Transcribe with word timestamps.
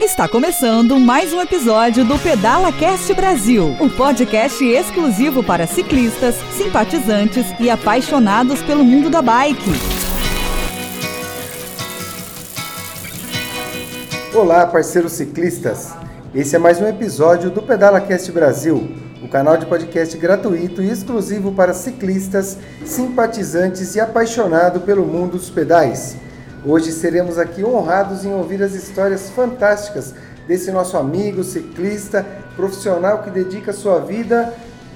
Está 0.00 0.26
começando 0.26 0.98
mais 0.98 1.30
um 1.30 1.42
episódio 1.42 2.06
do 2.06 2.18
Pedala 2.18 2.72
Cast 2.72 3.12
Brasil, 3.12 3.76
um 3.78 3.86
podcast 3.90 4.64
exclusivo 4.64 5.42
para 5.44 5.66
ciclistas, 5.66 6.36
simpatizantes 6.56 7.44
e 7.60 7.68
apaixonados 7.68 8.62
pelo 8.62 8.82
mundo 8.82 9.10
da 9.10 9.20
bike. 9.20 9.70
Olá, 14.34 14.66
parceiros 14.66 15.12
ciclistas. 15.12 15.92
Esse 16.34 16.56
é 16.56 16.58
mais 16.58 16.80
um 16.80 16.86
episódio 16.86 17.50
do 17.50 17.60
Pedala 17.60 18.00
Cast 18.00 18.32
Brasil, 18.32 18.90
o 19.22 19.28
canal 19.28 19.58
de 19.58 19.66
podcast 19.66 20.16
gratuito 20.16 20.82
e 20.82 20.88
exclusivo 20.88 21.52
para 21.52 21.74
ciclistas, 21.74 22.56
simpatizantes 22.86 23.94
e 23.94 24.00
apaixonados 24.00 24.82
pelo 24.82 25.04
mundo 25.04 25.32
dos 25.32 25.50
pedais. 25.50 26.16
Hoje 26.64 26.92
seremos 26.92 27.38
aqui 27.38 27.64
honrados 27.64 28.22
em 28.22 28.34
ouvir 28.34 28.62
as 28.62 28.74
histórias 28.74 29.30
fantásticas 29.30 30.14
desse 30.46 30.70
nosso 30.70 30.98
amigo 30.98 31.42
ciclista, 31.42 32.26
profissional 32.54 33.22
que 33.22 33.30
dedica 33.30 33.72
sua 33.72 33.98
vida 34.00 34.52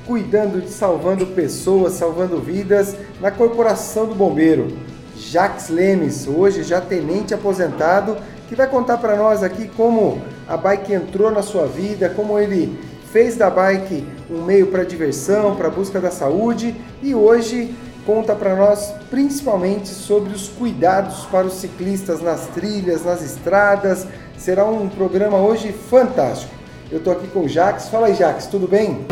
cuidando 0.06 0.60
de 0.60 0.68
salvando 0.68 1.28
pessoas, 1.28 1.94
salvando 1.94 2.38
vidas 2.38 2.94
na 3.18 3.30
Corporação 3.30 4.06
do 4.06 4.14
Bombeiro. 4.14 4.76
Jacques 5.16 5.70
Lemes, 5.70 6.26
hoje 6.28 6.62
já 6.62 6.82
tenente 6.82 7.32
aposentado, 7.32 8.18
que 8.46 8.54
vai 8.54 8.66
contar 8.66 8.98
para 8.98 9.16
nós 9.16 9.42
aqui 9.42 9.66
como 9.68 10.20
a 10.46 10.58
bike 10.58 10.92
entrou 10.92 11.30
na 11.30 11.40
sua 11.40 11.66
vida, 11.66 12.10
como 12.10 12.38
ele 12.38 12.78
fez 13.10 13.36
da 13.36 13.48
bike 13.48 14.06
um 14.30 14.44
meio 14.44 14.66
para 14.66 14.84
diversão, 14.84 15.56
para 15.56 15.70
busca 15.70 15.98
da 15.98 16.10
saúde 16.10 16.74
e 17.02 17.14
hoje 17.14 17.74
conta 18.06 18.34
para 18.34 18.54
nós 18.54 18.92
principalmente 19.10 19.88
sobre 19.88 20.32
os 20.32 20.48
cuidados 20.48 21.24
para 21.30 21.46
os 21.46 21.54
ciclistas 21.54 22.20
nas 22.20 22.46
trilhas, 22.48 23.04
nas 23.04 23.22
estradas. 23.22 24.06
Será 24.36 24.64
um 24.64 24.88
programa 24.88 25.38
hoje 25.38 25.72
fantástico. 25.72 26.52
Eu 26.90 26.98
estou 26.98 27.12
aqui 27.12 27.26
com 27.28 27.40
o 27.40 27.48
Jax. 27.48 27.88
Fala 27.88 28.08
aí, 28.08 28.14
Jax, 28.14 28.46
tudo 28.46 28.68
bem? 28.68 29.06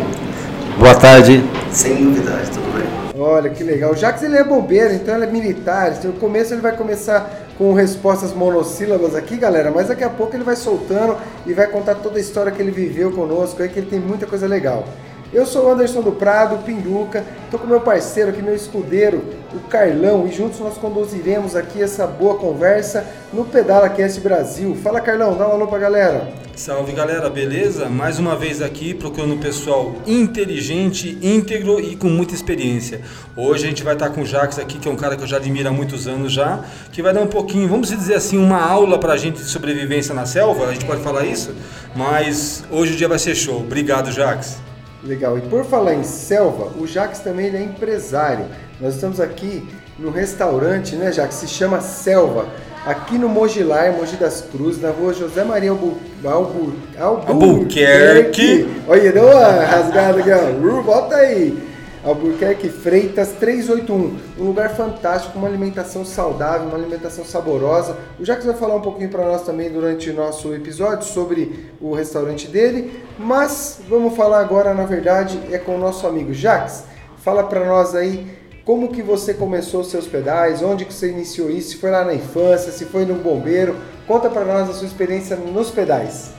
Boa 0.78 0.94
tarde. 0.94 1.42
Sem 1.70 2.02
novidade, 2.02 2.50
tudo 2.50 2.72
bem. 2.76 3.20
Olha 3.20 3.50
que 3.50 3.62
legal. 3.62 3.92
O 3.92 3.96
Jax 3.96 4.22
ele 4.22 4.36
é 4.36 4.44
bombeiro, 4.44 4.92
então 4.94 5.14
ele 5.14 5.24
é 5.24 5.30
militar. 5.30 5.92
No 6.04 6.12
começo 6.14 6.52
ele 6.52 6.60
vai 6.60 6.76
começar 6.76 7.42
com 7.56 7.72
respostas 7.74 8.32
monossílabas 8.32 9.14
aqui, 9.14 9.36
galera, 9.36 9.70
mas 9.70 9.88
daqui 9.88 10.02
a 10.02 10.10
pouco 10.10 10.34
ele 10.34 10.44
vai 10.44 10.56
soltando 10.56 11.16
e 11.46 11.52
vai 11.52 11.66
contar 11.66 11.96
toda 11.96 12.18
a 12.18 12.20
história 12.20 12.50
que 12.50 12.60
ele 12.60 12.70
viveu 12.70 13.12
conosco 13.12 13.62
aí, 13.62 13.68
que 13.68 13.78
ele 13.78 13.86
tem 13.88 14.00
muita 14.00 14.26
coisa 14.26 14.46
legal. 14.46 14.84
Eu 15.32 15.46
sou 15.46 15.64
o 15.64 15.72
Anderson 15.72 16.02
do 16.02 16.12
Prado, 16.12 16.62
Pinduca, 16.62 17.24
estou 17.46 17.58
com 17.58 17.66
meu 17.66 17.80
parceiro 17.80 18.28
aqui, 18.28 18.42
meu 18.42 18.54
escudeiro, 18.54 19.24
o 19.54 19.60
Carlão, 19.60 20.28
e 20.28 20.32
juntos 20.32 20.60
nós 20.60 20.76
conduziremos 20.76 21.56
aqui 21.56 21.82
essa 21.82 22.06
boa 22.06 22.34
conversa 22.34 23.06
no 23.32 23.42
Pedala 23.42 23.88
Cast 23.88 24.20
Brasil. 24.20 24.76
Fala 24.82 25.00
Carlão, 25.00 25.34
dá 25.34 25.48
um 25.48 25.52
alô 25.52 25.66
pra 25.66 25.78
galera. 25.78 26.30
Salve 26.54 26.92
galera, 26.92 27.30
beleza? 27.30 27.88
Mais 27.88 28.18
uma 28.18 28.36
vez 28.36 28.60
aqui 28.60 28.92
procurando 28.92 29.38
pessoal 29.38 29.94
inteligente, 30.06 31.16
íntegro 31.22 31.80
e 31.80 31.96
com 31.96 32.08
muita 32.08 32.34
experiência. 32.34 33.00
Hoje 33.34 33.64
a 33.64 33.68
gente 33.70 33.82
vai 33.82 33.94
estar 33.94 34.10
com 34.10 34.20
o 34.20 34.26
Jax 34.26 34.58
aqui, 34.58 34.78
que 34.78 34.86
é 34.86 34.92
um 34.92 34.96
cara 34.96 35.16
que 35.16 35.22
eu 35.22 35.26
já 35.26 35.38
admiro 35.38 35.66
há 35.66 35.72
muitos 35.72 36.06
anos 36.06 36.30
já, 36.30 36.60
que 36.92 37.00
vai 37.00 37.14
dar 37.14 37.22
um 37.22 37.26
pouquinho, 37.26 37.66
vamos 37.70 37.88
dizer 37.88 38.16
assim, 38.16 38.36
uma 38.36 38.60
aula 38.60 38.98
pra 38.98 39.16
gente 39.16 39.38
de 39.38 39.48
sobrevivência 39.48 40.14
na 40.14 40.26
selva, 40.26 40.66
a 40.66 40.72
gente 40.74 40.84
pode 40.84 41.02
falar 41.02 41.24
isso? 41.24 41.54
Mas 41.96 42.62
hoje 42.70 42.92
o 42.92 42.96
dia 42.96 43.08
vai 43.08 43.18
ser 43.18 43.34
show. 43.34 43.60
Obrigado, 43.60 44.12
Jax. 44.12 44.60
Legal. 45.04 45.36
E 45.36 45.40
por 45.42 45.64
falar 45.64 45.94
em 45.94 46.04
selva, 46.04 46.70
o 46.78 46.86
Jax 46.86 47.20
também 47.20 47.46
ele 47.46 47.56
é 47.56 47.62
empresário. 47.62 48.46
Nós 48.80 48.94
estamos 48.94 49.20
aqui 49.20 49.66
no 49.98 50.10
restaurante, 50.10 50.94
né, 50.96 51.12
Jax? 51.12 51.34
Se 51.34 51.48
chama 51.48 51.80
Selva. 51.80 52.46
Aqui 52.84 53.16
no 53.16 53.28
Mogilar, 53.28 53.92
Mogi 53.92 54.16
das 54.16 54.40
Cruzes, 54.50 54.82
na 54.82 54.90
rua 54.90 55.14
José 55.14 55.44
Maria 55.44 55.70
Albu... 55.70 55.98
Albu... 56.24 56.72
Albuquerque. 56.98 58.68
Olha, 58.88 59.12
deu 59.12 59.24
uma 59.24 59.64
rasgada 59.64 60.18
aqui, 60.18 60.30
ó. 60.32 60.82
Volta 60.82 61.16
aí. 61.16 61.71
Albuquerque 62.04 62.68
Freitas 62.68 63.30
381. 63.38 64.18
Um 64.38 64.44
lugar 64.44 64.70
fantástico, 64.70 65.38
uma 65.38 65.46
alimentação 65.46 66.04
saudável, 66.04 66.66
uma 66.66 66.76
alimentação 66.76 67.24
saborosa. 67.24 67.96
O 68.18 68.24
Jacques 68.24 68.44
vai 68.44 68.56
falar 68.56 68.74
um 68.74 68.80
pouquinho 68.80 69.08
para 69.08 69.24
nós 69.24 69.42
também 69.42 69.70
durante 69.70 70.10
o 70.10 70.14
nosso 70.14 70.52
episódio 70.52 71.06
sobre 71.06 71.70
o 71.80 71.94
restaurante 71.94 72.48
dele, 72.48 73.00
mas 73.18 73.80
vamos 73.88 74.16
falar 74.16 74.40
agora, 74.40 74.74
na 74.74 74.84
verdade, 74.84 75.38
é 75.52 75.58
com 75.58 75.76
o 75.76 75.78
nosso 75.78 76.06
amigo 76.06 76.34
Jacques. 76.34 76.84
Fala 77.18 77.44
para 77.44 77.64
nós 77.64 77.94
aí 77.94 78.26
como 78.64 78.88
que 78.88 79.02
você 79.02 79.34
começou 79.34 79.80
os 79.80 79.90
seus 79.90 80.06
pedais, 80.06 80.62
onde 80.62 80.84
que 80.84 80.92
você 80.92 81.08
iniciou 81.10 81.50
isso, 81.50 81.70
se 81.70 81.76
foi 81.76 81.90
lá 81.90 82.04
na 82.04 82.14
infância, 82.14 82.72
se 82.72 82.84
foi 82.84 83.04
no 83.04 83.14
bombeiro. 83.14 83.76
Conta 84.06 84.28
para 84.28 84.44
nós 84.44 84.68
a 84.68 84.72
sua 84.72 84.86
experiência 84.86 85.36
nos 85.36 85.70
pedais. 85.70 86.30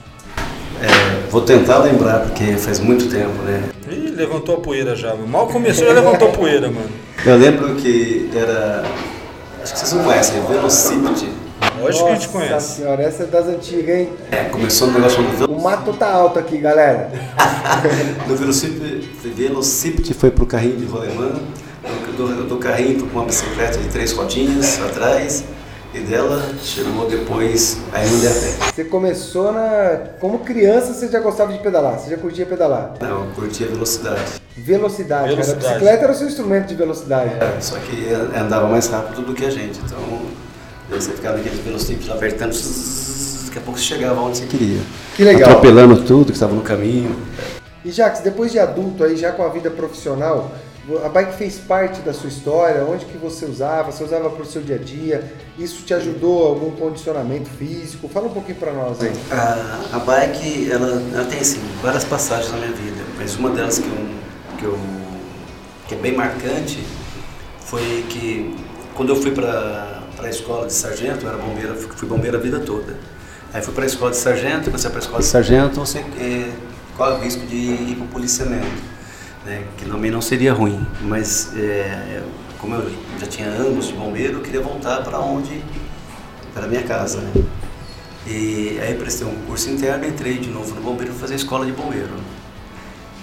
É, 0.81 1.29
vou 1.29 1.41
tentar 1.41 1.77
lembrar, 1.79 2.19
porque 2.21 2.57
faz 2.57 2.79
muito 2.79 3.09
tempo, 3.09 3.41
né? 3.43 3.72
Ih, 3.89 4.13
levantou 4.15 4.55
a 4.55 4.59
poeira 4.59 4.95
já, 4.95 5.13
Mal 5.15 5.47
começou, 5.47 5.85
já 5.85 5.93
levantou 5.93 6.29
a 6.29 6.31
poeira, 6.31 6.71
mano. 6.71 6.89
Eu 7.25 7.37
lembro 7.37 7.75
que 7.75 8.29
era. 8.33 8.83
Acho 9.61 9.73
que 9.73 9.79
vocês 9.79 9.93
não 9.93 10.03
conhecem, 10.03 10.41
Velocipede. 10.45 11.29
Lógico 11.79 12.05
que 12.05 12.11
a 12.11 12.15
gente 12.15 12.27
conhece. 12.29 12.53
Nossa 12.53 12.75
senhora, 12.75 13.03
essa 13.03 13.23
é 13.23 13.25
das 13.25 13.47
antigas, 13.47 13.99
hein? 13.99 14.09
É, 14.31 14.43
começou 14.45 14.87
no 14.87 14.93
negócio 14.93 15.23
do 15.23 15.51
O 15.51 15.61
mato 15.61 15.93
tá 15.93 16.11
alto 16.11 16.39
aqui, 16.39 16.57
galera. 16.57 17.11
do 18.27 18.35
Velocipede, 18.35 19.09
Velocipede 19.23 20.13
foi 20.13 20.31
pro 20.31 20.45
carrinho 20.45 20.77
de 20.77 20.85
rolemã, 20.85 21.39
do, 22.17 22.27
do, 22.27 22.43
do 22.45 22.57
carrinho 22.57 23.05
para 23.05 23.19
uma 23.19 23.25
bicicleta 23.25 23.77
de 23.77 23.89
três 23.89 24.13
rodinhas 24.13 24.81
atrás. 24.81 25.43
E 25.93 25.99
dela 25.99 26.43
chegou 26.63 27.07
depois 27.07 27.77
a 27.93 27.99
MDF. 27.99 28.73
Você 28.73 28.83
começou 28.85 29.51
na. 29.51 29.99
Como 30.19 30.39
criança 30.39 30.91
você 30.91 31.07
já 31.07 31.19
gostava 31.19 31.53
de 31.53 31.59
pedalar? 31.59 31.99
Você 31.99 32.09
já 32.09 32.17
curtia 32.17 32.47
pedalar? 32.47 32.95
Não, 32.99 33.25
eu 33.25 33.31
curtia 33.35 33.67
velocidade. 33.67 34.41
Velocidade, 34.57 35.29
velocidade. 35.29 35.61
Cara. 35.61 35.69
A 35.69 35.73
bicicleta 35.75 36.03
era 36.05 36.11
o 36.11 36.15
seu 36.15 36.27
instrumento 36.27 36.65
de 36.65 36.73
velocidade. 36.73 37.35
É, 37.35 37.61
só 37.61 37.75
que 37.77 38.11
andava 38.35 38.67
mais 38.67 38.87
rápido 38.87 39.21
do 39.21 39.35
que 39.35 39.45
a 39.45 39.51
gente. 39.51 39.79
Então 39.85 39.99
você 40.89 41.11
ficava 41.11 41.37
naquele 41.37 41.61
velocípedo 41.61 42.11
apertando, 42.11 42.53
daqui 43.45 43.59
a 43.59 43.61
pouco 43.61 43.79
você 43.79 43.85
chegava 43.85 44.19
onde 44.19 44.39
você 44.39 44.47
queria. 44.47 44.79
Que 45.15 45.23
legal. 45.23 45.51
Atropelando 45.51 46.01
tudo 46.01 46.25
que 46.25 46.31
estava 46.31 46.55
no 46.55 46.61
caminho. 46.61 47.15
E 47.85 47.91
Jacques, 47.91 48.21
depois 48.23 48.51
de 48.51 48.57
adulto 48.57 49.03
aí, 49.03 49.15
já 49.15 49.31
com 49.31 49.43
a 49.43 49.49
vida 49.49 49.69
profissional, 49.69 50.51
a 51.03 51.07
bike 51.07 51.37
fez 51.37 51.59
parte 51.59 52.01
da 52.01 52.11
sua 52.11 52.27
história? 52.27 52.83
Onde 52.83 53.05
que 53.05 53.17
você 53.17 53.45
usava? 53.45 53.89
Você 53.89 54.03
usava 54.03 54.29
para 54.29 54.43
o 54.43 54.45
seu 54.45 54.61
dia 54.61 54.75
a 54.75 54.79
dia? 54.79 55.33
Isso 55.57 55.83
te 55.83 55.93
ajudou 55.93 56.45
algum 56.45 56.71
condicionamento 56.71 57.49
físico? 57.49 58.09
Fala 58.09 58.27
um 58.27 58.33
pouquinho 58.33 58.57
para 58.57 58.73
nós 58.73 59.01
aí. 59.01 59.13
A, 59.31 59.95
a 59.95 59.99
bike, 59.99 60.69
ela, 60.69 61.01
ela, 61.13 61.25
tem 61.25 61.39
assim, 61.39 61.61
várias 61.81 62.03
passagens 62.03 62.51
na 62.51 62.57
minha 62.57 62.73
vida, 62.73 63.01
mas 63.17 63.35
uma 63.37 63.49
delas 63.51 63.79
que, 63.79 63.87
eu, 63.87 64.07
que, 64.57 64.65
eu, 64.65 64.79
que 65.87 65.95
é 65.95 65.97
bem 65.97 66.17
marcante 66.17 66.85
foi 67.61 68.05
que 68.09 68.53
quando 68.93 69.09
eu 69.09 69.15
fui 69.15 69.31
para 69.31 70.03
a 70.19 70.29
escola 70.29 70.67
de 70.67 70.73
sargento, 70.73 71.25
eu 71.25 71.29
era 71.29 71.37
bombeiro, 71.37 71.75
fui 71.75 72.07
bombeiro 72.09 72.37
a 72.37 72.41
vida 72.41 72.59
toda. 72.59 72.97
Aí 73.53 73.61
fui 73.61 73.73
para 73.73 73.83
a 73.83 73.87
escola 73.87 74.11
de 74.11 74.17
sargento, 74.17 74.69
quando 74.69 74.79
você 74.79 74.89
para 74.89 74.99
a 74.99 75.01
escola 75.01 75.19
de 75.19 75.27
sargento, 75.27 75.79
você 75.79 75.99
é, 75.99 76.51
corre 76.97 77.13
o 77.13 77.19
risco 77.19 77.45
de 77.45 77.55
ir 77.55 77.95
para 77.95 78.05
o 78.05 78.07
policiamento 78.09 78.92
né, 79.45 79.65
que 79.77 79.85
também 79.85 80.11
não 80.11 80.21
seria 80.21 80.53
ruim, 80.53 80.85
mas 81.01 81.51
é, 81.55 82.23
como 82.59 82.75
eu 82.75 82.91
já 83.19 83.27
tinha 83.27 83.47
anos 83.47 83.87
de 83.87 83.93
bombeiro, 83.93 84.37
eu 84.37 84.41
queria 84.41 84.61
voltar 84.61 85.03
para 85.03 85.19
onde? 85.19 85.63
Para 86.53 86.67
minha 86.67 86.83
casa, 86.83 87.19
né? 87.19 87.43
E 88.25 88.79
aí 88.81 88.95
prestei 88.95 89.27
um 89.27 89.35
curso 89.47 89.69
interno, 89.69 90.05
entrei 90.05 90.37
de 90.37 90.49
novo 90.49 90.73
no 90.73 90.81
bombeiro 90.81 91.11
para 91.11 91.21
fazer 91.21 91.33
a 91.33 91.37
escola 91.37 91.65
de 91.65 91.73
bombeiro. 91.73 92.09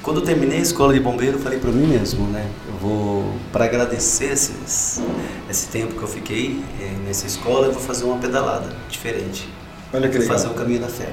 Quando 0.03 0.21
eu 0.21 0.25
terminei 0.25 0.59
a 0.59 0.63
escola 0.63 0.93
de 0.93 1.01
bombeiro, 1.01 1.39
eu 1.39 1.43
falei 1.43 1.59
para 1.59 1.71
mim 1.71 1.87
mesmo, 1.87 2.27
né? 2.27 2.51
Eu 2.67 2.75
vou, 2.75 3.35
para 3.53 3.65
agradecer 3.65 4.33
esses, 4.33 5.03
esse 5.49 5.69
tempo 5.69 5.95
que 5.95 6.03
eu 6.03 6.09
fiquei 6.09 6.63
é, 6.81 7.07
nessa 7.07 7.27
escola, 7.27 7.67
eu 7.67 7.73
vou 7.73 7.83
fazer 7.83 8.05
uma 8.05 8.19
pedalada 8.19 8.75
diferente. 8.89 9.49
Olha 9.93 10.09
que 10.09 10.19
legal. 10.19 10.37
Fazer 10.37 10.49
o 10.49 10.55
caminho 10.55 10.81
da 10.81 10.89
fé. 10.89 11.13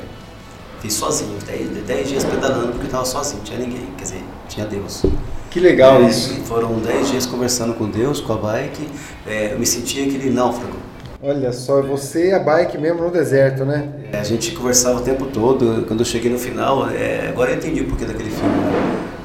Fiz 0.81 0.93
sozinho, 0.93 1.37
10 1.85 2.09
dias 2.09 2.23
pedalando 2.23 2.73
porque 2.73 2.85
estava 2.85 3.05
sozinho, 3.05 3.37
não 3.37 3.45
tinha 3.45 3.59
ninguém, 3.59 3.87
quer 3.97 4.03
dizer, 4.03 4.23
tinha 4.57 4.67
Deus. 4.67 5.03
Que 5.51 5.59
legal 5.59 6.01
é, 6.01 6.09
isso. 6.09 6.33
Foram 6.45 6.79
10 6.79 7.11
dias 7.11 7.25
conversando 7.25 7.73
com 7.75 7.87
Deus, 7.87 8.19
com 8.19 8.33
a 8.33 8.37
bike, 8.37 8.87
é, 9.27 9.53
eu 9.53 9.59
me 9.59 9.65
sentia 9.65 10.05
aquele 10.05 10.31
náufrago. 10.31 10.75
Olha 11.21 11.51
só, 11.51 11.81
você 11.81 12.29
e 12.29 12.33
a 12.33 12.39
bike 12.39 12.77
mesmo 12.77 13.03
no 13.03 13.11
deserto, 13.11 13.65
né? 13.65 13.89
É, 14.11 14.19
a 14.19 14.23
gente 14.23 14.51
conversava 14.51 14.99
o 14.99 15.01
tempo 15.01 15.25
todo, 15.27 15.85
quando 15.87 16.01
eu 16.01 16.05
cheguei 16.05 16.31
no 16.31 16.37
final, 16.37 16.89
é, 16.89 17.27
agora 17.29 17.51
eu 17.51 17.57
entendi 17.57 17.81
o 17.81 17.85
porquê 17.85 18.05
daquele 18.05 18.29
filme, 18.29 18.55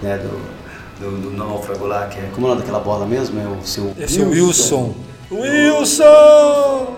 né, 0.03 0.19
do, 0.19 0.41
do, 1.01 1.31
do 1.31 1.37
náufrago 1.37 1.87
lá, 1.87 2.07
que 2.07 2.19
é, 2.19 2.29
como 2.35 2.47
é 2.47 2.51
o 2.51 2.55
nome 2.55 2.63
daquela 2.63 2.81
bola 2.81 3.07
mesmo? 3.07 3.39
É 3.41 3.45
o 3.45 3.67
seu... 3.67 3.93
Esse 3.99 4.21
é 4.21 4.25
o 4.25 4.31
Wilson. 4.31 4.95
Wilson! 5.31 6.97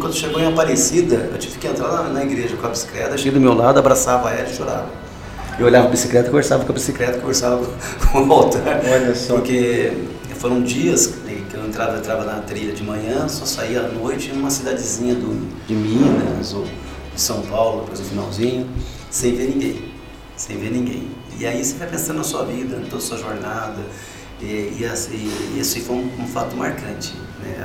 Quando 0.00 0.14
chegou 0.14 0.40
em 0.40 0.46
Aparecida, 0.46 1.28
eu 1.32 1.38
tive 1.38 1.58
que 1.58 1.66
entrar 1.66 1.88
na, 1.88 2.02
na 2.04 2.22
igreja 2.22 2.56
com 2.56 2.66
a 2.66 2.70
bicicleta, 2.70 3.16
cheguei 3.18 3.32
do 3.32 3.40
meu 3.40 3.54
lado, 3.54 3.78
abraçava 3.78 4.30
ela 4.30 4.48
e 4.48 4.54
chorava. 4.54 5.09
Eu 5.58 5.66
olhava 5.66 5.88
a 5.88 5.90
bicicleta, 5.90 6.28
conversava 6.28 6.64
com 6.64 6.72
a 6.72 6.74
bicicleta, 6.74 7.18
conversava 7.18 7.64
com 8.12 8.26
o 8.26 8.32
altar. 8.32 8.80
Olha 8.84 9.14
só. 9.14 9.34
Porque 9.34 9.92
foram 10.36 10.62
dias 10.62 11.06
que 11.06 11.54
eu 11.54 11.66
entrava, 11.66 11.98
entrava 11.98 12.24
na 12.24 12.40
trilha 12.40 12.72
de 12.72 12.82
manhã, 12.82 13.28
só 13.28 13.44
saía 13.44 13.80
à 13.80 13.88
noite 13.88 14.30
em 14.30 14.38
uma 14.38 14.50
cidadezinha 14.50 15.14
do, 15.14 15.48
de 15.66 15.74
Minas 15.74 16.54
ou 16.54 16.64
de 16.64 17.20
São 17.20 17.42
Paulo, 17.42 17.82
depois 17.82 18.00
no 18.00 18.06
finalzinho, 18.06 18.66
sem 19.10 19.34
ver 19.34 19.48
ninguém. 19.48 19.84
Sem 20.36 20.56
ver 20.56 20.70
ninguém. 20.70 21.08
E 21.38 21.46
aí 21.46 21.62
você 21.62 21.74
vai 21.74 21.88
pensando 21.88 22.18
na 22.18 22.24
sua 22.24 22.44
vida, 22.44 22.76
na 22.76 22.84
toda 22.84 22.96
a 22.96 23.00
sua 23.00 23.18
jornada. 23.18 23.80
E, 24.40 24.44
e, 24.44 24.84
e, 24.84 25.56
e 25.56 25.60
esse 25.60 25.80
foi 25.80 25.96
um, 25.96 26.10
um 26.18 26.26
fato 26.26 26.56
marcante, 26.56 27.12
né, 27.42 27.56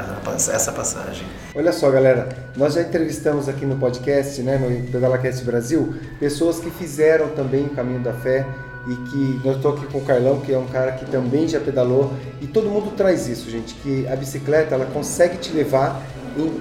essa 0.54 0.72
passagem. 0.72 1.26
Olha 1.54 1.72
só, 1.72 1.90
galera, 1.90 2.30
nós 2.56 2.74
já 2.74 2.82
entrevistamos 2.82 3.48
aqui 3.48 3.66
no 3.66 3.78
podcast, 3.78 4.42
né, 4.42 4.58
no 4.58 4.92
PedalaCast 4.92 5.44
Brasil, 5.44 5.96
pessoas 6.20 6.60
que 6.60 6.70
fizeram 6.72 7.30
também 7.30 7.66
o 7.66 7.70
caminho 7.70 8.00
da 8.00 8.14
fé 8.14 8.46
e 8.88 8.96
que 9.10 9.42
nós 9.44 9.56
estou 9.58 9.74
aqui 9.74 9.88
com 9.88 9.98
o 9.98 10.06
Carlão, 10.06 10.42
que 10.42 10.54
é 10.54 10.58
um 10.58 10.68
cara 10.68 10.92
que 10.92 11.06
também 11.06 11.48
já 11.48 11.60
pedalou, 11.60 12.14
e 12.42 12.48
todo 12.48 12.70
mundo 12.70 12.96
traz 12.96 13.28
isso, 13.28 13.50
gente, 13.50 13.74
que 13.76 14.08
a 14.08 14.16
bicicleta 14.16 14.76
ela 14.76 14.86
consegue 14.86 15.38
te 15.38 15.52
levar 15.52 16.02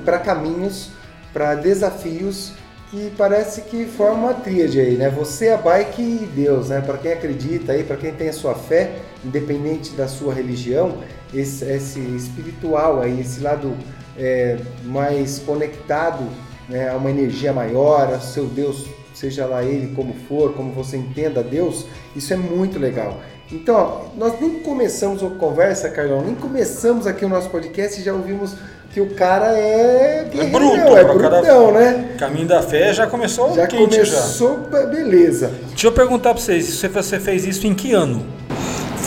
para 0.05 0.19
caminhos, 0.19 0.91
para 1.33 1.55
desafios 1.55 2.53
que 2.91 3.13
parece 3.19 3.63
que 3.63 3.87
forma 3.87 4.29
uma 4.29 4.35
tríade 4.35 4.79
aí, 4.79 4.97
né? 4.97 5.11
Você, 5.11 5.49
a 5.49 5.57
bike 5.57 6.01
e 6.01 6.31
Deus, 6.33 6.69
né? 6.69 6.81
Para 6.81 6.97
quem 6.97 7.13
acredita 7.13 7.73
aí, 7.73 7.83
para 7.83 7.97
quem 7.97 8.13
tem 8.13 8.29
a 8.29 8.33
sua 8.33 8.55
fé, 8.55 8.93
independente 9.25 9.93
da 9.95 10.07
sua 10.07 10.33
religião, 10.33 10.99
esse, 11.35 11.65
esse 11.65 12.01
espiritual 12.01 13.01
aí, 13.01 13.21
esse 13.21 13.41
lado 13.41 13.75
é, 14.17 14.59
mais 14.85 15.39
conectado 15.41 16.25
né, 16.69 16.91
a 16.91 16.97
uma 16.97 17.11
energia 17.11 17.53
maior, 17.53 18.13
a 18.13 18.21
seu 18.21 18.47
Deus, 18.47 18.87
seja 19.13 19.47
lá 19.47 19.63
ele 19.63 19.95
como 19.95 20.15
for, 20.29 20.53
como 20.55 20.73
você 20.73 20.97
entenda 20.97 21.43
Deus, 21.43 21.87
isso 22.17 22.33
é 22.33 22.37
muito 22.37 22.79
legal. 22.79 23.21
Então, 23.53 23.77
ó, 23.77 24.19
nós 24.19 24.41
nem 24.41 24.61
começamos 24.61 25.23
a 25.23 25.29
conversa, 25.29 25.89
Carlão, 25.91 26.23
nem 26.23 26.35
começamos 26.35 27.07
aqui 27.07 27.25
o 27.25 27.29
nosso 27.29 27.51
podcast 27.51 28.01
e 28.01 28.05
já 28.05 28.13
ouvimos 28.13 28.55
que 28.93 29.01
o 29.01 29.11
cara 29.11 29.59
é 29.59 30.29
é 30.33 30.45
bruto, 30.47 30.97
é 30.97 31.05
brutão, 31.05 31.73
né? 31.73 32.15
Caminho 32.17 32.47
da 32.47 32.63
fé 32.63 32.93
já 32.93 33.09
começou 33.09 33.53
já 33.55 33.67
quente 33.67 33.97
começou, 33.97 34.61
já. 34.71 34.87
beleza. 34.87 35.51
Deixa 35.71 35.89
eu 35.89 35.93
perguntar 35.93 36.33
para 36.33 36.41
vocês, 36.41 36.67
você 36.81 37.19
fez 37.19 37.45
isso 37.45 37.67
em 37.67 37.75
que 37.75 37.93
ano? 37.93 38.25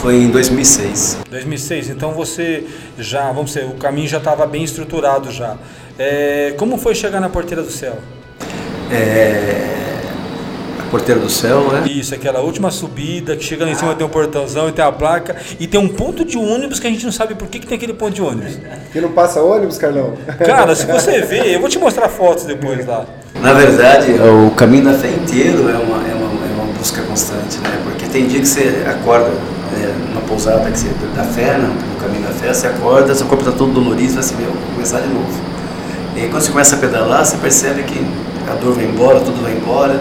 Foi 0.02 0.16
em 0.16 0.30
2006. 0.30 1.20
2006, 1.30 1.90
então 1.90 2.12
você 2.12 2.64
já, 3.00 3.32
vamos 3.32 3.52
dizer, 3.52 3.66
o 3.66 3.74
caminho 3.74 4.08
já 4.08 4.20
estava 4.20 4.46
bem 4.46 4.64
estruturado 4.64 5.32
já. 5.32 5.58
É, 5.98 6.54
como 6.58 6.78
foi 6.78 6.94
chegar 6.94 7.20
na 7.20 7.30
Porteira 7.30 7.64
do 7.64 7.72
Céu? 7.72 7.98
É, 8.92 9.78
Porteiro 10.92 11.20
do 11.20 11.30
Céu, 11.30 11.72
né? 11.72 11.84
Isso, 11.90 12.14
aquela 12.14 12.42
última 12.42 12.70
subida 12.70 13.36
que 13.36 13.44
chega 13.44 13.66
lá 13.66 13.72
em 13.72 13.76
cima 13.76 13.96
tem 13.96 14.06
um 14.06 14.10
portãozão 14.10 14.70
e 14.70 14.72
tem 14.72 14.86
a 14.86 14.92
placa 14.92 15.36
e 15.60 15.66
tem 15.66 15.80
um 15.80 15.88
ponto 15.88 16.24
de 16.24 16.38
ônibus 16.38 16.80
que 16.80 16.86
a 16.86 16.90
gente 16.92 17.04
não 17.04 17.12
sabe 17.12 17.34
por 17.34 17.48
que, 17.48 17.60
que 17.60 17.66
tem 17.66 17.76
aquele 17.76 17.94
ponto 17.94 18.14
de 18.14 18.22
ônibus. 18.22 18.58
Que 18.94 19.02
não 19.02 19.12
passa 19.12 19.42
ônibus, 19.42 19.80
Carlão? 19.80 20.14
Cara, 20.46 20.76
se 20.76 20.86
você 20.86 21.22
ver, 21.22 21.48
eu 21.48 21.60
vou 21.60 21.70
te 21.70 21.80
mostrar 21.80 22.08
fotos 22.08 22.46
depois 22.46 22.86
lá. 22.86 23.06
Na 23.42 23.54
verdade, 23.54 24.12
o 24.14 24.52
caminho 24.52 24.86
da 24.86 24.94
fé 24.94 25.10
inteiro 25.10 25.70
é 25.70 25.74
uma, 25.78 26.08
é 26.08 26.14
uma, 26.14 26.46
é 26.46 26.54
uma 26.54 26.74
busca 26.74 27.02
constante, 27.02 27.58
né? 27.60 27.82
Porque 27.84 28.06
tem 28.06 28.28
dia 28.28 28.40
que 28.40 28.48
você 28.48 28.86
acorda 28.88 29.57
é, 29.84 29.94
numa 30.10 30.22
pousada 30.22 30.70
que 30.70 30.80
você, 30.80 30.90
da 31.16 31.24
fé, 31.24 31.58
né? 31.58 31.70
no 31.94 32.02
caminho 32.02 32.24
da 32.24 32.34
fé, 32.34 32.54
você 32.54 32.68
acorda, 32.68 33.14
seu 33.14 33.28
corpo 33.28 33.44
está 33.44 33.58
todo 33.58 33.72
dolorido, 33.74 34.12
você 34.12 34.16
vai 34.16 34.24
assim, 34.24 34.36
vou 34.36 34.74
começar 34.74 35.00
de 35.00 35.08
novo. 35.08 35.28
E 36.16 36.22
aí, 36.22 36.30
quando 36.30 36.42
você 36.42 36.52
começa 36.52 36.76
a 36.76 36.80
pedalar, 36.80 37.26
você 37.26 37.38
percebe 37.38 37.84
que 37.84 38.06
a 38.50 38.56
dor 38.56 38.74
vai 38.74 38.86
embora, 38.86 39.20
tudo 39.20 39.42
vai 39.42 39.54
embora. 39.54 39.94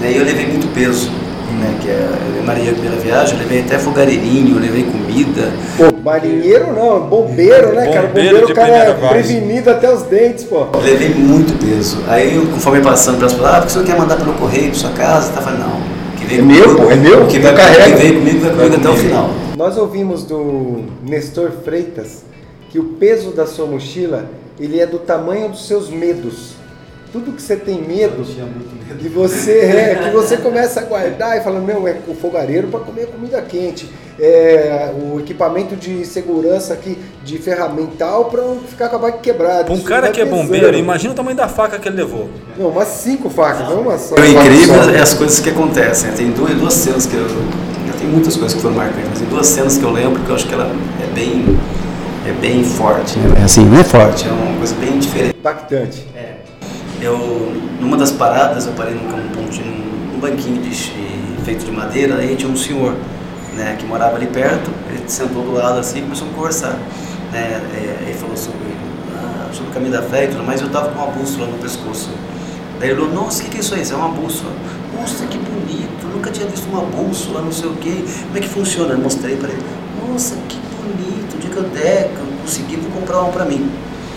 Né? 0.00 0.12
E 0.12 0.16
eu 0.16 0.24
levei 0.24 0.46
muito 0.46 0.72
peso. 0.72 1.10
Né, 1.58 1.74
que 1.80 1.88
é, 1.88 2.26
Maria 2.46 2.72
primeira 2.72 2.96
viagem, 2.96 3.34
eu 3.34 3.40
levei 3.40 3.60
até 3.62 3.76
fogareirinho, 3.78 4.56
eu 4.56 4.60
levei 4.60 4.84
comida. 4.84 5.50
Pô, 5.76 5.84
marinheiro 6.04 6.72
não, 6.72 7.00
bombeiro, 7.00 7.74
né, 7.74 7.86
cara? 7.86 8.06
Bombeiro, 8.06 8.46
o 8.46 8.54
cara 8.54 8.76
é 8.76 8.92
prevenido 8.92 9.70
até 9.70 9.92
os 9.92 10.02
dentes, 10.02 10.44
pô. 10.44 10.66
Eu 10.72 10.80
levei 10.80 11.08
muito 11.08 11.58
peso. 11.58 11.98
Aí, 12.06 12.36
eu, 12.36 12.46
conforme 12.46 12.80
passando 12.82 13.18
para 13.18 13.26
as 13.26 13.32
palavras, 13.32 13.56
ah, 13.56 13.60
porque 13.60 13.72
você 13.72 13.78
não 13.78 13.86
quer 13.86 13.98
mandar 13.98 14.16
pelo 14.16 14.34
correio 14.34 14.70
para 14.70 14.78
sua 14.78 14.90
casa? 14.90 15.32
Tá 15.32 15.40
falando, 15.40 15.60
não. 15.60 15.75
É 16.28 16.42
meu, 16.42 16.76
pô, 16.76 16.90
é 16.90 16.96
meu? 16.96 17.26
Que, 17.26 17.38
vai, 17.38 17.52
veio 17.94 18.18
comigo 18.18 18.40
vai 18.40 18.50
comigo 18.50 18.76
até 18.76 18.88
o 18.88 18.96
final. 18.96 19.30
Nós 19.56 19.76
ouvimos 19.76 20.24
do 20.24 20.84
Nestor 21.02 21.50
Freitas 21.64 22.24
que 22.70 22.78
o 22.78 22.84
peso 22.84 23.30
da 23.30 23.46
sua 23.46 23.66
mochila 23.66 24.28
ele 24.58 24.80
é 24.80 24.86
do 24.86 24.98
tamanho 24.98 25.48
dos 25.48 25.66
seus 25.66 25.88
medos 25.88 26.56
tudo 27.12 27.32
que 27.32 27.40
você 27.40 27.56
tem 27.56 27.80
medo, 27.80 28.18
medo. 28.18 28.98
de 28.98 29.08
você 29.08 29.60
é, 29.60 29.94
que 29.94 30.10
você 30.10 30.36
começa 30.36 30.80
a 30.80 30.84
guardar 30.84 31.38
e 31.38 31.40
fala, 31.40 31.60
meu, 31.60 31.88
é 31.88 31.96
o 32.06 32.14
fogareiro 32.14 32.68
para 32.68 32.80
comer 32.80 33.06
comida 33.06 33.40
quente, 33.40 33.88
é 34.18 34.92
o 34.94 35.20
equipamento 35.20 35.76
de 35.76 36.04
segurança 36.04 36.72
aqui, 36.72 36.98
de 37.22 37.38
ferramental 37.38 38.26
para 38.26 38.42
não 38.42 38.58
ficar 38.60 38.88
com 38.88 38.96
a 38.96 38.98
bike 38.98 39.18
quebrada. 39.18 39.72
Um 39.72 39.80
cara 39.80 40.10
que 40.10 40.20
é 40.20 40.24
bombeiro, 40.24 40.76
imagina 40.76 41.12
o 41.12 41.16
tamanho 41.16 41.36
da 41.36 41.48
faca 41.48 41.78
que 41.78 41.88
ele 41.88 41.96
levou. 41.96 42.28
Não, 42.58 42.70
umas 42.70 42.88
cinco 42.88 43.28
facas, 43.28 43.68
não 43.68 43.82
uma 43.82 43.98
só. 43.98 44.14
O 44.14 44.24
incrível 44.24 44.90
é 44.90 45.00
as 45.00 45.14
coisas 45.14 45.38
que 45.40 45.50
acontecem. 45.50 46.10
Tem 46.12 46.30
duas, 46.30 46.54
duas 46.54 46.74
cenas 46.74 47.06
que 47.06 47.14
eu. 47.14 47.26
Tem 47.98 48.06
muitas 48.08 48.36
coisas 48.36 48.54
que 48.54 48.60
foram 48.60 48.76
marcantes, 48.76 49.08
mas 49.08 49.18
tem 49.20 49.28
duas 49.28 49.46
cenas 49.46 49.78
que 49.78 49.84
eu 49.84 49.90
lembro 49.90 50.22
que 50.22 50.28
eu 50.28 50.34
acho 50.34 50.46
que 50.46 50.54
ela 50.54 50.70
é 51.02 51.14
bem. 51.14 51.58
É 52.28 52.32
bem 52.32 52.64
forte. 52.64 53.16
É 53.40 53.44
assim, 53.44 53.64
não 53.64 53.78
é 53.78 53.84
forte, 53.84 54.26
é 54.26 54.32
uma 54.32 54.58
coisa 54.58 54.74
bem 54.74 54.98
diferente. 54.98 55.36
Impactante. 55.38 56.06
É. 56.16 56.34
Eu, 57.00 57.52
numa 57.80 57.96
das 57.96 58.10
paradas, 58.10 58.66
eu 58.66 58.72
parei 58.72 58.94
num, 58.94 59.02
num, 59.02 60.12
num 60.12 60.18
banquinho 60.18 60.60
de, 60.60 60.74
feito 61.44 61.64
de 61.64 61.70
madeira, 61.70 62.16
aí 62.16 62.34
tinha 62.34 62.50
um 62.50 62.56
senhor 62.56 62.94
né, 63.56 63.76
que 63.78 63.86
morava 63.86 64.16
ali 64.16 64.26
perto, 64.26 64.70
ele 64.90 65.02
sentou 65.06 65.42
do 65.42 65.52
lado 65.52 65.78
assim 65.78 65.98
e 65.98 66.02
começou 66.02 66.28
a 66.28 66.30
conversar. 66.32 66.78
Né, 67.32 67.60
é, 67.74 68.02
ele 68.02 68.14
falou 68.14 68.36
sobre, 68.36 68.66
ah, 69.14 69.48
sobre 69.52 69.70
o 69.70 69.74
caminho 69.74 69.92
da 69.92 70.02
fé 70.02 70.24
e 70.24 70.28
tudo 70.28 70.44
mais, 70.44 70.60
eu 70.60 70.66
estava 70.66 70.90
com 70.90 71.02
uma 71.02 71.12
bússola 71.12 71.46
no 71.46 71.58
pescoço. 71.58 72.10
Daí 72.78 72.90
ele 72.90 73.00
falou, 73.00 73.14
nossa, 73.14 73.40
o 73.40 73.44
que, 73.44 73.50
que 73.50 73.56
é 73.56 73.60
isso 73.60 73.74
aí? 73.74 73.82
Isso 73.82 73.94
é 73.94 73.96
uma 73.96 74.10
bússola. 74.10 74.52
Nossa, 74.98 75.26
que 75.26 75.38
bonito, 75.38 76.06
nunca 76.12 76.30
tinha 76.30 76.46
visto 76.46 76.68
uma 76.68 76.82
bússola, 76.82 77.40
não 77.40 77.52
sei 77.52 77.68
o 77.68 77.74
quê. 77.74 78.04
Como 78.26 78.36
é 78.36 78.40
que 78.40 78.48
funciona? 78.48 78.92
Eu 78.92 78.98
mostrei 78.98 79.36
para 79.36 79.48
ele. 79.48 79.62
Nossa, 80.06 80.36
que 80.48 80.58
bonito, 80.76 81.38
dia 81.40 81.50
que 81.50 81.56
eu 81.56 82.26
conseguir, 82.42 82.76
vou 82.76 82.90
comprar 83.00 83.20
uma 83.20 83.32
para 83.32 83.44
mim. 83.44 83.70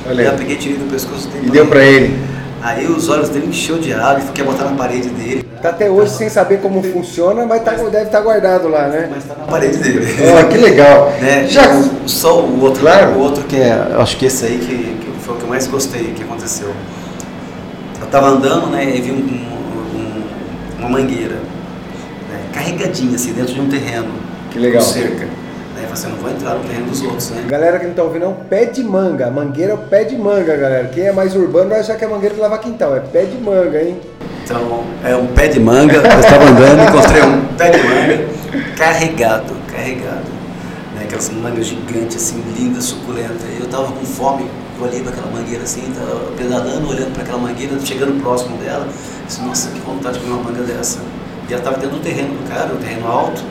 Olha. 0.06 0.26
Já 0.26 0.34
peguei, 0.34 0.58
tirei 0.58 0.78
do 0.78 0.90
pescoço 0.92 1.28
dele. 1.30 1.48
E 1.48 1.52
deu 1.52 1.68
para 1.68 1.84
ele. 1.84 2.39
Aí 2.62 2.86
os 2.88 3.08
olhos 3.08 3.30
dele 3.30 3.48
encheu 3.48 3.80
de 3.80 3.94
água 3.94 4.22
e 4.28 4.32
quer 4.32 4.44
botar 4.44 4.66
na 4.66 4.76
parede 4.76 5.10
dele. 5.10 5.48
Tá 5.62 5.70
até 5.70 5.90
hoje 5.90 6.12
sem 6.12 6.30
saber 6.30 6.60
como 6.60 6.82
funciona, 6.84 7.46
mas 7.46 7.64
tá, 7.64 7.72
deve 7.72 7.88
estar 7.88 8.10
tá 8.10 8.22
guardado 8.22 8.68
lá, 8.68 8.88
né? 8.88 9.10
Mas 9.10 9.24
tá 9.26 9.36
na 9.36 9.46
parede 9.46 9.78
dele. 9.78 10.08
Oh, 10.22 10.48
que 10.48 10.58
legal. 10.58 11.10
né? 11.22 11.48
Já... 11.48 11.64
Só 12.06 12.42
o 12.42 12.62
outro, 12.62 12.82
claro. 12.82 13.14
o 13.14 13.20
outro 13.20 13.44
que 13.44 13.56
é, 13.56 13.96
acho 13.98 14.18
que 14.18 14.26
esse 14.26 14.46
aí 14.46 14.58
que, 14.58 14.76
que 14.76 15.20
foi 15.22 15.36
o 15.36 15.38
que 15.38 15.44
eu 15.44 15.50
mais 15.50 15.68
gostei 15.68 16.14
que 16.16 16.24
aconteceu. 16.24 16.74
Eu 18.02 18.08
tava 18.08 18.28
andando, 18.28 18.68
né, 18.68 18.84
e 18.96 19.02
vi 19.02 19.12
um, 19.12 19.16
um, 19.16 20.24
uma 20.80 20.90
mangueira, 20.90 21.36
né, 22.30 22.42
carregadinha 22.54 23.16
assim 23.16 23.34
dentro 23.34 23.54
de 23.54 23.62
um 23.62 23.70
terreno. 23.70 24.10
Que 24.52 24.60
legal. 24.60 24.84
Com 24.84 24.90
cerca. 24.90 25.28
Você 25.88 26.08
não 26.08 26.18
vai 26.18 26.34
entrar 26.34 26.56
no 26.56 26.64
terreno 26.64 26.88
dos 26.88 27.02
outros, 27.02 27.30
né? 27.32 27.46
Galera 27.48 27.80
que 27.80 27.88
não 27.88 27.94
tá 27.94 28.04
ouvindo, 28.04 28.26
é 28.26 28.28
um 28.28 28.34
pé 28.34 28.66
de 28.66 28.84
manga. 28.84 29.30
Mangueira 29.30 29.72
é 29.72 29.76
o 29.76 29.78
pé 29.78 30.04
de 30.04 30.18
manga, 30.18 30.56
galera. 30.56 30.88
Quem 30.88 31.06
é 31.06 31.12
mais 31.12 31.36
urbano 31.36 31.70
vai 31.70 31.80
achar 31.80 31.96
que 31.98 32.06
é 32.06 32.08
mangueira 32.08 32.36
que 32.36 32.42
lava 32.42 32.58
quintal. 32.58 32.96
É 32.96 33.00
pé 33.00 33.26
de 33.26 33.38
manga, 33.38 33.82
hein? 33.82 34.00
Então, 34.44 34.84
é 35.04 35.16
um 35.16 35.28
pé 35.28 35.48
de 35.48 35.60
manga. 35.60 35.96
Eu 35.96 36.20
estava 36.20 36.46
andando, 36.46 36.90
encontrei 36.90 37.22
um 37.22 37.46
pé 37.56 37.70
de 37.70 37.84
manga 37.84 38.40
carregado, 38.80 39.54
carregado. 39.72 40.30
Né? 40.96 41.04
Aquelas 41.04 41.30
mangas 41.30 41.66
gigantes, 41.68 42.16
assim, 42.16 42.42
lindas, 42.58 42.86
suculentas. 42.86 43.44
E 43.44 43.60
eu 43.60 43.66
estava 43.66 43.92
com 43.92 44.06
fome. 44.06 44.50
Eu 44.80 44.86
olhei 44.86 45.02
para 45.02 45.12
aquela 45.12 45.28
mangueira 45.28 45.64
assim, 45.64 45.82
tava 45.94 46.32
pedalando, 46.38 46.90
olhando 46.90 47.14
para 47.14 47.24
aquela 47.24 47.38
mangueira, 47.38 47.78
chegando 47.84 48.22
próximo 48.22 48.56
dela. 48.58 48.88
Disse, 49.28 49.42
nossa, 49.42 49.70
que 49.72 49.80
vontade 49.82 50.18
de 50.18 50.24
comer 50.24 50.40
uma 50.40 50.44
manga 50.44 50.64
dessa. 50.64 51.00
E 51.50 51.54
ela 51.54 51.62
estava 51.62 51.78
dentro 51.78 51.98
do 51.98 52.04
terreno 52.04 52.30
do 52.30 52.50
cara, 52.50 52.74
um 52.74 52.78
terreno 52.78 53.08
alto 53.08 53.44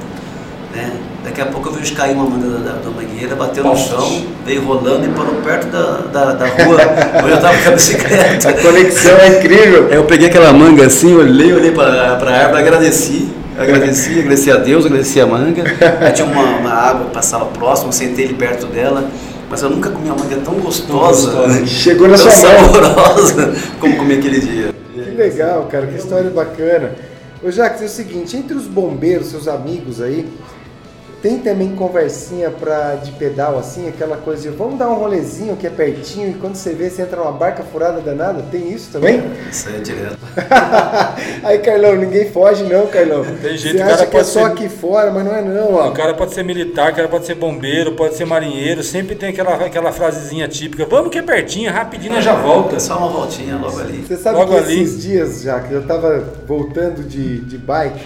né? 0.79 0.93
Daqui 1.25 1.41
a 1.41 1.47
pouco 1.47 1.69
eu 1.69 1.73
vejo 1.73 1.95
cair 1.95 2.15
uma 2.15 2.25
manga 2.25 2.59
da, 2.59 2.73
da, 2.75 2.91
mangueira, 2.91 3.35
bateu 3.35 3.65
no 3.65 3.77
chão, 3.77 4.25
veio 4.47 4.65
rolando 4.65 5.05
e 5.05 5.09
parou 5.09 5.35
perto 5.43 5.67
da, 5.67 5.99
da, 6.13 6.33
da 6.35 6.47
rua 6.47 6.79
onde 7.23 7.31
eu 7.31 7.37
estava 7.37 7.59
com 7.59 7.69
a 7.69 7.73
bicicleta. 7.73 8.49
A 8.49 8.53
conexão 8.53 9.17
é 9.19 9.39
incrível. 9.39 9.89
Eu 9.89 10.05
peguei 10.05 10.29
aquela 10.29 10.53
manga 10.53 10.87
assim, 10.87 11.15
olhei, 11.15 11.53
olhei 11.53 11.73
para 11.73 11.87
a 11.87 12.13
árvore, 12.13 12.61
agradeci. 12.61 13.29
Agradeci, 13.59 14.21
agradeci 14.21 14.53
a 14.53 14.57
Deus, 14.57 14.87
agradeci 14.87 15.21
a 15.21 15.27
manga. 15.27 15.65
Aí 16.01 16.13
tinha 16.13 16.29
uma, 16.29 16.45
uma 16.45 16.73
água 16.73 17.07
que 17.07 17.13
passava 17.13 17.47
próximo, 17.47 17.93
sentei 17.93 18.27
ali 18.27 18.35
perto 18.35 18.67
dela. 18.67 19.05
Mas 19.51 19.63
eu 19.63 19.71
nunca 19.71 19.91
comi 19.91 20.09
uma 20.09 20.17
manga 20.17 20.37
tão 20.45 20.55
gostosa, 20.55 21.31
gostosa. 21.33 21.67
Chegou 21.67 22.07
na 22.07 22.17
tão 22.17 22.31
sua 22.31 22.33
saborosa 22.33 23.55
como 23.81 23.97
comi 23.97 24.15
aquele 24.15 24.41
dia. 24.41 24.75
Que 24.95 25.01
legal, 25.17 25.67
cara, 25.71 25.87
que 25.87 25.97
história 25.97 26.31
bacana. 26.31 26.93
Ô 27.43 27.51
Jacques, 27.51 27.83
é 27.83 27.85
o 27.85 27.89
seguinte, 27.89 28.37
entre 28.37 28.57
os 28.57 28.67
bombeiros, 28.67 29.29
seus 29.29 29.47
amigos 29.47 30.01
aí, 30.03 30.29
tem 31.21 31.39
também 31.39 31.75
conversinha 31.75 32.49
pra, 32.51 32.95
de 32.95 33.11
pedal, 33.13 33.59
assim, 33.59 33.89
aquela 33.89 34.17
coisa 34.17 34.43
de 34.43 34.57
vamos 34.57 34.79
dar 34.79 34.89
um 34.89 34.95
rolezinho 34.95 35.57
que 35.57 35.67
é 35.67 35.71
pertinho 35.71 36.31
e 36.31 36.35
quando 36.35 36.55
você 36.55 36.73
vê, 36.73 36.89
você 36.89 37.03
entra 37.03 37.17
numa 37.17 37.33
barca 37.33 37.63
furada 37.65 38.01
danada? 38.01 38.43
Tem 38.51 38.71
isso 38.73 38.91
também? 38.93 39.23
Isso 39.51 39.69
é 39.69 39.81
direto. 39.81 40.17
Aí, 41.43 41.59
Carlão, 41.59 41.97
ninguém 41.97 42.31
foge 42.31 42.63
não, 42.65 42.87
Carlão. 42.87 43.25
Tem 43.43 43.57
jeito, 43.57 43.79
Você 43.79 43.83
o 43.83 43.87
cara 43.87 43.95
acha 43.95 44.07
que 44.07 44.17
é 44.17 44.21
pode 44.21 44.29
só 44.33 44.41
ser- 44.41 44.47
aqui 44.53 44.69
fora, 44.69 45.11
mas 45.11 45.25
não 45.25 45.35
é 45.35 45.43
não, 45.43 45.75
ó. 45.75 45.89
O 45.89 45.93
cara 45.93 46.15
pode 46.15 46.35
ser 46.35 46.45
militar, 46.45 46.93
o 46.93 46.95
cara 46.97 47.09
pode 47.09 47.27
ser 47.27 47.35
bombeiro, 47.35 47.93
pode 47.93 48.15
ser 48.15 48.25
marinheiro, 48.25 48.83
sempre 48.83 49.15
tem 49.17 49.31
aquela, 49.31 49.55
aquela 49.57 49.93
frasezinha 49.93 50.47
típica, 50.47 50.87
vamos 50.87 51.11
que 51.11 51.19
é 51.19 51.23
pertinho, 51.23 51.73
rapidinho 51.73 52.15
nós 52.15 52.25
já 52.25 52.35
volta. 52.35 52.79
Só 52.79 52.97
uma 52.99 53.09
voltinha 53.09 53.57
logo 53.57 53.79
ali. 53.81 54.05
Você 54.07 54.17
sabe 54.17 54.39
Logo 54.39 54.53
que 54.53 54.59
ali. 54.59 54.83
esses 54.83 55.03
dias, 55.03 55.43
já 55.43 55.59
que 55.61 55.73
eu 55.73 55.85
tava 55.87 56.25
voltando 56.47 57.03
de, 57.03 57.41
de 57.41 57.59
bike, 57.59 57.99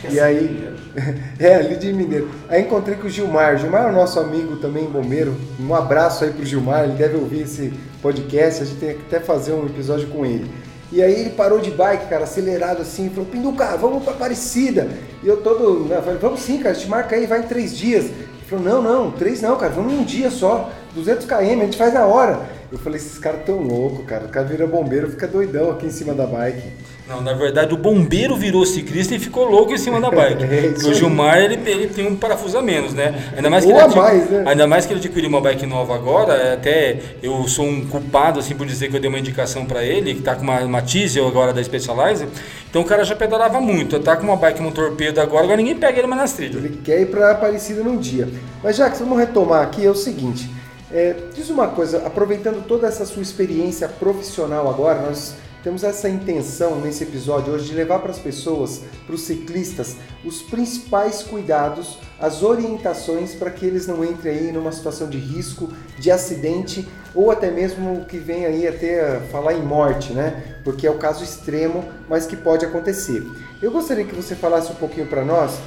que 0.00 0.06
é 0.08 0.10
e 0.12 0.20
aí. 0.20 0.75
é, 1.38 1.54
ali 1.54 1.76
de 1.76 1.92
Mineiro. 1.92 2.28
Aí 2.48 2.62
encontrei 2.62 2.96
com 2.96 3.06
o 3.06 3.10
Gilmar. 3.10 3.58
Gilmar 3.58 3.86
é 3.86 3.90
o 3.90 3.92
nosso 3.92 4.18
amigo 4.18 4.56
também, 4.56 4.84
bombeiro. 4.84 5.34
Um 5.60 5.74
abraço 5.74 6.24
aí 6.24 6.30
pro 6.30 6.44
Gilmar, 6.44 6.84
ele 6.84 6.94
deve 6.94 7.16
ouvir 7.16 7.42
esse 7.42 7.72
podcast, 8.00 8.62
a 8.62 8.66
gente 8.66 8.78
tem 8.78 8.94
que 8.94 9.02
até 9.06 9.20
fazer 9.20 9.52
um 9.52 9.66
episódio 9.66 10.08
com 10.08 10.24
ele. 10.24 10.50
E 10.92 11.02
aí 11.02 11.20
ele 11.20 11.30
parou 11.30 11.58
de 11.58 11.70
bike, 11.70 12.08
cara, 12.08 12.24
acelerado 12.24 12.80
assim, 12.80 13.10
falou, 13.10 13.26
Pinduca, 13.26 13.76
vamos 13.76 14.04
pra 14.04 14.12
Aparecida. 14.12 14.88
E 15.22 15.26
eu 15.26 15.38
todo, 15.38 15.84
né, 15.84 16.00
falei, 16.00 16.18
vamos 16.18 16.40
sim, 16.40 16.58
cara, 16.58 16.74
te 16.74 16.88
marca 16.88 17.16
aí, 17.16 17.26
vai 17.26 17.40
em 17.40 17.46
três 17.46 17.76
dias. 17.76 18.04
Ele 18.04 18.44
falou, 18.48 18.64
não, 18.64 18.82
não, 18.82 19.10
três 19.10 19.42
não, 19.42 19.56
cara, 19.56 19.72
vamos 19.72 19.92
em 19.92 19.98
um 19.98 20.04
dia 20.04 20.30
só, 20.30 20.70
200 20.94 21.26
km, 21.26 21.34
a 21.34 21.44
gente 21.44 21.76
faz 21.76 21.92
na 21.92 22.06
hora. 22.06 22.40
Eu 22.70 22.78
falei, 22.78 22.98
esses 22.98 23.18
caras 23.18 23.44
tão 23.44 23.58
loucos, 23.58 24.06
cara, 24.06 24.26
o 24.26 24.28
cara 24.28 24.46
vira 24.46 24.66
bombeiro, 24.66 25.10
fica 25.10 25.26
doidão 25.26 25.70
aqui 25.70 25.86
em 25.86 25.90
cima 25.90 26.14
da 26.14 26.26
bike. 26.26 26.62
Não, 27.08 27.20
na 27.20 27.32
verdade 27.34 27.72
o 27.72 27.76
bombeiro 27.76 28.34
virou 28.36 28.66
ciclista 28.66 29.14
e 29.14 29.18
ficou 29.18 29.48
louco 29.48 29.72
em 29.72 29.78
cima 29.78 30.00
da 30.00 30.10
bike. 30.10 30.44
É 30.56 30.88
o. 30.88 30.94
Gilmar 30.94 31.38
ele, 31.38 31.58
ele 31.70 31.86
tem 31.88 32.06
um 32.06 32.16
parafuso 32.16 32.58
a 32.58 32.62
menos, 32.62 32.92
né? 32.92 33.32
Ainda 33.36 33.48
mais 33.48 33.64
que 33.64 33.72
Ou 33.72 33.80
ele 33.80 33.94
mais, 33.94 34.30
né? 34.30 34.44
Ainda 34.46 34.66
mais 34.66 34.86
que 34.86 34.92
ele 34.92 35.00
adquiriu 35.00 35.28
uma 35.28 35.40
bike 35.40 35.66
nova 35.66 35.94
agora, 35.94 36.32
é, 36.34 36.54
até 36.54 36.98
eu 37.22 37.46
sou 37.46 37.64
um 37.64 37.86
culpado 37.86 38.40
assim 38.40 38.54
por 38.54 38.66
dizer 38.66 38.88
que 38.88 38.96
eu 38.96 39.00
dei 39.00 39.08
uma 39.08 39.18
indicação 39.18 39.64
para 39.64 39.84
ele, 39.84 40.14
que 40.14 40.22
tá 40.22 40.34
com 40.34 40.42
uma, 40.42 40.60
uma 40.60 40.80
Diesel 40.80 41.26
agora 41.26 41.52
da 41.52 41.62
Specialized. 41.62 42.28
Então 42.68 42.82
o 42.82 42.84
cara 42.84 43.04
já 43.04 43.14
pedalava 43.14 43.60
muito, 43.60 43.98
tá 44.00 44.16
com 44.16 44.24
uma 44.24 44.36
bike 44.36 44.62
no 44.62 44.72
torpedo 44.72 45.20
agora, 45.20 45.44
agora 45.44 45.56
ninguém 45.56 45.76
pega 45.76 45.98
ele 45.98 46.06
mais 46.06 46.22
nas 46.22 46.32
trilhas. 46.32 46.56
Ele 46.56 46.80
quer 46.82 47.00
ir 47.00 47.06
para 47.06 47.30
Aparecida 47.30 47.82
num 47.82 47.96
dia. 47.98 48.28
Mas 48.62 48.76
já 48.76 48.90
que 48.90 48.98
vamos 48.98 49.18
retomar 49.18 49.62
aqui, 49.62 49.84
é 49.84 49.90
o 49.90 49.94
seguinte. 49.94 50.50
é, 50.92 51.14
diz 51.34 51.50
uma 51.50 51.68
coisa, 51.68 51.98
aproveitando 52.06 52.64
toda 52.66 52.86
essa 52.86 53.04
sua 53.04 53.22
experiência 53.22 53.88
profissional 53.88 54.68
agora, 54.68 55.02
nós 55.02 55.34
temos 55.66 55.82
essa 55.82 56.08
intenção 56.08 56.80
nesse 56.80 57.02
episódio 57.02 57.52
hoje 57.52 57.70
de 57.70 57.74
levar 57.74 57.98
para 57.98 58.12
as 58.12 58.20
pessoas, 58.20 58.82
para 59.04 59.16
os 59.16 59.22
ciclistas, 59.22 59.96
os 60.24 60.40
principais 60.40 61.24
cuidados, 61.24 61.98
as 62.20 62.44
orientações 62.44 63.34
para 63.34 63.50
que 63.50 63.66
eles 63.66 63.84
não 63.84 64.04
entrem 64.04 64.38
aí 64.38 64.52
numa 64.52 64.70
situação 64.70 65.08
de 65.08 65.18
risco, 65.18 65.68
de 65.98 66.08
acidente 66.08 66.86
ou 67.12 67.32
até 67.32 67.50
mesmo 67.50 68.04
que 68.04 68.16
venha 68.16 68.46
aí 68.46 68.64
até 68.64 69.18
falar 69.32 69.54
em 69.54 69.62
morte, 69.62 70.12
né? 70.12 70.56
Porque 70.62 70.86
é 70.86 70.90
o 70.90 70.98
caso 70.98 71.24
extremo, 71.24 71.84
mas 72.08 72.26
que 72.26 72.36
pode 72.36 72.64
acontecer. 72.64 73.26
Eu 73.60 73.72
gostaria 73.72 74.04
que 74.04 74.14
você 74.14 74.36
falasse 74.36 74.70
um 74.70 74.76
pouquinho 74.76 75.08
para 75.08 75.24
nós 75.24 75.58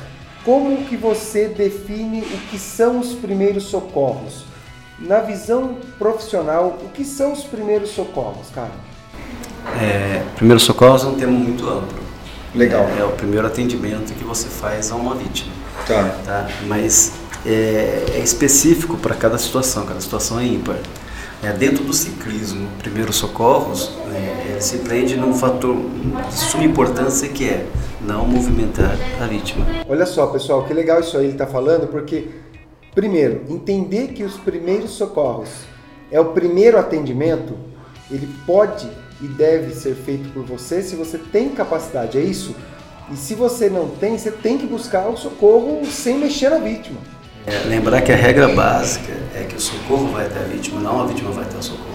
como 0.46 0.86
que 0.86 0.96
você 0.96 1.50
define 1.50 2.22
o 2.22 2.38
que 2.50 2.58
são 2.58 3.02
os 3.02 3.14
primeiros 3.16 3.66
socorros? 3.66 4.46
Na 4.98 5.20
visão 5.20 5.78
profissional, 5.98 6.80
o 6.86 6.88
que 6.88 7.04
são 7.04 7.34
os 7.34 7.44
primeiros 7.44 7.90
socorros, 7.90 8.50
cara? 8.56 8.72
É, 9.82 10.24
primeiro 10.36 10.60
socorros 10.60 11.04
é 11.04 11.08
um 11.08 11.16
termo 11.16 11.38
muito 11.38 11.68
amplo. 11.68 12.00
Legal. 12.56 12.90
É, 12.98 13.02
é 13.02 13.06
o 13.06 13.12
primeiro 13.12 13.46
atendimento 13.46 14.14
que 14.14 14.24
você 14.24 14.48
faz 14.48 14.92
a 14.92 14.96
uma 14.96 15.16
vítima. 15.16 15.52
Tá. 15.88 16.16
tá? 16.26 16.48
Mas 16.68 17.14
é, 17.46 18.06
é 18.16 18.20
específico 18.20 18.98
para 18.98 19.16
cada 19.16 19.38
situação, 19.38 19.86
cada 19.86 20.02
situação 20.02 20.40
é 20.40 20.46
ímpar. 20.46 20.78
É, 21.42 21.54
dentro 21.54 21.84
do 21.84 21.94
ciclismo, 21.94 22.68
primeiros 22.80 23.16
socorros, 23.16 23.92
né, 24.08 24.48
ele 24.50 24.62
se 24.62 24.80
prende 24.80 25.16
num 25.16 25.34
fator 25.34 25.74
de 25.74 26.38
suma 26.38 26.66
importância 26.66 27.30
que 27.30 27.46
é 27.46 27.66
não 28.02 28.26
movimentar 28.26 28.98
a 29.22 29.26
vítima. 29.26 29.66
Olha 29.88 30.06
só, 30.06 30.28
pessoal, 30.28 30.66
que 30.66 30.74
legal 30.74 31.00
isso 31.00 31.18
aí 31.18 31.26
ele 31.26 31.34
está 31.34 31.48
falando, 31.48 31.88
porque, 31.88 32.28
primeiro, 32.94 33.44
entender 33.48 34.10
que 34.10 34.24
os 34.24 34.36
primeiros 34.36 34.92
socorros 34.92 35.50
é 36.12 36.20
o 36.20 36.26
primeiro 36.26 36.78
atendimento, 36.78 37.56
ele 38.12 38.28
pode 38.46 38.90
e 39.22 39.28
deve 39.28 39.74
ser 39.74 39.96
feito 39.96 40.30
por 40.30 40.44
você 40.44 40.82
se 40.82 40.96
você 40.96 41.18
tem 41.18 41.50
capacidade, 41.50 42.18
é 42.18 42.22
isso? 42.22 42.56
E 43.12 43.16
se 43.16 43.34
você 43.34 43.70
não 43.70 43.88
tem, 43.88 44.18
você 44.18 44.32
tem 44.32 44.58
que 44.58 44.68
buscar 44.68 45.08
o 45.08 45.18
socorro 45.18 45.82
sem 45.86 46.18
mexer 46.18 46.50
na 46.50 46.60
vítima. 46.60 47.00
É, 47.46 47.68
lembrar 47.68 48.02
que 48.02 48.12
a 48.12 48.16
regra 48.16 48.48
básica 48.50 49.12
é 49.36 49.44
que 49.44 49.56
o 49.56 49.60
socorro 49.60 50.08
vai 50.12 50.28
até 50.28 50.40
a 50.40 50.44
vítima, 50.44 50.80
não 50.80 51.02
a 51.02 51.08
vítima 51.08 51.32
vai 51.32 51.44
até 51.44 51.58
o 51.58 51.64
socorro. 51.64 51.90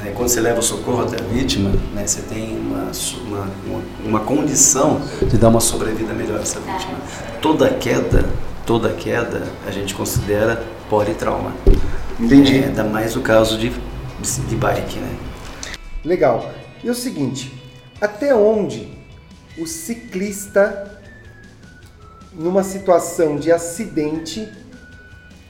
Né, 0.00 0.12
Quando 0.14 0.28
você 0.28 0.40
leva 0.40 0.60
o 0.60 0.62
socorro 0.62 1.02
até 1.02 1.20
a 1.20 1.26
vítima, 1.26 1.70
né, 1.92 2.06
você 2.06 2.20
tem 2.22 2.56
uma, 2.56 2.90
uma, 3.26 3.48
uma, 3.66 3.82
uma 4.04 4.20
condição 4.20 5.00
de 5.22 5.36
dar 5.36 5.48
uma 5.48 5.60
sobrevida 5.60 6.12
melhor 6.12 6.38
a 6.38 6.42
essa 6.42 6.60
vítima. 6.60 6.94
Toda 7.40 7.68
queda, 7.70 8.24
toda 8.64 8.90
queda, 8.90 9.42
a 9.66 9.70
gente 9.72 9.94
considera 9.94 10.62
politrauma. 10.88 11.52
Entendi. 12.20 12.58
É, 12.58 12.66
ainda 12.66 12.84
mais 12.84 13.16
o 13.16 13.20
caso 13.20 13.58
de, 13.58 13.70
de 13.70 14.56
bike, 14.56 14.98
né? 15.00 15.16
Legal. 16.04 16.50
E 16.82 16.90
o 16.90 16.94
seguinte, 16.94 17.52
até 18.00 18.34
onde 18.34 18.92
o 19.56 19.66
ciclista, 19.66 21.00
numa 22.32 22.64
situação 22.64 23.36
de 23.36 23.52
acidente, 23.52 24.50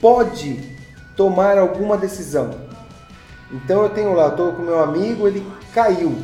pode 0.00 0.76
tomar 1.16 1.56
alguma 1.56 1.96
decisão? 1.96 2.50
Então 3.50 3.82
eu 3.82 3.90
tenho 3.90 4.12
lá, 4.12 4.28
estou 4.28 4.52
com 4.52 4.62
meu 4.62 4.82
amigo, 4.82 5.26
ele 5.26 5.46
caiu. 5.72 6.16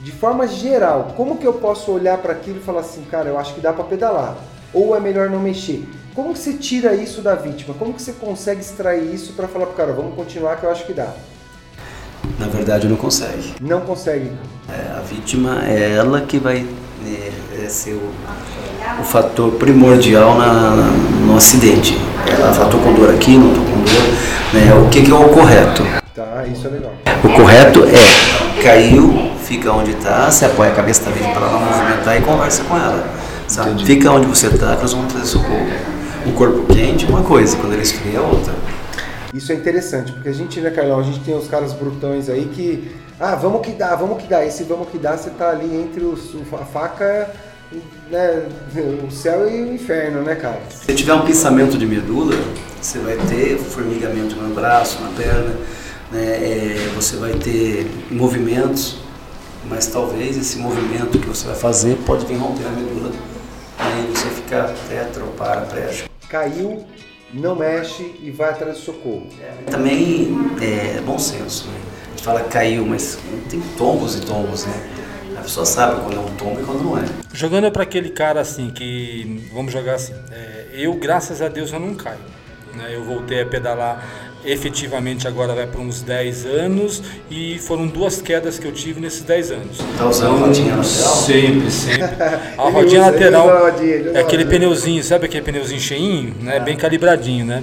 De 0.00 0.12
forma 0.12 0.46
geral, 0.46 1.14
como 1.16 1.38
que 1.38 1.46
eu 1.46 1.54
posso 1.54 1.90
olhar 1.90 2.18
para 2.18 2.32
aquilo 2.32 2.58
e 2.58 2.62
falar 2.62 2.80
assim, 2.80 3.02
cara, 3.04 3.28
eu 3.28 3.38
acho 3.38 3.54
que 3.54 3.60
dá 3.60 3.72
para 3.72 3.84
pedalar? 3.84 4.36
Ou 4.72 4.94
é 4.94 5.00
melhor 5.00 5.28
não 5.30 5.40
mexer? 5.40 5.88
Como 6.14 6.32
que 6.32 6.38
você 6.38 6.52
tira 6.54 6.94
isso 6.94 7.22
da 7.22 7.34
vítima? 7.34 7.74
Como 7.74 7.94
que 7.94 8.02
você 8.02 8.12
consegue 8.12 8.60
extrair 8.60 9.14
isso 9.14 9.32
para 9.32 9.48
falar 9.48 9.66
pro 9.66 9.74
cara, 9.74 9.92
vamos 9.92 10.14
continuar 10.14 10.56
que 10.56 10.64
eu 10.64 10.70
acho 10.70 10.84
que 10.86 10.92
dá? 10.92 11.12
Na 12.38 12.46
verdade, 12.46 12.88
não 12.88 12.96
consegue. 12.96 13.54
Não 13.60 13.80
consegue. 13.80 14.30
É, 14.68 14.98
a 14.98 15.00
vítima 15.00 15.62
é 15.66 15.96
ela 15.96 16.20
que 16.20 16.38
vai 16.38 16.66
é, 17.06 17.64
é 17.64 17.68
ser 17.68 17.92
o, 17.92 18.10
o 19.00 19.04
fator 19.04 19.52
primordial 19.52 20.36
na, 20.36 20.90
no 21.26 21.36
acidente. 21.36 21.98
Ela 22.26 22.52
fala, 22.52 22.68
tô 22.68 22.78
com 22.78 22.92
dor 22.92 23.10
aqui, 23.14 23.36
não 23.36 23.52
tô 23.52 23.60
com 23.60 23.80
dor. 23.80 24.02
Né? 24.52 24.74
O 24.74 24.88
que, 24.88 25.02
que 25.02 25.10
é 25.10 25.14
o 25.14 25.28
correto? 25.28 25.82
Tá, 26.14 26.44
isso 26.52 26.66
é 26.66 26.70
legal. 26.70 26.92
O 27.24 27.28
correto 27.30 27.84
é, 27.84 28.62
caiu, 28.62 29.32
fica 29.42 29.72
onde 29.72 29.92
está, 29.92 30.30
você 30.30 30.44
apoia 30.44 30.70
a 30.70 30.74
cabeça 30.74 31.04
da 31.04 31.10
vítima 31.10 31.32
para 31.32 31.46
ela 31.46 31.60
não 31.60 31.66
movimentar 31.66 32.16
e 32.16 32.20
conversa 32.20 32.64
com 32.64 32.76
ela. 32.76 33.06
Sabe? 33.46 33.84
Fica 33.84 34.12
onde 34.12 34.26
você 34.26 34.48
está 34.48 34.76
que 34.76 34.82
nós 34.82 34.92
vamos 34.92 35.12
trazer 35.12 35.26
socorro. 35.26 35.66
O 36.26 36.32
corpo 36.32 36.72
quente 36.72 37.06
é 37.06 37.08
uma 37.08 37.22
coisa, 37.22 37.56
quando 37.56 37.72
ele 37.72 37.82
esfria 37.82 38.18
é 38.18 38.20
outra. 38.20 38.52
Isso 39.34 39.52
é 39.52 39.54
interessante, 39.54 40.12
porque 40.12 40.28
a 40.28 40.32
gente, 40.32 40.60
né, 40.60 40.70
Carlão, 40.70 41.00
a 41.00 41.02
gente 41.02 41.20
tem 41.20 41.36
os 41.36 41.46
caras 41.48 41.72
brutões 41.72 42.28
aí 42.28 42.46
que, 42.46 42.90
ah, 43.20 43.34
vamos 43.34 43.64
que 43.66 43.72
dá, 43.72 43.94
vamos 43.94 44.22
que 44.22 44.26
dá. 44.28 44.44
Esse 44.44 44.64
vamos 44.64 44.88
que 44.88 44.98
dá, 44.98 45.16
você 45.16 45.30
tá 45.30 45.50
ali 45.50 45.76
entre 45.76 46.04
os, 46.04 46.34
a 46.52 46.64
faca, 46.64 47.30
né, 48.10 48.48
o 49.06 49.10
céu 49.10 49.48
e 49.50 49.62
o 49.62 49.74
inferno, 49.74 50.22
né, 50.22 50.34
cara? 50.34 50.60
Se 50.70 50.94
tiver 50.94 51.12
um 51.12 51.26
pensamento 51.26 51.76
de 51.76 51.86
medula, 51.86 52.34
você 52.80 52.98
vai 52.98 53.16
ter 53.28 53.58
formigamento 53.58 54.34
no 54.36 54.54
braço, 54.54 55.02
na 55.02 55.10
perna, 55.10 55.56
né? 56.10 56.22
É, 56.22 56.92
você 56.94 57.16
vai 57.16 57.32
ter 57.32 57.86
movimentos, 58.10 58.98
mas 59.68 59.86
talvez 59.86 60.38
esse 60.38 60.56
movimento 60.58 61.18
que 61.18 61.26
você 61.26 61.46
vai 61.46 61.56
fazer 61.56 61.96
pode 62.06 62.24
vir 62.24 62.36
romper 62.36 62.66
a 62.66 62.70
medula. 62.70 63.12
Aí 63.78 64.10
você 64.14 64.28
fica 64.30 64.74
tetra 64.88 65.22
ou 65.22 65.32
paraplégico. 65.32 66.08
Caiu, 66.28 66.84
não 67.32 67.54
mexe 67.54 68.14
e 68.22 68.30
vai 68.30 68.50
atrás 68.50 68.78
do 68.78 68.82
socorro. 68.82 69.26
Também 69.70 70.36
é 70.60 71.00
bom 71.00 71.18
senso, 71.18 71.66
né? 71.68 71.80
A 72.06 72.10
gente 72.10 72.22
fala 72.22 72.44
caiu, 72.44 72.86
mas 72.86 73.18
tem 73.50 73.60
tombos 73.76 74.16
e 74.16 74.20
tombos, 74.22 74.64
né? 74.66 74.90
A 75.36 75.42
pessoa 75.42 75.64
sabe 75.64 76.00
quando 76.00 76.16
é 76.16 76.20
um 76.20 76.34
tombo 76.36 76.60
e 76.60 76.64
quando 76.64 76.82
não 76.82 76.98
é. 76.98 77.04
Jogando 77.32 77.70
para 77.70 77.84
aquele 77.84 78.10
cara 78.10 78.40
assim, 78.40 78.70
que 78.70 79.48
vamos 79.52 79.72
jogar 79.72 79.94
assim, 79.94 80.14
é, 80.30 80.68
eu 80.72 80.94
graças 80.94 81.40
a 81.40 81.48
Deus 81.48 81.72
eu 81.72 81.78
não 81.78 81.94
caio. 81.94 82.18
Né? 82.74 82.94
Eu 82.94 83.04
voltei 83.04 83.42
a 83.42 83.46
pedalar 83.46 84.27
efetivamente 84.44 85.26
agora 85.28 85.54
vai 85.54 85.66
para 85.66 85.80
uns 85.80 86.00
10 86.02 86.46
anos 86.46 87.02
e 87.30 87.58
foram 87.58 87.86
duas 87.86 88.20
quedas 88.22 88.58
que 88.58 88.66
eu 88.66 88.72
tive 88.72 89.00
nesses 89.00 89.22
10 89.22 89.50
anos. 89.50 89.78
Tá 89.96 90.06
usando 90.06 90.36
a 90.36 90.46
rodinha 90.46 90.76
lateral? 90.76 90.84
Sempre, 90.84 91.70
sempre. 91.70 92.04
A 92.58 92.68
rodinha 92.70 93.00
usa- 93.02 93.10
lateral 93.10 93.46
usa 93.46 93.54
a 93.56 93.60
rodinha, 93.70 94.00
usa 94.00 94.08
é 94.10 94.20
aquele 94.20 94.44
rodinha. 94.44 94.46
pneuzinho, 94.60 95.02
sabe 95.04 95.26
aquele 95.26 95.42
pneuzinho 95.44 95.80
cheinho, 95.80 96.34
né? 96.40 96.60
Bem 96.60 96.76
calibradinho, 96.76 97.44
né? 97.44 97.62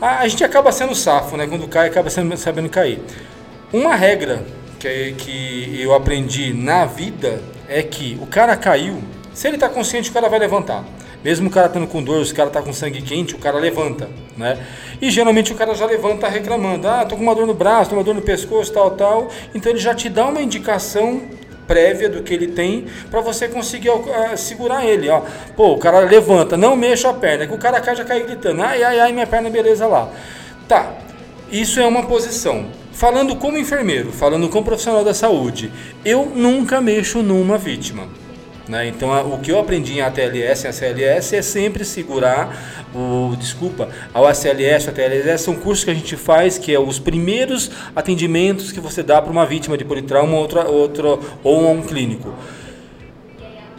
A, 0.00 0.20
a 0.20 0.28
gente 0.28 0.42
acaba 0.44 0.70
sendo 0.72 0.94
safo, 0.94 1.36
né? 1.36 1.46
Quando 1.46 1.66
cai, 1.68 1.88
acaba 1.88 2.10
sendo, 2.10 2.36
sabendo 2.36 2.68
cair. 2.68 3.00
Uma 3.72 3.94
regra 3.96 4.42
que, 4.78 5.12
que 5.18 5.80
eu 5.80 5.94
aprendi 5.94 6.52
na 6.52 6.84
vida 6.84 7.40
é 7.68 7.82
que 7.82 8.18
o 8.20 8.26
cara 8.26 8.54
caiu, 8.56 9.02
se 9.32 9.46
ele 9.48 9.56
está 9.56 9.68
consciente, 9.68 10.10
o 10.10 10.12
cara 10.12 10.28
vai 10.28 10.38
levantar. 10.38 10.84
Mesmo 11.24 11.48
o 11.48 11.50
cara 11.50 11.66
estando 11.66 11.86
com 11.86 12.02
dor, 12.02 12.24
se 12.24 12.32
o 12.32 12.36
cara 12.36 12.48
está 12.48 12.62
com 12.62 12.72
sangue 12.72 13.02
quente, 13.02 13.34
o 13.34 13.38
cara 13.38 13.58
levanta, 13.58 14.08
né? 14.36 14.58
E 15.00 15.10
geralmente 15.10 15.52
o 15.52 15.54
cara 15.56 15.74
já 15.74 15.86
levanta 15.86 16.28
reclamando, 16.28 16.88
ah, 16.88 17.04
tô 17.04 17.16
com 17.16 17.22
uma 17.22 17.34
dor 17.34 17.46
no 17.46 17.54
braço, 17.54 17.90
tô 17.90 17.96
com 17.96 18.00
uma 18.00 18.04
dor 18.04 18.14
no 18.14 18.22
pescoço, 18.22 18.72
tal, 18.72 18.92
tal. 18.92 19.28
Então 19.54 19.70
ele 19.70 19.78
já 19.78 19.94
te 19.94 20.08
dá 20.08 20.26
uma 20.26 20.40
indicação 20.40 21.22
prévia 21.66 22.08
do 22.08 22.22
que 22.22 22.32
ele 22.32 22.46
tem 22.46 22.86
para 23.10 23.20
você 23.20 23.48
conseguir 23.48 23.90
uh, 23.90 24.36
segurar 24.36 24.84
ele, 24.84 25.08
ó. 25.08 25.22
Pô, 25.56 25.72
o 25.72 25.78
cara 25.78 26.00
levanta, 26.00 26.56
não 26.56 26.76
mexa 26.76 27.10
a 27.10 27.14
perna, 27.14 27.46
que 27.46 27.54
o 27.54 27.58
cara 27.58 27.82
já 27.94 28.04
cai 28.04 28.22
gritando, 28.22 28.62
ai, 28.62 28.82
ai, 28.82 29.00
ai, 29.00 29.12
minha 29.12 29.26
perna, 29.26 29.50
beleza 29.50 29.86
lá. 29.86 30.08
Tá, 30.68 30.94
isso 31.50 31.80
é 31.80 31.86
uma 31.86 32.04
posição. 32.04 32.66
Falando 32.92 33.36
como 33.36 33.58
enfermeiro, 33.58 34.10
falando 34.10 34.48
como 34.48 34.64
profissional 34.64 35.04
da 35.04 35.12
saúde, 35.12 35.70
eu 36.04 36.32
nunca 36.34 36.80
mexo 36.80 37.22
numa 37.22 37.58
vítima. 37.58 38.04
Né? 38.68 38.88
Então, 38.88 39.32
o 39.32 39.38
que 39.38 39.52
eu 39.52 39.60
aprendi 39.60 39.98
em 39.98 40.00
ATLS 40.00 40.64
e 40.64 40.68
ACLS 40.68 41.36
é 41.36 41.42
sempre 41.42 41.84
segurar 41.84 42.84
o. 42.92 43.36
Desculpa, 43.36 43.88
a 44.12 44.18
ACLS 44.28 44.86
e 44.86 44.90
ATLS 44.90 45.42
são 45.42 45.54
cursos 45.54 45.84
que 45.84 45.90
a 45.90 45.94
gente 45.94 46.16
faz, 46.16 46.58
que 46.58 46.74
é 46.74 46.78
os 46.78 46.98
primeiros 46.98 47.70
atendimentos 47.94 48.72
que 48.72 48.80
você 48.80 49.02
dá 49.02 49.22
para 49.22 49.30
uma 49.30 49.46
vítima 49.46 49.78
de 49.78 49.84
politrauma 49.84 50.36
outra, 50.36 50.68
outra, 50.68 51.18
ou 51.44 51.70
um 51.70 51.82
clínico. 51.82 52.34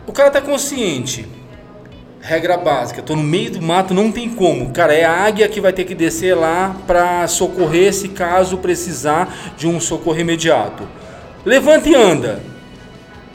O 0.05 0.13
cara 0.13 0.29
está 0.29 0.39
consciente. 0.39 1.27
Regra 2.21 2.57
básica, 2.57 2.99
estou 2.99 3.15
no 3.15 3.23
meio 3.23 3.51
do 3.51 3.61
mato, 3.61 3.93
não 3.93 4.11
tem 4.11 4.29
como. 4.29 4.71
Cara, 4.71 4.93
é 4.93 5.03
a 5.03 5.11
águia 5.11 5.47
que 5.47 5.61
vai 5.61 5.71
ter 5.71 5.85
que 5.85 5.95
descer 5.95 6.35
lá 6.35 6.75
para 6.85 7.25
socorrer 7.27 7.93
se 7.93 8.09
caso 8.09 8.57
precisar 8.57 9.53
de 9.57 9.67
um 9.67 9.79
socorro 9.79 10.19
imediato. 10.19 10.87
Levanta 11.45 11.87
e 11.87 11.95
anda. 11.95 12.41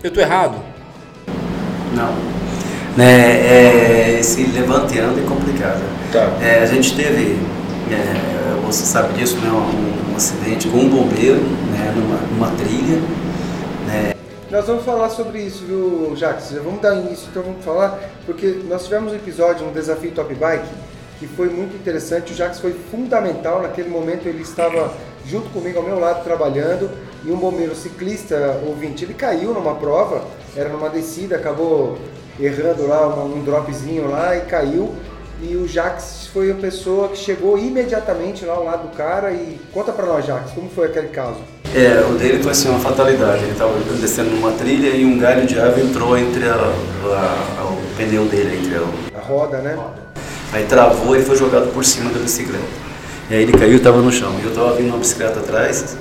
Eu 0.02 0.08
estou 0.08 0.22
errado? 0.22 0.71
Não. 1.94 2.12
Né, 2.96 3.06
é, 3.06 4.16
esse 4.20 4.44
levanteando 4.44 5.18
é 5.18 5.24
complicado. 5.24 5.82
Tá. 6.12 6.30
É, 6.42 6.62
a 6.62 6.66
gente 6.66 6.94
teve, 6.94 7.38
é, 7.90 8.60
você 8.66 8.84
sabe 8.84 9.14
disso, 9.14 9.36
né, 9.38 9.50
um, 9.50 10.12
um, 10.12 10.16
acidente 10.16 10.68
com 10.68 10.78
um 10.78 10.88
bombeiro 10.88 11.40
né, 11.40 11.92
numa, 11.96 12.16
numa 12.16 12.56
trilha. 12.56 13.00
Né. 13.86 14.12
Nós 14.50 14.66
vamos 14.66 14.84
falar 14.84 15.08
sobre 15.08 15.40
isso, 15.40 15.64
viu, 15.64 16.14
Jacques? 16.14 16.50
Já 16.50 16.60
vamos 16.60 16.82
dar 16.82 16.94
início, 16.94 17.28
então 17.30 17.42
vamos 17.42 17.64
falar, 17.64 17.98
porque 18.26 18.60
nós 18.68 18.84
tivemos 18.84 19.12
um 19.12 19.16
episódio, 19.16 19.66
um 19.66 19.72
desafio 19.72 20.10
Top 20.10 20.34
Bike, 20.34 20.68
que 21.18 21.26
foi 21.26 21.48
muito 21.48 21.74
interessante. 21.74 22.32
O 22.32 22.36
Jacques 22.36 22.60
foi 22.60 22.74
fundamental 22.90 23.62
naquele 23.62 23.88
momento, 23.88 24.26
ele 24.26 24.42
estava 24.42 24.92
junto 25.26 25.48
comigo 25.50 25.78
ao 25.78 25.84
meu 25.84 25.98
lado 25.98 26.24
trabalhando 26.24 26.90
e 27.24 27.30
um 27.30 27.36
bombeiro 27.36 27.74
ciclista 27.74 28.60
ouvinte, 28.66 29.04
ele 29.04 29.14
caiu 29.14 29.54
numa 29.54 29.74
prova 29.74 30.22
era 30.56 30.68
numa 30.68 30.90
descida, 30.90 31.36
acabou 31.36 31.98
errando 32.38 32.86
lá 32.86 33.08
um 33.24 33.42
dropzinho 33.42 34.08
lá 34.08 34.36
e 34.36 34.42
caiu. 34.42 34.94
E 35.40 35.56
o 35.56 35.66
Jax 35.66 36.28
foi 36.32 36.52
a 36.52 36.54
pessoa 36.54 37.08
que 37.08 37.16
chegou 37.16 37.58
imediatamente 37.58 38.44
lá 38.44 38.54
ao 38.54 38.64
lado 38.64 38.88
do 38.88 38.96
cara 38.96 39.32
e 39.32 39.58
conta 39.72 39.92
para 39.92 40.06
nós, 40.06 40.24
Jax, 40.24 40.52
como 40.52 40.70
foi 40.70 40.86
aquele 40.86 41.08
caso? 41.08 41.38
É, 41.74 42.04
o 42.08 42.14
dele 42.14 42.42
foi 42.42 42.52
assim 42.52 42.68
uma 42.68 42.78
fatalidade. 42.78 43.42
Ele 43.42 43.52
estava 43.52 43.72
descendo 43.98 44.30
numa 44.30 44.52
trilha 44.52 44.90
e 44.90 45.04
um 45.04 45.18
galho 45.18 45.46
de 45.46 45.58
árvore 45.58 45.86
entrou 45.86 46.16
entre 46.16 46.44
a, 46.44 46.54
a, 46.54 47.60
a, 47.60 47.64
o 47.64 47.96
pneu 47.96 48.26
dele, 48.26 48.58
entre 48.58 48.76
a, 48.76 49.18
a 49.18 49.20
roda, 49.20 49.58
né? 49.58 49.76
Aí 50.52 50.64
travou 50.66 51.16
e 51.16 51.22
foi 51.22 51.34
jogado 51.34 51.72
por 51.72 51.84
cima 51.84 52.10
da 52.12 52.20
bicicleta. 52.20 52.91
E 53.32 53.34
aí 53.34 53.42
ele 53.44 53.52
caiu 53.52 53.72
e 53.72 53.76
estava 53.76 54.02
no 54.02 54.12
chão. 54.12 54.30
Eu 54.42 54.50
estava 54.50 54.74
vindo 54.74 54.88
uma 54.88 54.98
bicicleta 54.98 55.40
atrás. 55.40 55.96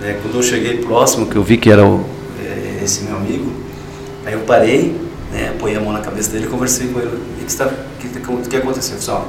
Né, 0.00 0.16
quando 0.22 0.36
eu 0.36 0.42
cheguei 0.44 0.76
próximo, 0.76 1.26
que 1.26 1.34
eu 1.34 1.42
vi 1.42 1.56
que 1.56 1.68
era 1.68 1.84
o, 1.84 2.06
é, 2.40 2.84
esse 2.84 3.02
meu 3.02 3.16
amigo, 3.16 3.52
Aí 4.24 4.34
eu 4.34 4.40
parei, 4.40 4.94
né, 5.32 5.48
apoiei 5.56 5.76
a 5.76 5.80
mão 5.80 5.92
na 5.92 6.00
cabeça 6.00 6.30
dele 6.30 6.44
e 6.44 6.48
conversei 6.48 6.86
com 6.86 7.00
ele. 7.00 7.08
O 7.08 7.44
que, 7.44 7.50
está, 7.50 7.66
que, 7.98 8.08
que, 8.08 8.48
que 8.48 8.56
aconteceu? 8.56 8.96
Eu 9.08 9.24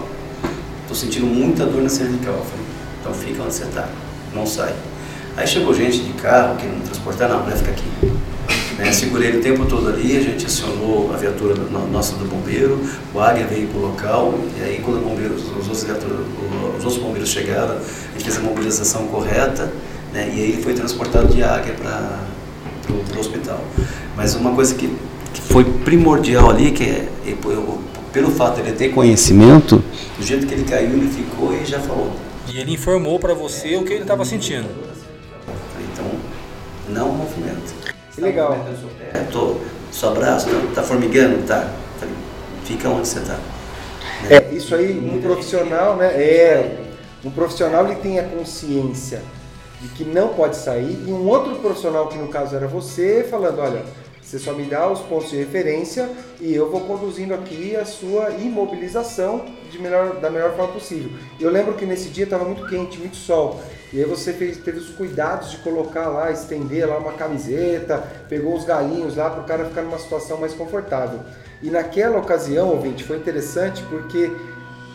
tô 0.87 0.93
sentindo 0.93 1.25
muita 1.25 1.65
dor 1.65 1.81
na 1.81 1.89
cervical. 1.89 2.35
Eu 2.35 2.43
falei, 2.43 2.65
então 2.99 3.13
fica 3.15 3.41
onde 3.41 3.53
você 3.53 3.63
está, 3.63 3.89
não 4.35 4.45
sai. 4.45 4.75
Aí 5.35 5.47
chegou 5.47 5.73
gente 5.73 6.03
de 6.03 6.13
carro 6.21 6.55
que 6.55 6.67
não 6.67 6.81
transportar, 6.81 7.29
não, 7.29 7.41
vai 7.41 7.57
ficar 7.57 7.71
aqui. 7.71 7.85
Né, 8.79 8.93
segurei 8.93 9.27
ele 9.27 9.39
o 9.39 9.41
tempo 9.41 9.65
todo 9.65 9.89
ali, 9.89 10.15
a 10.15 10.21
gente 10.21 10.45
acionou 10.45 11.13
a 11.13 11.17
viatura 11.17 11.53
nossa 11.91 12.15
do 12.15 12.23
bombeiro, 12.23 12.79
o 13.13 13.19
Águia 13.19 13.45
veio 13.45 13.67
para 13.67 13.77
o 13.77 13.81
local, 13.81 14.33
e 14.57 14.63
aí 14.63 14.81
quando 14.81 15.03
bombeiros, 15.03 15.41
os, 15.41 15.67
outros 15.67 15.83
viaturas, 15.83 16.19
os 16.77 16.85
outros 16.85 17.03
bombeiros 17.03 17.29
chegaram, 17.29 17.73
a 17.75 18.11
gente 18.13 18.23
fez 18.23 18.37
a 18.37 18.39
mobilização 18.39 19.07
correta, 19.07 19.69
né, 20.13 20.31
e 20.33 20.41
aí 20.41 20.51
ele 20.51 20.63
foi 20.63 20.73
transportado 20.73 21.27
de 21.27 21.43
Águia 21.43 21.73
para 21.73 22.21
o 23.17 23.19
hospital. 23.19 23.61
Mas 24.15 24.33
uma 24.35 24.55
coisa 24.55 24.73
que, 24.73 24.87
que 25.33 25.41
foi 25.41 25.65
primordial 25.65 26.49
ali, 26.49 26.71
que 26.71 26.83
é, 26.83 27.09
eu, 27.27 27.79
pelo 28.13 28.31
fato 28.31 28.61
de 28.61 28.69
ele 28.69 28.77
ter 28.77 28.93
conhecimento, 28.93 29.83
do 30.17 30.25
jeito 30.25 30.47
que 30.47 30.53
ele 30.53 30.63
caiu, 30.63 30.91
ele 30.91 31.09
ficou 31.09 31.53
e 31.53 31.65
já 31.65 31.81
falou. 31.81 32.13
E 32.47 32.57
ele 32.57 32.71
informou 32.71 33.19
para 33.19 33.33
você 33.33 33.75
o 33.75 33.83
que 33.83 33.91
ele 33.91 34.03
estava 34.03 34.23
sentindo. 34.23 34.69
Então, 35.91 36.05
não 36.87 37.11
movimento. 37.11 37.98
Que 38.19 38.25
legal. 38.25 38.65
É, 39.13 39.19
tô, 39.31 39.55
seu 39.91 40.13
braço, 40.13 40.49
tá, 40.49 40.81
tá 40.81 40.83
formigando? 40.83 41.47
Tá. 41.47 41.73
Fica 42.65 42.89
onde 42.89 43.07
você 43.07 43.19
está. 43.19 43.39
É, 44.29 44.53
isso 44.53 44.75
aí, 44.75 44.99
um 44.99 45.21
profissional, 45.21 45.95
né? 45.95 46.07
É, 46.07 46.79
um 47.23 47.31
profissional 47.31 47.85
ele 47.85 47.95
tem 47.95 48.19
a 48.19 48.23
consciência 48.23 49.21
de 49.81 49.87
que 49.89 50.03
não 50.03 50.29
pode 50.29 50.57
sair 50.57 51.01
e 51.07 51.11
um 51.11 51.25
outro 51.27 51.55
profissional 51.55 52.07
que 52.07 52.17
no 52.17 52.27
caso 52.27 52.55
era 52.57 52.67
você 52.67 53.25
falando, 53.29 53.59
olha, 53.59 53.83
você 54.21 54.37
só 54.37 54.53
me 54.53 54.65
dá 54.65 54.91
os 54.91 54.99
pontos 54.99 55.29
de 55.29 55.37
referência 55.37 56.09
e 56.41 56.53
eu 56.53 56.69
vou 56.69 56.81
conduzindo 56.81 57.33
aqui 57.33 57.75
a 57.75 57.85
sua 57.85 58.31
imobilização 58.31 59.45
de 59.71 59.79
melhor, 59.79 60.17
da 60.17 60.29
melhor 60.29 60.55
forma 60.57 60.73
possível. 60.73 61.09
Eu 61.39 61.49
lembro 61.49 61.73
que 61.73 61.85
nesse 61.85 62.09
dia 62.09 62.25
estava 62.25 62.43
muito 62.43 62.67
quente, 62.67 62.99
muito 62.99 63.15
sol. 63.15 63.61
E 63.91 63.99
aí 63.99 64.05
você 64.05 64.33
fez, 64.33 64.57
teve 64.57 64.77
os 64.77 64.89
cuidados 64.89 65.51
de 65.51 65.57
colocar 65.57 66.07
lá, 66.07 66.31
estender 66.31 66.87
lá 66.87 66.97
uma 66.97 67.13
camiseta, 67.13 68.03
pegou 68.27 68.55
os 68.55 68.63
galinhos 68.63 69.15
lá 69.15 69.29
para 69.29 69.41
o 69.41 69.45
cara 69.45 69.65
ficar 69.65 69.81
numa 69.81 69.97
situação 69.97 70.37
mais 70.37 70.53
confortável. 70.53 71.21
E 71.61 71.69
naquela 71.69 72.19
ocasião, 72.19 72.69
ouvinte, 72.69 73.03
foi 73.03 73.17
interessante 73.17 73.83
porque 73.89 74.31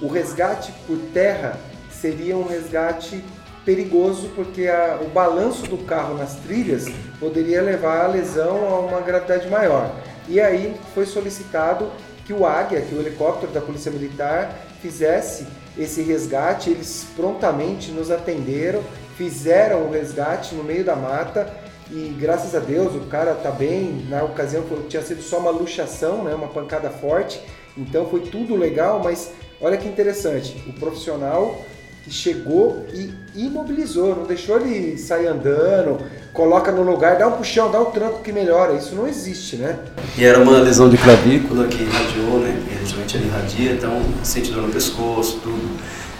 o 0.00 0.06
resgate 0.06 0.72
por 0.86 0.96
terra 1.12 1.58
seria 1.90 2.36
um 2.36 2.46
resgate 2.46 3.22
perigoso 3.64 4.30
porque 4.34 4.68
a, 4.68 5.00
o 5.02 5.08
balanço 5.08 5.66
do 5.66 5.78
carro 5.78 6.16
nas 6.16 6.36
trilhas 6.36 6.86
poderia 7.18 7.62
levar 7.62 8.04
a 8.04 8.08
lesão 8.08 8.68
a 8.68 8.80
uma 8.80 9.00
gravidade 9.00 9.48
maior. 9.48 9.94
E 10.28 10.40
aí 10.40 10.74
foi 10.94 11.06
solicitado 11.06 11.90
que 12.24 12.32
o 12.32 12.46
Águia, 12.46 12.80
que 12.80 12.94
o 12.94 13.00
helicóptero 13.00 13.52
da 13.52 13.60
Polícia 13.60 13.90
Militar, 13.90 14.54
fizesse 14.84 15.46
esse 15.78 16.02
resgate. 16.02 16.68
Eles 16.68 17.06
prontamente 17.16 17.90
nos 17.90 18.10
atenderam, 18.10 18.82
fizeram 19.16 19.86
o 19.86 19.90
resgate 19.90 20.54
no 20.54 20.62
meio 20.62 20.84
da 20.84 20.94
mata 20.94 21.50
e 21.90 22.14
graças 22.20 22.54
a 22.54 22.58
Deus 22.58 22.94
o 22.94 23.06
cara 23.06 23.32
está 23.32 23.50
bem. 23.50 24.06
Na 24.10 24.22
ocasião 24.22 24.62
tinha 24.86 25.02
sido 25.02 25.22
só 25.22 25.38
uma 25.38 25.50
luxação, 25.50 26.22
né, 26.22 26.34
uma 26.34 26.48
pancada 26.48 26.90
forte, 26.90 27.40
então 27.78 28.06
foi 28.10 28.20
tudo 28.20 28.54
legal, 28.54 29.00
mas 29.02 29.32
olha 29.58 29.78
que 29.78 29.88
interessante, 29.88 30.62
o 30.68 30.72
profissional 30.74 31.64
que 32.04 32.10
chegou 32.10 32.86
e 32.92 33.12
imobilizou, 33.34 34.14
não 34.14 34.26
deixou 34.26 34.60
ele 34.60 34.98
sair 34.98 35.26
andando, 35.26 35.98
coloca 36.34 36.70
no 36.70 36.82
lugar, 36.82 37.16
dá 37.16 37.26
um 37.26 37.32
puxão, 37.32 37.70
dá 37.70 37.80
um 37.80 37.86
tranco 37.86 38.20
que 38.22 38.30
melhora. 38.30 38.74
Isso 38.74 38.94
não 38.94 39.08
existe, 39.08 39.56
né? 39.56 39.78
E 40.18 40.24
era 40.24 40.38
uma 40.38 40.58
lesão 40.58 40.90
de 40.90 40.98
clavícula 40.98 41.66
que 41.66 41.82
irradiou, 41.82 42.40
né? 42.40 42.62
Eventualmente 42.72 43.16
ele 43.16 43.26
irradia, 43.26 43.72
então 43.72 44.02
sente 44.22 44.50
dor 44.52 44.64
no 44.64 44.72
pescoço, 44.72 45.40
tudo. 45.42 45.70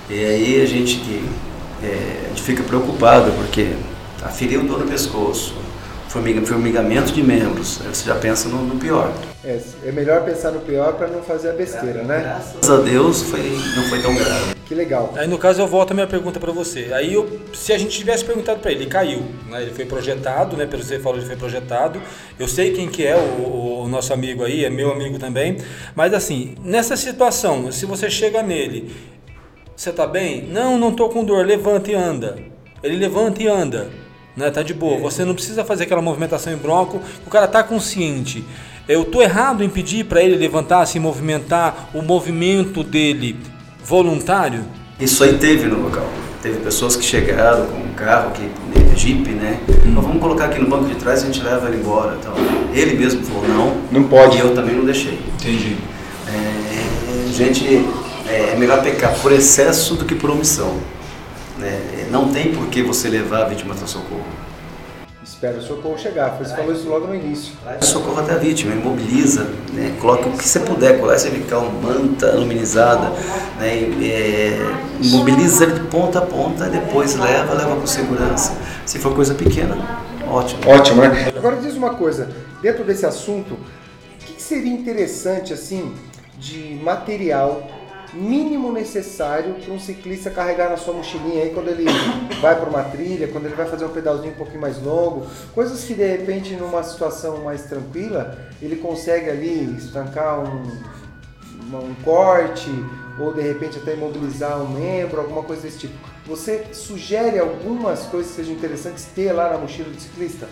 E 0.08 0.24
aí 0.24 0.62
a 0.62 0.66
gente, 0.66 0.98
é, 1.82 2.24
a 2.24 2.28
gente 2.28 2.42
fica 2.42 2.62
preocupado 2.62 3.30
porque 3.32 3.74
aferiu 4.22 4.62
dor 4.62 4.80
no 4.80 4.86
pescoço, 4.86 5.54
formigamento 6.14 7.12
de 7.12 7.22
membros, 7.22 7.78
você 7.78 8.06
já 8.06 8.14
pensa 8.14 8.48
no, 8.48 8.62
no 8.64 8.76
pior. 8.76 9.12
É, 9.44 9.58
é 9.84 9.90
melhor 9.90 10.24
pensar 10.24 10.52
no 10.52 10.60
pior 10.60 10.94
para 10.94 11.08
não 11.08 11.20
fazer 11.22 11.50
a 11.50 11.52
besteira, 11.52 12.04
né? 12.04 12.20
Graças 12.20 12.70
a 12.70 12.76
Deus 12.76 13.22
foi, 13.22 13.40
não 13.76 13.82
foi 13.88 14.00
tão 14.00 14.14
grave. 14.14 14.54
Que 14.64 14.74
legal. 14.74 15.12
Aí 15.16 15.26
no 15.26 15.36
caso 15.36 15.60
eu 15.60 15.66
volto 15.66 15.90
a 15.90 15.94
minha 15.94 16.06
pergunta 16.06 16.38
para 16.38 16.52
você. 16.52 16.92
Aí 16.94 17.12
eu, 17.12 17.40
se 17.52 17.72
a 17.72 17.78
gente 17.78 17.98
tivesse 17.98 18.24
perguntado 18.24 18.60
para 18.60 18.70
ele, 18.70 18.84
ele 18.84 18.90
caiu, 18.90 19.22
né? 19.50 19.62
Ele 19.62 19.72
foi 19.72 19.84
projetado, 19.84 20.56
né? 20.56 20.66
Pelo 20.66 20.82
que 20.82 20.88
você 20.88 21.00
falou, 21.00 21.18
ele 21.18 21.26
foi 21.26 21.36
projetado. 21.36 22.00
Eu 22.38 22.46
sei 22.46 22.72
quem 22.72 22.88
que 22.88 23.04
é 23.04 23.16
o, 23.16 23.82
o 23.82 23.88
nosso 23.88 24.12
amigo 24.12 24.44
aí, 24.44 24.64
é 24.64 24.70
meu 24.70 24.92
amigo 24.92 25.18
também. 25.18 25.58
Mas 25.96 26.14
assim, 26.14 26.54
nessa 26.62 26.96
situação, 26.96 27.72
se 27.72 27.84
você 27.86 28.08
chega 28.08 28.40
nele, 28.40 28.94
você 29.76 29.92
tá 29.92 30.06
bem? 30.06 30.44
Não, 30.44 30.78
não 30.78 30.94
tô 30.94 31.08
com 31.08 31.24
dor. 31.24 31.44
Levanta 31.44 31.90
e 31.90 31.94
anda. 31.94 32.38
Ele 32.82 32.96
levanta 32.96 33.42
e 33.42 33.48
anda. 33.48 34.03
Né? 34.36 34.50
Tá 34.50 34.62
de 34.62 34.74
boa. 34.74 34.98
Você 35.00 35.24
não 35.24 35.34
precisa 35.34 35.64
fazer 35.64 35.84
aquela 35.84 36.02
movimentação 36.02 36.52
em 36.52 36.56
bronco. 36.56 37.00
O 37.26 37.30
cara 37.30 37.46
tá 37.46 37.62
consciente. 37.62 38.44
Eu 38.88 39.02
estou 39.02 39.22
errado 39.22 39.64
em 39.64 39.68
pedir 39.68 40.04
para 40.04 40.22
ele 40.22 40.36
levantar, 40.36 40.84
se 40.86 40.98
movimentar, 41.00 41.88
o 41.94 42.02
movimento 42.02 42.82
dele 42.82 43.36
voluntário? 43.82 44.64
Isso 45.00 45.24
aí 45.24 45.38
teve 45.38 45.66
no 45.66 45.82
local. 45.82 46.06
Teve 46.42 46.58
pessoas 46.60 46.94
que 46.94 47.04
chegaram 47.04 47.66
com 47.66 47.78
um 47.78 47.94
carro, 47.94 48.32
que, 48.32 48.50
Jeep, 48.96 49.28
né? 49.30 49.58
Hum. 49.68 49.74
Então, 49.86 50.02
vamos 50.02 50.20
colocar 50.20 50.46
aqui 50.46 50.60
no 50.60 50.68
banco 50.68 50.84
de 50.84 50.94
trás 50.96 51.20
e 51.20 51.24
a 51.24 51.26
gente 51.26 51.42
leva 51.42 51.68
ele 51.68 51.78
embora. 51.78 52.16
Então, 52.20 52.32
ele 52.72 52.94
mesmo 52.94 53.22
falou 53.24 53.48
não. 53.48 53.76
Não 53.90 54.08
pode. 54.08 54.36
E 54.36 54.40
eu 54.40 54.54
também 54.54 54.74
não 54.76 54.84
deixei. 54.84 55.18
Entendi. 55.34 55.76
É, 56.28 57.32
gente, 57.32 57.66
é, 58.28 58.52
é 58.52 58.56
melhor 58.56 58.82
pecar 58.82 59.14
por 59.20 59.32
excesso 59.32 59.94
do 59.94 60.04
que 60.04 60.14
por 60.14 60.30
omissão. 60.30 60.78
Né? 61.58 62.08
Não 62.10 62.32
tem 62.32 62.52
por 62.52 62.66
que 62.66 62.82
você 62.82 63.08
levar 63.08 63.42
a 63.42 63.44
vítima 63.46 63.74
para 63.74 63.86
socorro. 63.86 64.24
Espera 65.22 65.56
o 65.56 65.62
socorro 65.62 65.98
chegar. 65.98 66.36
Você 66.38 66.54
falou 66.54 66.72
isso 66.72 66.88
logo 66.88 67.06
no 67.06 67.14
início. 67.14 67.54
Socorro 67.80 68.20
até 68.20 68.32
a 68.32 68.36
vítima, 68.36 68.74
imobiliza, 68.74 69.46
né? 69.72 69.96
coloca 70.00 70.28
o 70.28 70.32
que 70.36 70.46
você 70.46 70.60
puder, 70.60 71.00
colar 71.00 71.18
cervical, 71.18 71.70
manta 71.82 72.30
aluminizada, 72.30 73.10
né? 73.58 73.74
É, 74.02 74.58
imobiliza 75.02 75.64
ele 75.64 75.74
de 75.74 75.80
ponta 75.88 76.18
a 76.18 76.22
ponta, 76.22 76.66
depois 76.66 77.14
leva, 77.14 77.54
leva 77.54 77.76
com 77.76 77.86
segurança. 77.86 78.56
Se 78.84 78.98
for 78.98 79.14
coisa 79.14 79.34
pequena, 79.34 79.76
ótimo. 80.28 80.60
Ótimo, 80.66 81.02
né? 81.02 81.32
Agora 81.36 81.56
diz 81.56 81.74
uma 81.74 81.94
coisa, 81.94 82.28
dentro 82.60 82.84
desse 82.84 83.06
assunto, 83.06 83.54
o 83.54 84.24
que 84.24 84.42
seria 84.42 84.72
interessante 84.72 85.52
assim 85.52 85.94
de 86.38 86.78
material 86.82 87.66
mínimo 88.14 88.72
necessário 88.72 89.54
para 89.54 89.72
um 89.72 89.78
ciclista 89.78 90.30
carregar 90.30 90.70
na 90.70 90.76
sua 90.76 90.94
mochilinha 90.94 91.42
aí 91.42 91.50
quando 91.50 91.68
ele 91.68 91.84
vai 92.40 92.58
para 92.58 92.68
uma 92.68 92.82
trilha, 92.84 93.28
quando 93.28 93.46
ele 93.46 93.54
vai 93.54 93.66
fazer 93.66 93.84
um 93.84 93.90
pedalzinho 93.90 94.32
um 94.32 94.36
pouquinho 94.36 94.60
mais 94.60 94.80
longo, 94.82 95.26
coisas 95.54 95.84
que 95.84 95.94
de 95.94 96.06
repente 96.06 96.54
numa 96.54 96.82
situação 96.82 97.42
mais 97.42 97.62
tranquila 97.62 98.38
ele 98.62 98.76
consegue 98.76 99.28
ali 99.28 99.76
estancar 99.76 100.40
um, 100.40 100.62
um 101.76 101.94
corte 102.04 102.70
ou 103.18 103.32
de 103.32 103.42
repente 103.42 103.78
até 103.78 103.94
imobilizar 103.94 104.60
um 104.60 104.68
membro, 104.68 105.20
alguma 105.20 105.42
coisa 105.42 105.62
desse 105.62 105.78
tipo. 105.78 105.94
Você 106.26 106.64
sugere 106.72 107.38
algumas 107.38 108.00
coisas 108.04 108.30
que 108.30 108.36
sejam 108.36 108.54
interessantes 108.54 109.06
ter 109.14 109.32
lá 109.32 109.50
na 109.50 109.58
mochila 109.58 109.90
do 109.90 110.00
ciclista? 110.00 110.48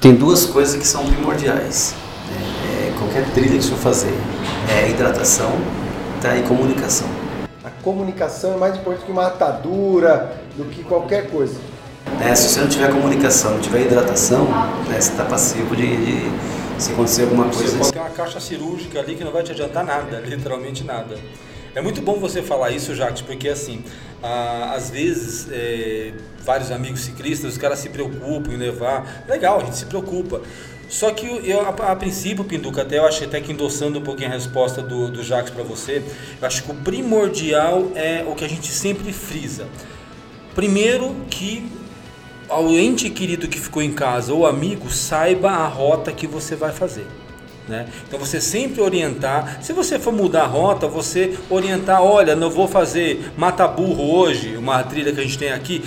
Tem 0.00 0.14
duas 0.14 0.46
coisas 0.46 0.76
que 0.76 0.86
são 0.86 1.06
primordiais. 1.06 1.94
É, 2.30 2.88
é, 2.88 2.98
qualquer 2.98 3.28
trilha 3.32 3.56
que 3.58 3.64
você 3.64 3.70
for 3.70 3.78
fazer 3.78 4.14
é 4.68 4.90
hidratação 4.90 5.52
tá, 6.20 6.36
e 6.36 6.42
comunicação. 6.42 7.08
A 7.64 7.70
comunicação 7.82 8.54
é 8.54 8.56
mais 8.56 8.76
importante 8.76 9.04
que 9.04 9.12
uma 9.12 9.26
atadura, 9.26 10.36
do 10.56 10.64
que 10.64 10.84
qualquer 10.84 11.30
coisa. 11.30 11.58
É, 12.20 12.34
se 12.34 12.48
você 12.48 12.60
não 12.60 12.68
tiver 12.68 12.90
comunicação, 12.90 13.52
não 13.52 13.60
tiver 13.60 13.82
hidratação, 13.82 14.44
né, 14.88 15.00
você 15.00 15.10
está 15.12 15.24
passivo 15.24 15.74
de, 15.74 15.96
de, 15.96 16.82
se 16.82 16.92
acontecer 16.92 17.22
alguma 17.22 17.44
coisa. 17.44 17.68
Você 17.68 17.78
pode 17.78 17.92
ter 17.92 17.98
uma 17.98 18.10
caixa 18.10 18.40
cirúrgica 18.40 19.00
ali 19.00 19.14
que 19.14 19.24
não 19.24 19.32
vai 19.32 19.42
te 19.42 19.52
adiantar 19.52 19.84
nada, 19.84 20.20
literalmente 20.26 20.84
nada. 20.84 21.16
É 21.74 21.80
muito 21.80 22.02
bom 22.02 22.18
você 22.18 22.42
falar 22.42 22.70
isso, 22.70 22.94
Jacques, 22.96 23.22
porque 23.22 23.48
assim, 23.48 23.84
às 24.74 24.90
vezes 24.90 25.46
é, 25.52 26.12
vários 26.40 26.72
amigos 26.72 27.00
ciclistas, 27.00 27.52
os 27.52 27.58
caras 27.58 27.78
se 27.78 27.88
preocupam 27.88 28.52
em 28.52 28.56
levar. 28.56 29.24
Legal, 29.28 29.60
a 29.60 29.64
gente 29.64 29.76
se 29.76 29.86
preocupa. 29.86 30.40
Só 30.90 31.12
que 31.12 31.24
eu, 31.48 31.60
a, 31.60 31.68
a, 31.68 31.96
princípio, 31.96 32.42
Pinduca, 32.42 32.82
até 32.82 32.98
eu 32.98 33.06
achei 33.06 33.24
até 33.24 33.40
que 33.40 33.52
endossando 33.52 34.00
um 34.00 34.02
pouquinho 34.02 34.28
a 34.28 34.32
resposta 34.32 34.82
do, 34.82 35.08
do 35.08 35.22
Jacques 35.22 35.54
para 35.54 35.62
você, 35.62 36.02
eu 36.40 36.46
acho 36.46 36.64
que 36.64 36.72
o 36.72 36.74
primordial 36.74 37.92
é 37.94 38.24
o 38.26 38.34
que 38.34 38.44
a 38.44 38.48
gente 38.48 38.72
sempre 38.72 39.12
frisa. 39.12 39.68
Primeiro 40.52 41.14
que 41.30 41.70
ao 42.48 42.68
ente 42.70 43.08
querido 43.08 43.46
que 43.46 43.58
ficou 43.60 43.80
em 43.80 43.92
casa 43.92 44.34
ou 44.34 44.44
amigo 44.44 44.90
saiba 44.90 45.50
a 45.52 45.66
rota 45.68 46.10
que 46.10 46.26
você 46.26 46.56
vai 46.56 46.72
fazer. 46.72 47.06
Né? 47.68 47.86
Então 48.08 48.18
você 48.18 48.40
sempre 48.40 48.80
orientar, 48.80 49.62
se 49.62 49.72
você 49.72 49.96
for 49.96 50.12
mudar 50.12 50.42
a 50.42 50.46
rota, 50.46 50.88
você 50.88 51.38
orientar, 51.48 52.02
olha, 52.02 52.34
não 52.34 52.50
vou 52.50 52.66
fazer 52.66 53.30
mata 53.36 53.68
burro 53.68 54.12
hoje, 54.12 54.56
uma 54.56 54.82
trilha 54.82 55.12
que 55.12 55.20
a 55.20 55.22
gente 55.22 55.38
tem 55.38 55.52
aqui, 55.52 55.84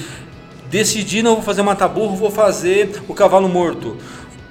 decidi 0.69 1.21
não 1.21 1.35
vou 1.35 1.43
fazer 1.43 1.61
mata 1.61 1.85
burro, 1.89 2.15
vou 2.15 2.31
fazer 2.31 3.01
o 3.05 3.13
cavalo 3.13 3.49
morto. 3.49 3.97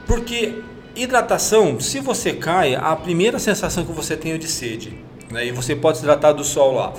Porque 0.07 0.63
hidratação, 0.95 1.81
se 1.81 2.01
você 2.01 2.33
cai, 2.33 2.75
a 2.75 2.95
primeira 2.97 3.39
sensação 3.39 3.85
que 3.85 3.93
você 3.93 4.17
tem 4.17 4.33
é 4.33 4.39
de 4.39 4.49
sede. 4.49 4.93
Né? 5.31 5.47
E 5.47 5.53
você 5.53 5.75
pode 5.75 5.99
se 5.99 6.05
hidratar 6.05 6.33
do 6.33 6.45
sol 6.45 6.75
lá. 6.75 6.93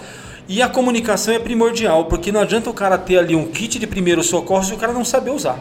E 0.47 0.61
a 0.61 0.67
comunicação 0.67 1.33
é 1.33 1.39
primordial, 1.39 2.05
porque 2.05 2.31
não 2.31 2.41
adianta 2.41 2.69
o 2.69 2.73
cara 2.73 2.97
ter 2.97 3.17
ali 3.17 3.35
um 3.35 3.47
kit 3.47 3.79
de 3.79 3.87
primeiro 3.87 4.21
socorro 4.23 4.63
se 4.63 4.73
o 4.73 4.77
cara 4.77 4.91
não 4.91 5.05
saber 5.05 5.31
usar. 5.31 5.57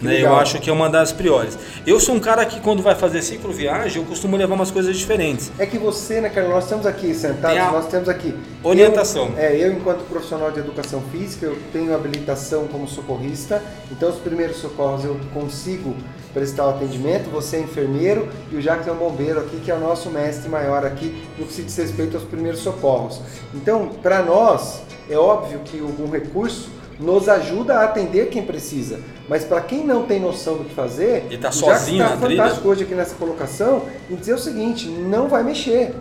Né? 0.00 0.22
Eu 0.22 0.34
acho 0.36 0.60
que 0.60 0.68
é 0.68 0.72
uma 0.72 0.88
das 0.88 1.12
piores. 1.12 1.58
Eu 1.86 1.98
sou 2.00 2.14
um 2.14 2.20
cara 2.20 2.44
que 2.44 2.60
quando 2.60 2.82
vai 2.82 2.94
fazer 2.94 3.22
cicloviagem, 3.22 4.02
eu 4.02 4.08
costumo 4.08 4.36
levar 4.36 4.54
umas 4.54 4.70
coisas 4.70 4.96
diferentes. 4.96 5.50
É 5.58 5.66
que 5.66 5.78
você, 5.78 6.20
né, 6.20 6.28
Carlos, 6.28 6.52
nós 6.52 6.64
estamos 6.64 6.86
aqui 6.86 7.14
sentados, 7.14 7.72
nós 7.72 7.88
temos 7.88 8.08
aqui 8.08 8.34
orientação. 8.62 9.30
Eu, 9.36 9.38
é, 9.38 9.56
eu 9.56 9.72
enquanto 9.72 10.04
profissional 10.08 10.50
de 10.50 10.60
educação 10.60 11.02
física, 11.12 11.46
eu 11.46 11.58
tenho 11.72 11.94
habilitação 11.94 12.66
como 12.68 12.88
socorrista, 12.88 13.62
então 13.90 14.10
os 14.10 14.16
primeiros 14.16 14.56
socorros 14.56 15.04
eu 15.04 15.18
consigo 15.32 15.94
prestar 16.32 16.66
o 16.66 16.70
atendimento, 16.70 17.30
você 17.30 17.56
é 17.56 17.60
enfermeiro 17.60 18.28
e 18.50 18.56
o 18.56 18.60
Jacques 18.60 18.88
é 18.88 18.92
um 18.92 18.96
bombeiro 18.96 19.38
aqui, 19.40 19.60
que 19.64 19.70
é 19.70 19.74
o 19.74 19.78
nosso 19.78 20.10
mestre 20.10 20.48
maior 20.48 20.84
aqui 20.84 21.14
no 21.38 21.46
que 21.46 21.52
se 21.52 21.62
diz 21.62 21.76
respeito 21.76 22.16
aos 22.16 22.26
primeiros 22.26 22.60
socorros. 22.60 23.20
Então, 23.54 23.90
para 24.02 24.22
nós, 24.22 24.82
é 25.08 25.16
óbvio 25.16 25.60
que 25.60 25.78
algum 25.78 26.10
recurso 26.10 26.70
nos 26.98 27.28
ajuda 27.28 27.78
a 27.78 27.84
atender 27.84 28.28
quem 28.28 28.44
precisa. 28.44 29.00
Mas 29.28 29.44
para 29.44 29.60
quem 29.60 29.84
não 29.84 30.04
tem 30.04 30.20
noção 30.20 30.58
do 30.58 30.64
que 30.64 30.74
fazer, 30.74 31.26
e 31.30 31.38
tá 31.38 31.50
sozinho 31.50 31.98
já 31.98 32.14
está 32.14 32.16
fantástico 32.16 32.60
trilha. 32.60 32.70
hoje 32.70 32.84
aqui 32.84 32.94
nessa 32.94 33.14
colocação, 33.14 33.82
e 34.08 34.14
dizer 34.14 34.34
o 34.34 34.38
seguinte, 34.38 34.88
não 34.88 35.28
vai 35.28 35.42
mexer. 35.42 35.94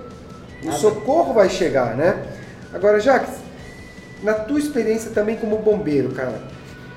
O 0.61 0.67
Nada. 0.67 0.77
socorro 0.77 1.33
vai 1.33 1.49
chegar, 1.49 1.95
né? 1.95 2.23
Agora, 2.73 2.99
Jacques, 2.99 3.35
na 4.21 4.33
tua 4.33 4.59
experiência 4.59 5.11
também 5.11 5.35
como 5.35 5.57
bombeiro, 5.57 6.09
cara, 6.11 6.41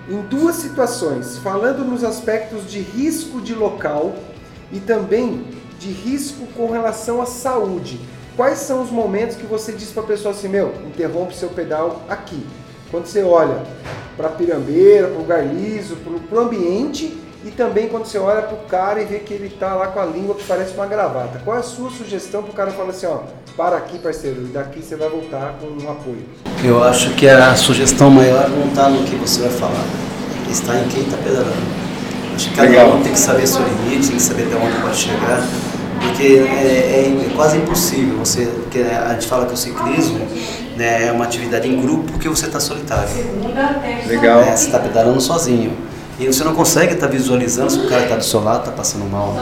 em 0.09 0.20
duas 0.22 0.56
situações, 0.56 1.38
falando 1.38 1.85
nos 1.85 2.04
aspectos 2.04 2.70
de 2.70 2.78
risco 2.78 3.40
de 3.40 3.54
local 3.54 4.14
e 4.72 4.78
também 4.78 5.44
de 5.78 5.90
risco 5.90 6.46
com 6.56 6.70
relação 6.70 7.20
à 7.20 7.26
saúde. 7.26 8.00
Quais 8.37 8.59
são 8.59 8.82
os 8.82 8.90
momentos 8.90 9.37
que 9.37 9.46
você 9.46 9.72
diz 9.72 9.90
para 9.90 10.02
a 10.02 10.06
pessoa 10.06 10.32
assim, 10.32 10.48
meu, 10.48 10.74
interrompe 10.87 11.35
seu 11.35 11.48
pedal 11.48 12.02
aqui? 12.09 12.46
Quando 12.90 13.07
você 13.07 13.22
olha 13.22 13.62
para 14.16 14.29
a 14.29 14.31
pirambeira, 14.31 15.09
para 15.09 15.16
o 15.16 15.20
lugar 15.20 15.46
liso, 15.46 15.96
para 16.29 16.38
o 16.38 16.40
ambiente 16.40 17.16
e 17.44 17.51
também 17.51 17.88
quando 17.88 18.07
você 18.07 18.18
olha 18.18 18.42
para 18.42 18.55
o 18.55 18.64
cara 18.66 19.01
e 19.01 19.05
vê 19.05 19.18
que 19.18 19.33
ele 19.33 19.46
está 19.46 19.75
lá 19.75 19.88
com 19.88 20.01
a 20.01 20.05
língua 20.05 20.35
que 20.35 20.44
parece 20.44 20.75
uma 20.75 20.87
gravata. 20.87 21.40
Qual 21.44 21.57
é 21.57 21.61
a 21.61 21.62
sua 21.62 21.90
sugestão 21.90 22.42
para 22.42 22.51
o 22.51 22.55
cara 22.55 22.70
falar 22.72 22.90
assim, 22.90 23.07
ó, 23.07 23.20
para 23.57 23.77
aqui 23.77 23.99
parceiro, 23.99 24.42
e 24.42 24.46
daqui 24.46 24.83
você 24.83 24.96
vai 24.96 25.09
voltar 25.09 25.55
com 25.61 25.66
um 25.66 25.90
apoio? 25.90 26.25
Eu 26.64 26.83
acho 26.83 27.14
que 27.14 27.29
a 27.29 27.55
sugestão 27.55 28.11
maior 28.11 28.49
não 28.49 28.68
está 28.68 28.88
no 28.88 29.05
que 29.05 29.14
você 29.16 29.42
vai 29.42 29.51
falar, 29.51 29.85
está 30.51 30.77
em 30.77 30.88
quem 30.88 31.03
está 31.03 31.16
pedalando. 31.18 31.87
Acho 32.35 32.51
que 32.51 32.57
cada 32.57 32.87
um 32.87 33.03
tem 33.03 33.12
que 33.12 33.18
saber 33.18 33.46
seu 33.46 33.62
limite, 33.62 34.09
tem 34.09 34.16
que 34.16 34.22
saber 34.22 34.46
até 34.46 34.57
onde 34.57 34.81
pode 34.81 34.96
chegar, 34.96 35.42
porque 36.01 36.25
é, 36.25 37.07
é, 37.07 37.27
é 37.31 37.33
quase 37.35 37.59
impossível 37.59 38.16
você, 38.18 38.46
porque 38.46 38.81
a 38.81 39.12
gente 39.12 39.27
fala 39.27 39.46
que 39.46 39.55
o 39.55 39.57
ciclismo 39.57 40.20
né, 40.76 41.08
é 41.08 41.12
uma 41.12 41.24
atividade 41.24 41.68
em 41.68 41.80
grupo 41.80 42.12
porque 42.12 42.28
você 42.28 42.46
está 42.46 42.60
solitário. 42.60 43.08
Legal. 44.06 44.40
É, 44.40 44.56
você 44.56 44.66
está 44.66 44.78
pedalando 44.78 45.20
sozinho. 45.20 45.76
E 46.18 46.26
você 46.26 46.44
não 46.44 46.54
consegue 46.54 46.94
estar 46.94 47.06
tá 47.06 47.12
visualizando 47.12 47.70
se 47.70 47.78
o 47.78 47.88
cara 47.88 48.04
está 48.04 48.16
do 48.16 48.24
seu 48.24 48.42
lado, 48.42 48.60
está 48.60 48.72
passando 48.72 49.04
mal. 49.10 49.34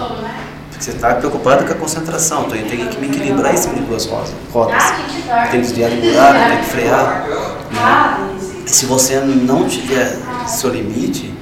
Porque 0.71 0.85
você 0.85 0.91
está 0.91 1.15
preocupado 1.15 1.65
com 1.65 1.73
a 1.73 1.77
concentração. 1.77 2.45
Então 2.47 2.57
eu 2.57 2.67
tenho 2.67 2.89
que 2.89 3.01
me 3.01 3.07
equilibrar 3.09 3.55
em 3.55 3.57
cima 3.57 3.75
de 3.75 3.83
duas 3.83 4.07
rodas. 4.07 4.31
Eu 4.53 5.51
tenho 5.51 5.51
que 5.51 5.59
desviar 5.59 5.91
de 5.91 5.97
buraco, 5.97 6.49
tenho 6.49 6.61
que 6.61 6.67
frear. 6.67 7.27
Né? 7.71 8.35
E 8.67 8.71
se 8.71 8.87
você 8.87 9.21
não 9.21 9.69
tiver 9.69 10.17
seu 10.47 10.71
limite, 10.71 11.33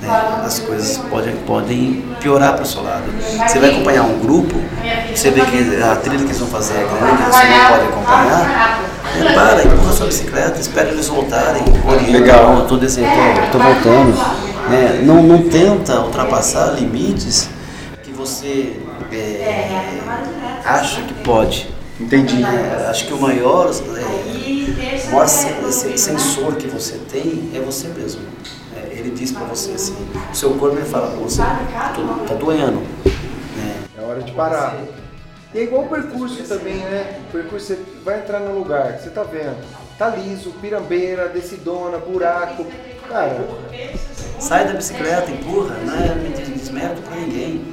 né, 0.00 0.08
as 0.44 0.58
coisas 0.60 0.98
podem, 0.98 1.36
podem 1.46 2.04
piorar 2.20 2.54
para 2.54 2.62
o 2.62 2.66
seu 2.66 2.82
lado. 2.82 3.04
Você 3.46 3.58
vai 3.58 3.70
acompanhar 3.70 4.02
um 4.02 4.18
grupo, 4.18 4.56
você 5.14 5.30
vê 5.30 5.42
que 5.42 5.82
a 5.82 5.96
trilha 5.96 6.18
que 6.18 6.24
eles 6.24 6.38
vão 6.38 6.48
fazer 6.48 6.74
é 6.74 6.84
grande, 6.84 7.22
você 7.22 7.44
não 7.44 7.68
pode 7.68 7.84
acompanhar, 7.86 8.80
para, 9.34 9.64
empurra 9.64 9.92
sua 9.92 10.06
bicicleta, 10.06 10.60
espera 10.60 10.88
eles 10.88 11.08
voltarem, 11.08 11.62
orienta, 11.86 12.10
Legal. 12.10 12.62
estou 12.62 12.78
estou 12.78 13.60
voltando. 13.60 14.16
Né? 14.68 15.02
Não, 15.02 15.22
não 15.22 15.48
tenta 15.48 16.00
ultrapassar 16.00 16.74
limites 16.74 17.48
que 18.02 18.12
você 18.12 18.76
é, 19.12 19.68
acha 20.64 21.02
que 21.02 21.14
pode. 21.24 21.68
Entendi. 21.98 22.42
É, 22.42 22.86
acho 22.88 23.06
que 23.06 23.12
o 23.12 23.20
maior, 23.20 23.68
é, 23.68 25.08
o 25.08 25.12
maior 25.12 25.26
sensor 25.26 26.54
que 26.54 26.66
você 26.68 26.98
tem 27.10 27.50
é 27.54 27.60
você 27.60 27.88
mesmo. 27.88 28.22
É, 28.76 28.94
ele 28.96 29.10
diz 29.10 29.32
para 29.32 29.44
você 29.44 29.72
assim, 29.72 29.96
o 30.32 30.34
seu 30.34 30.50
corpo 30.50 30.76
vai 30.76 30.84
falar 30.84 31.08
para 31.08 31.18
você, 31.18 31.42
está 31.42 32.34
doendo. 32.34 32.82
Né? 33.56 33.74
É 33.98 34.02
hora 34.02 34.22
de 34.22 34.32
parar. 34.32 34.76
E 35.52 35.58
é 35.58 35.62
igual 35.64 35.82
o 35.82 35.88
percurso 35.88 36.42
também, 36.44 36.76
né? 36.76 37.20
O 37.28 37.32
percurso 37.32 37.66
você 37.66 37.78
vai 38.04 38.20
entrar 38.20 38.40
no 38.40 38.56
lugar, 38.56 38.98
você 38.98 39.10
tá 39.10 39.24
vendo, 39.24 39.56
tá 39.98 40.08
liso, 40.08 40.52
pirambeira, 40.60 41.28
decidona, 41.28 41.98
buraco. 41.98 42.64
Cara. 43.08 43.44
Sai 44.38 44.66
da 44.66 44.74
bicicleta, 44.74 45.30
empurra, 45.30 45.76
não 45.84 45.94
é 45.94 46.30
desmérito 46.44 47.02
pra 47.02 47.16
ninguém. 47.16 47.64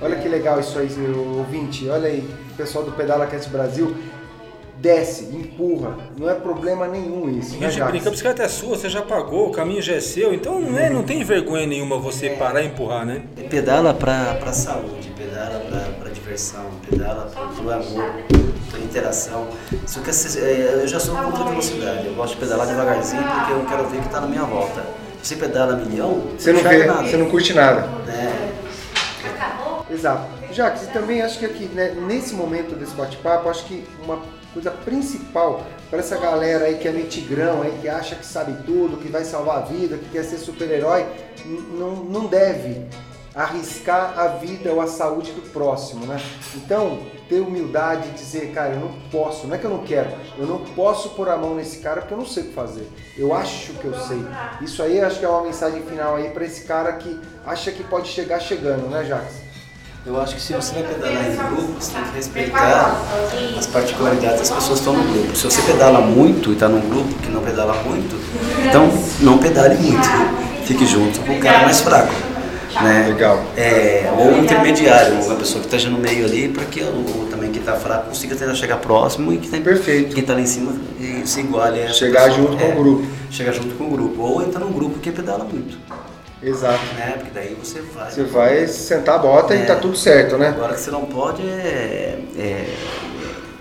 Olha 0.00 0.16
que 0.16 0.28
legal 0.28 0.60
isso 0.60 0.78
aí, 0.78 0.88
ouvinte. 1.36 1.88
Olha 1.88 2.08
aí, 2.08 2.20
o 2.52 2.56
pessoal 2.56 2.84
do 2.84 2.92
Pedala 2.92 3.26
Cast 3.26 3.50
Brasil 3.50 3.96
desce, 4.76 5.24
empurra, 5.24 5.96
não 6.18 6.28
é 6.28 6.34
problema 6.34 6.86
nenhum 6.86 7.30
isso. 7.30 7.56
Né, 7.58 7.68
a 7.80 8.10
bicicleta 8.10 8.42
é 8.42 8.48
sua, 8.48 8.76
você 8.76 8.88
já 8.88 9.02
pagou, 9.02 9.48
o 9.48 9.50
caminho 9.50 9.80
já 9.80 9.94
é 9.94 10.00
seu, 10.00 10.34
então 10.34 10.60
não, 10.60 10.78
é, 10.78 10.90
não 10.90 11.02
tem 11.02 11.24
vergonha 11.24 11.66
nenhuma 11.66 11.98
você 11.98 12.26
é. 12.26 12.36
parar 12.36 12.62
e 12.62 12.66
empurrar, 12.66 13.06
né? 13.06 13.22
Pedala 13.48 13.94
pra, 13.94 14.34
pra 14.34 14.52
saúde, 14.52 15.10
pedala 15.16 15.60
pra, 15.60 15.80
pra 16.00 16.10
diversão, 16.24 16.64
pedala 16.88 17.30
pelo 17.54 17.70
amor, 17.70 18.14
pela 18.70 18.82
interação. 18.82 19.46
Se 19.86 19.98
eu, 19.98 20.02
quer 20.02 20.12
ser, 20.12 20.42
é, 20.42 20.82
eu 20.82 20.88
já 20.88 20.98
sou 20.98 21.14
contra 21.14 21.44
a 21.44 21.48
velocidade, 21.48 22.06
eu 22.06 22.14
gosto 22.14 22.34
de 22.34 22.40
pedalar 22.40 22.66
devagarzinho 22.66 23.22
porque 23.22 23.52
eu 23.52 23.66
quero 23.66 23.88
ver 23.88 23.98
o 23.98 24.00
que 24.00 24.06
está 24.06 24.20
na 24.22 24.26
minha 24.26 24.44
volta. 24.44 24.82
Você 25.22 25.36
pedala 25.36 25.76
milhão, 25.76 26.22
Você 26.36 26.52
não 26.52 26.62
vê, 26.62 26.84
nada. 26.84 27.02
você 27.08 27.16
não 27.16 27.30
curte 27.30 27.52
nada. 27.54 27.88
É, 28.08 28.52
Exato. 29.90 30.26
Jacques, 30.50 30.84
e 30.84 30.86
também 30.92 31.20
acho 31.20 31.38
que 31.38 31.46
aqui, 31.46 31.66
né, 31.66 31.94
nesse 32.06 32.34
momento 32.34 32.74
desse 32.74 32.94
bate-papo, 32.94 33.48
acho 33.48 33.64
que 33.64 33.86
uma 34.02 34.20
coisa 34.52 34.70
principal 34.70 35.64
para 35.90 35.98
essa 35.98 36.16
galera 36.16 36.66
aí 36.66 36.76
que 36.78 36.88
é 36.88 36.92
metigrão, 36.92 37.62
aí, 37.62 37.78
que 37.80 37.88
acha 37.88 38.14
que 38.14 38.24
sabe 38.24 38.54
tudo, 38.64 38.96
que 38.96 39.08
vai 39.08 39.24
salvar 39.24 39.58
a 39.58 39.60
vida, 39.60 39.96
que 39.96 40.08
quer 40.10 40.22
ser 40.24 40.38
super-herói, 40.38 41.06
não, 41.76 41.96
não 41.96 42.26
deve 42.26 42.86
arriscar 43.34 44.18
a 44.18 44.28
vida 44.28 44.72
ou 44.72 44.80
a 44.80 44.86
saúde 44.86 45.32
do 45.32 45.42
próximo, 45.50 46.06
né? 46.06 46.20
Então, 46.54 47.00
ter 47.28 47.40
humildade 47.40 48.08
e 48.08 48.12
dizer, 48.12 48.52
cara, 48.52 48.74
eu 48.74 48.80
não 48.80 48.92
posso, 49.10 49.46
não 49.46 49.56
é 49.56 49.58
que 49.58 49.64
eu 49.64 49.70
não 49.70 49.82
quero, 49.82 50.10
eu 50.38 50.46
não 50.46 50.58
posso 50.58 51.10
pôr 51.10 51.28
a 51.28 51.36
mão 51.36 51.54
nesse 51.54 51.78
cara 51.78 52.00
porque 52.00 52.14
eu 52.14 52.18
não 52.18 52.26
sei 52.26 52.44
o 52.44 52.46
que 52.46 52.52
fazer. 52.52 52.88
Eu 53.16 53.34
acho 53.34 53.72
que 53.74 53.84
eu 53.84 53.94
sei. 53.94 54.24
Isso 54.60 54.82
aí 54.82 55.00
acho 55.00 55.18
que 55.18 55.24
é 55.24 55.28
uma 55.28 55.42
mensagem 55.42 55.82
final 55.82 56.16
aí 56.16 56.30
para 56.30 56.44
esse 56.44 56.64
cara 56.64 56.92
que 56.92 57.18
acha 57.44 57.72
que 57.72 57.82
pode 57.82 58.08
chegar 58.08 58.38
chegando, 58.38 58.88
né, 58.88 59.04
Jacques? 59.04 59.44
eu 60.06 60.20
acho 60.20 60.34
que 60.34 60.42
se 60.42 60.52
você 60.52 60.74
vai 60.74 60.82
pedalar 60.82 61.30
em 61.30 61.34
grupo, 61.34 61.80
você 61.80 61.92
tem 61.94 62.04
que 62.04 62.16
respeitar 62.16 62.94
as 63.58 63.66
particularidades 63.66 64.40
das 64.40 64.50
pessoas 64.50 64.80
que 64.80 64.86
estão 64.86 64.92
no 64.92 65.12
grupo. 65.12 65.34
Se 65.34 65.44
você 65.44 65.62
pedala 65.62 66.00
muito 66.02 66.50
e 66.50 66.52
está 66.52 66.68
num 66.68 66.86
grupo 66.90 67.14
que 67.14 67.30
não 67.30 67.42
pedala 67.42 67.72
muito, 67.82 68.14
então 68.68 68.90
não 69.20 69.38
pedale 69.38 69.76
muito. 69.76 70.06
Fique 70.66 70.84
junto 70.84 71.20
com 71.20 71.38
o 71.38 71.40
cara 71.40 71.62
mais 71.62 71.80
fraco. 71.80 72.12
Né? 72.82 73.06
Legal. 73.08 73.42
É, 73.56 74.10
ou 74.18 74.26
um 74.32 74.42
intermediário, 74.44 75.14
uma 75.22 75.36
pessoa 75.36 75.60
que 75.60 75.66
esteja 75.66 75.88
no 75.88 75.98
meio 75.98 76.24
ali, 76.24 76.48
para 76.48 76.64
que 76.64 76.80
o, 76.82 77.28
também 77.30 77.50
que 77.52 77.58
está 77.60 77.74
fraco 77.74 78.08
consiga 78.08 78.34
tentar 78.34 78.54
chegar 78.54 78.78
próximo 78.78 79.32
e 79.32 79.38
que 79.38 79.48
tem, 79.48 79.62
Perfeito. 79.62 80.12
quem 80.14 80.22
está 80.22 80.34
lá 80.34 80.40
em 80.40 80.46
cima 80.46 80.72
e 80.98 81.22
se 81.26 81.40
iguale 81.40 81.86
Chegar 81.92 82.24
pessoa. 82.24 82.48
junto 82.48 82.56
com 82.56 82.64
É, 82.64 82.68
o 82.72 82.76
grupo. 82.76 83.06
Chegar 83.30 83.52
junto 83.52 83.74
com 83.76 83.84
o 83.84 83.90
grupo. 83.90 84.22
Ou 84.22 84.42
entrar 84.42 84.60
num 84.60 84.72
grupo 84.72 84.98
que 84.98 85.10
pedala 85.12 85.44
muito. 85.44 85.78
Exato. 86.42 86.80
Né? 86.96 87.12
Porque 87.16 87.30
daí 87.32 87.56
você 87.62 87.80
vai. 87.94 88.10
Você 88.10 88.22
vai 88.24 88.66
sentar 88.66 89.14
a 89.14 89.18
bota 89.18 89.54
e 89.54 89.62
É. 89.62 89.64
tá 89.64 89.76
tudo 89.76 89.96
certo, 89.96 90.36
né? 90.36 90.48
Agora 90.48 90.74
que 90.74 90.80
você 90.80 90.90
não 90.90 91.04
pode 91.06 91.42
é, 91.42 92.18
é 92.36 92.64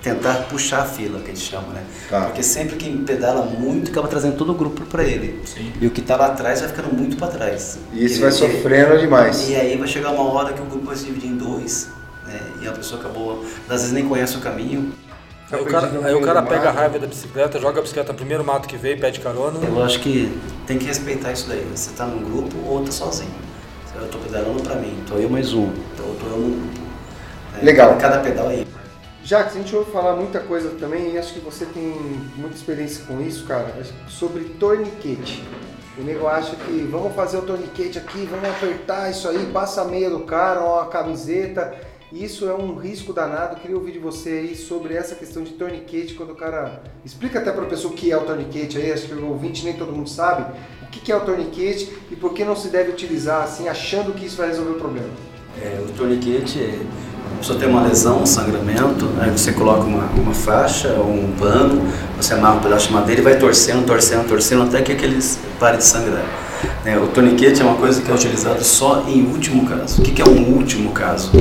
tentar 0.03 0.33
puxar 0.49 0.81
a 0.81 0.85
fila, 0.85 1.19
que 1.21 1.31
a 1.31 1.33
gente 1.33 1.49
chama, 1.49 1.67
né? 1.73 1.81
Tá. 2.09 2.25
Porque 2.25 2.43
sempre 2.43 2.75
quem 2.75 2.97
pedala 2.97 3.45
muito 3.45 3.89
acaba 3.89 4.07
trazendo 4.09 4.35
todo 4.35 4.51
o 4.51 4.53
grupo 4.53 4.81
para 4.85 5.01
ele. 5.03 5.41
Sim. 5.45 5.71
E 5.79 5.87
o 5.87 5.91
que 5.91 6.01
está 6.01 6.17
lá 6.17 6.27
atrás 6.27 6.59
vai 6.59 6.69
ficando 6.69 6.93
muito 6.93 7.15
para 7.15 7.27
trás. 7.27 7.79
E 7.93 8.03
Ele- 8.03 8.19
vai 8.19 8.31
sofrendo 8.31 8.99
demais. 8.99 9.49
E 9.49 9.55
aí 9.55 9.77
vai 9.77 9.87
chegar 9.87 10.11
uma 10.11 10.29
hora 10.33 10.53
que 10.53 10.61
o 10.61 10.65
grupo 10.65 10.85
vai 10.87 10.95
se 10.97 11.05
dividir 11.05 11.29
em 11.29 11.37
dois, 11.37 11.87
né? 12.27 12.37
E 12.61 12.67
a 12.67 12.73
pessoa 12.73 12.99
acabou, 12.99 13.43
às 13.69 13.77
vezes 13.81 13.91
nem 13.93 14.05
conhece 14.07 14.35
o 14.37 14.41
caminho. 14.41 14.91
Aí 15.49 15.61
o 15.61 15.65
cara, 15.65 15.91
aí 16.03 16.13
o 16.15 16.21
cara 16.21 16.41
pega 16.41 16.69
a 16.69 16.71
raiva 16.71 16.99
da 16.99 17.07
bicicleta, 17.07 17.59
joga 17.59 17.79
a 17.79 17.81
bicicleta 17.81 18.11
no 18.11 18.17
primeiro 18.17 18.43
mato 18.43 18.67
que 18.67 18.75
veio, 18.75 18.99
pede 18.99 19.19
carona. 19.21 19.59
Eu 19.65 19.83
acho 19.83 19.99
que 20.01 20.35
tem 20.67 20.77
que 20.77 20.85
respeitar 20.85 21.31
isso 21.31 21.47
daí. 21.47 21.65
Você 21.73 21.91
está 21.91 22.05
num 22.05 22.23
grupo 22.23 22.57
ou 22.67 22.81
está 22.81 22.91
sozinho. 22.91 23.31
Eu 23.95 24.05
estou 24.05 24.19
pedalando 24.19 24.61
para 24.63 24.75
mim, 24.75 24.97
estou 25.01 25.17
eu 25.19 25.29
mais 25.29 25.53
um, 25.53 25.69
então 25.93 26.05
eu 26.07 26.13
estou 26.13 26.29
eu 26.29 26.37
num 26.39 26.49
grupo. 26.59 26.79
né? 27.53 27.59
Legal. 27.61 27.95
Cada, 27.97 28.17
pedal 28.19 28.49
é 28.49 28.61
ímpar. 28.61 28.82
Jacques, 29.23 29.55
a 29.55 29.59
gente 29.59 29.73
ouve 29.73 29.89
falar 29.89 30.17
muita 30.17 30.41
coisa 30.41 30.71
também 30.71 31.13
e 31.13 31.17
acho 31.17 31.33
que 31.33 31.39
você 31.39 31.65
tem 31.65 31.95
muita 32.35 32.55
experiência 32.55 33.05
com 33.05 33.21
isso, 33.21 33.45
cara, 33.45 33.73
sobre 34.09 34.43
torniquete. 34.59 35.41
O 35.97 36.01
nego 36.01 36.27
acha 36.27 36.55
que 36.57 36.87
vamos 36.91 37.15
fazer 37.15 37.37
o 37.37 37.43
torniquete 37.43 37.97
aqui, 37.97 38.27
vamos 38.29 38.49
apertar 38.49 39.09
isso 39.09 39.29
aí, 39.29 39.49
passa 39.53 39.83
a 39.83 39.85
meia 39.85 40.09
do 40.09 40.21
cara, 40.21 40.59
uma 40.59 40.87
camiseta. 40.87 41.73
Isso 42.11 42.49
é 42.49 42.53
um 42.53 42.75
risco 42.75 43.13
danado. 43.13 43.55
Queria 43.61 43.77
ouvir 43.77 43.93
de 43.93 43.99
você 43.99 44.29
aí 44.29 44.55
sobre 44.55 44.93
essa 44.93 45.15
questão 45.15 45.41
de 45.41 45.53
torniquete, 45.53 46.15
quando 46.15 46.31
o 46.31 46.35
cara. 46.35 46.83
Explica 47.05 47.39
até 47.39 47.51
para 47.51 47.63
a 47.63 47.67
pessoa 47.67 47.93
o 47.93 47.95
que 47.95 48.11
é 48.11 48.17
o 48.17 48.25
torniquete 48.25 48.77
aí, 48.77 48.91
acho 48.91 49.07
que 49.07 49.13
o 49.13 49.29
ouvinte 49.29 49.63
nem 49.63 49.73
todo 49.73 49.91
mundo 49.91 50.09
sabe. 50.09 50.51
O 50.81 50.87
que 50.87 51.11
é 51.11 51.15
o 51.15 51.21
torniquete 51.21 51.91
e 52.11 52.15
por 52.15 52.33
que 52.33 52.43
não 52.43 52.55
se 52.55 52.67
deve 52.67 52.91
utilizar 52.91 53.43
assim, 53.43 53.69
achando 53.69 54.13
que 54.13 54.25
isso 54.25 54.37
vai 54.37 54.47
resolver 54.47 54.71
o 54.71 54.79
problema. 54.79 55.09
É, 55.61 55.79
o 55.79 55.91
torniquete, 55.93 56.59
é, 56.59 56.79
a 57.33 57.37
pessoa 57.39 57.59
tem 57.59 57.67
uma 57.67 57.81
lesão, 57.81 58.21
um 58.21 58.25
sangramento, 58.25 59.09
aí 59.19 59.29
você 59.29 59.51
coloca 59.51 59.83
uma, 59.83 60.05
uma 60.15 60.33
faixa 60.33 60.89
ou 60.97 61.09
um 61.09 61.31
pano, 61.37 61.81
você 62.17 62.33
amarra 62.33 62.55
um 62.55 62.59
pedaço 62.59 62.87
de 62.87 62.93
madeira 62.93 63.21
e 63.21 63.23
vai 63.23 63.35
torcendo, 63.37 63.85
torcendo, 63.85 64.27
torcendo 64.27 64.63
até 64.63 64.81
que 64.81 64.91
aqueles 64.91 65.39
pare 65.59 65.77
de 65.77 65.83
sangrar. 65.83 66.23
É, 66.85 66.97
o 66.97 67.07
torniquete 67.07 67.61
é 67.61 67.65
uma 67.65 67.75
coisa 67.75 68.01
que 68.01 68.09
é 68.09 68.13
utilizada 68.13 68.61
só 68.63 69.03
em 69.07 69.23
último 69.25 69.65
caso. 69.65 70.01
O 70.01 70.03
que, 70.03 70.11
que 70.11 70.21
é 70.21 70.25
um 70.25 70.53
último 70.53 70.91
caso? 70.91 71.31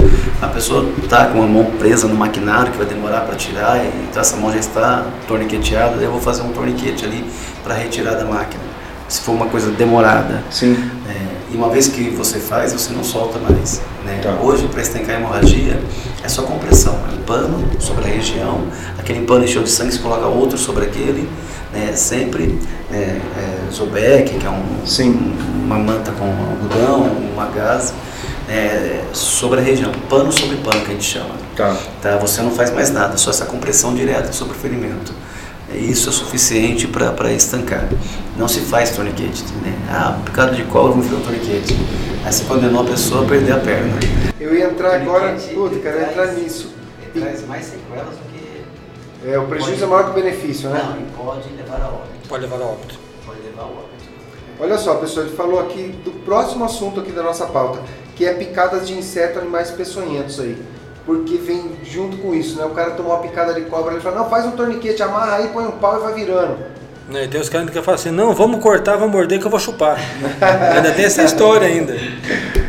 A 0.41 0.49
pessoa 0.49 0.89
está 1.03 1.27
com 1.27 1.43
a 1.43 1.47
mão 1.47 1.65
presa 1.79 2.09
no 2.09 2.15
maquinário 2.15 2.73
que 2.73 2.79
vai 2.79 2.87
demorar 2.87 3.21
para 3.23 3.35
tirar, 3.37 3.79
e 3.79 3.89
então 4.09 4.21
essa 4.21 4.37
mão 4.37 4.53
já 4.53 4.59
está 4.59 5.07
torniqueteada, 5.29 6.03
eu 6.03 6.11
vou 6.11 6.21
fazer 6.21 6.43
um 6.43 6.53
torniquete 6.53 7.05
ali 7.05 7.25
para 7.63 7.75
retirar 7.75 8.15
da 8.15 8.25
máquina. 8.25 8.63
Se 9.09 9.21
for 9.21 9.33
uma 9.33 9.47
coisa 9.47 9.71
demorada, 9.71 10.43
Sim. 10.51 10.77
é, 11.09 11.53
e 11.53 11.57
uma 11.57 11.69
vez 11.69 11.87
que 11.87 12.09
você 12.11 12.39
faz, 12.39 12.73
você 12.73 12.93
não 12.93 13.05
solta 13.05 13.39
mais. 13.39 13.81
Né? 14.05 14.21
Tá. 14.23 14.39
Hoje, 14.43 14.67
para 14.69 14.83
estancar 14.83 15.17
a 15.17 15.19
hemorragia, 15.19 15.81
é 16.23 16.29
só 16.29 16.43
compressão. 16.43 16.99
É 17.11 17.15
um 17.15 17.23
pano 17.23 17.65
sobre 17.79 18.05
a 18.05 18.09
região, 18.09 18.63
aquele 18.99 19.25
pano 19.25 19.45
encheu 19.45 19.63
de 19.63 19.71
sangue, 19.71 19.93
você 19.93 19.99
coloca 19.99 20.27
outro 20.27 20.59
sobre 20.59 20.85
aquele, 20.85 21.29
né? 21.73 21.93
sempre 21.95 22.59
né? 22.91 23.21
é, 23.37 23.71
Zobec, 23.73 24.39
que 24.39 24.47
é 24.47 24.51
um, 24.51 24.87
Sim. 24.87 25.35
uma 25.65 25.79
manta 25.79 26.13
com 26.13 26.25
algodão, 26.25 27.03
uma 27.33 27.47
gase, 27.47 27.93
né? 28.49 29.05
sobre 29.13 29.61
a 29.61 29.63
região. 29.63 29.93
Pano 30.09 30.33
sobre 30.33 30.57
pano, 30.57 30.81
que 30.85 30.91
a 30.91 30.95
gente 30.95 31.05
chama. 31.05 31.35
Tá. 31.57 31.77
Tá? 32.01 32.17
Você 32.19 32.43
não 32.43 32.51
faz 32.51 32.73
mais 32.73 32.91
nada, 32.91 33.17
só 33.17 33.31
essa 33.31 33.47
compressão 33.47 33.95
direta 33.95 34.33
sobre 34.33 34.57
o 34.57 34.59
ferimento. 34.59 35.13
Isso 35.75 36.09
é 36.09 36.13
suficiente 36.13 36.87
para 36.87 37.33
estancar. 37.33 37.89
Não 38.37 38.49
se 38.49 38.61
faz 38.61 38.91
torniquete. 38.91 39.43
Né? 39.63 39.77
Ah, 39.91 40.21
picado 40.25 40.55
de 40.55 40.65
cobra, 40.65 40.91
vamos 40.93 41.07
fazer 41.07 41.19
um 41.21 41.25
torniquete. 41.25 41.75
Aí 42.25 42.33
você 42.33 42.45
condenou 42.45 42.83
a 42.83 42.85
pessoa 42.85 43.25
a 43.25 43.29
perder 43.29 43.53
a 43.53 43.59
perna. 43.59 43.93
Eu 44.39 44.55
ia 44.55 44.67
entrar 44.67 44.95
agora, 44.95 45.37
puta, 45.55 45.77
quero 45.79 45.97
traz- 45.99 46.11
entrar 46.11 46.27
nisso. 46.35 46.73
Ele 47.01 47.21
traz 47.21 47.47
mais 47.47 47.65
sequelas 47.67 48.15
do 48.15 48.33
que. 48.33 49.29
É, 49.29 49.39
o 49.39 49.47
prejuízo 49.47 49.85
é 49.85 49.87
maior 49.87 50.05
que 50.05 50.11
o 50.11 50.15
benefício, 50.23 50.69
né? 50.71 50.83
Não, 50.83 51.01
e 51.01 51.05
pode 51.25 51.49
levar 51.55 51.81
a 51.83 51.89
óbito. 51.89 52.29
Pode 52.29 52.43
levar 52.43 52.57
a 52.61 52.67
óbito. 52.67 52.99
Pode 53.27 53.41
levar 53.41 53.63
a 53.63 53.67
óbito. 53.67 53.93
Olha 54.61 54.79
só, 54.79 54.95
pessoal, 54.97 55.27
ele 55.27 55.35
falou 55.37 55.61
aqui 55.61 55.95
do 56.05 56.11
próximo 56.25 56.65
assunto 56.65 57.01
aqui 57.01 57.11
da 57.13 57.23
nossa 57.23 57.47
pauta, 57.47 57.81
que 58.15 58.25
é 58.25 58.33
picadas 58.35 58.87
de 58.87 58.95
inseto, 58.95 59.39
animais 59.39 59.71
peçonhentos 59.71 60.39
aí. 60.39 60.57
Porque 61.05 61.37
vem 61.37 61.73
junto 61.85 62.17
com 62.19 62.35
isso, 62.35 62.57
né? 62.59 62.65
O 62.65 62.71
cara 62.71 62.93
tomou 62.93 63.13
uma 63.13 63.23
picada 63.23 63.53
de 63.55 63.63
cobra, 63.63 63.93
ele 63.93 64.01
fala, 64.01 64.21
não, 64.21 64.31
faz 64.31 64.47
um 64.47 64.53
torniquete, 64.53 65.03
amarra 65.03 65.37
aí, 65.37 65.49
põe 65.49 65.65
um 65.67 65.73
pau 65.73 65.99
e 65.99 66.03
vai 66.03 66.15
virando. 66.15 66.57
E 67.11 67.29
tem 67.29 67.41
os 67.41 67.49
caras 67.49 67.69
que 67.69 67.83
falam 67.83 67.95
assim, 67.95 68.11
não, 68.11 68.33
vamos 68.33 68.63
cortar, 68.63 68.97
vamos 68.97 69.13
morder 69.13 69.39
que 69.41 69.45
eu 69.45 69.51
vou 69.51 69.59
chupar. 69.59 69.99
ainda 70.75 70.93
tem 70.93 71.05
essa 71.05 71.23
história 71.23 71.67
ainda. 71.67 71.95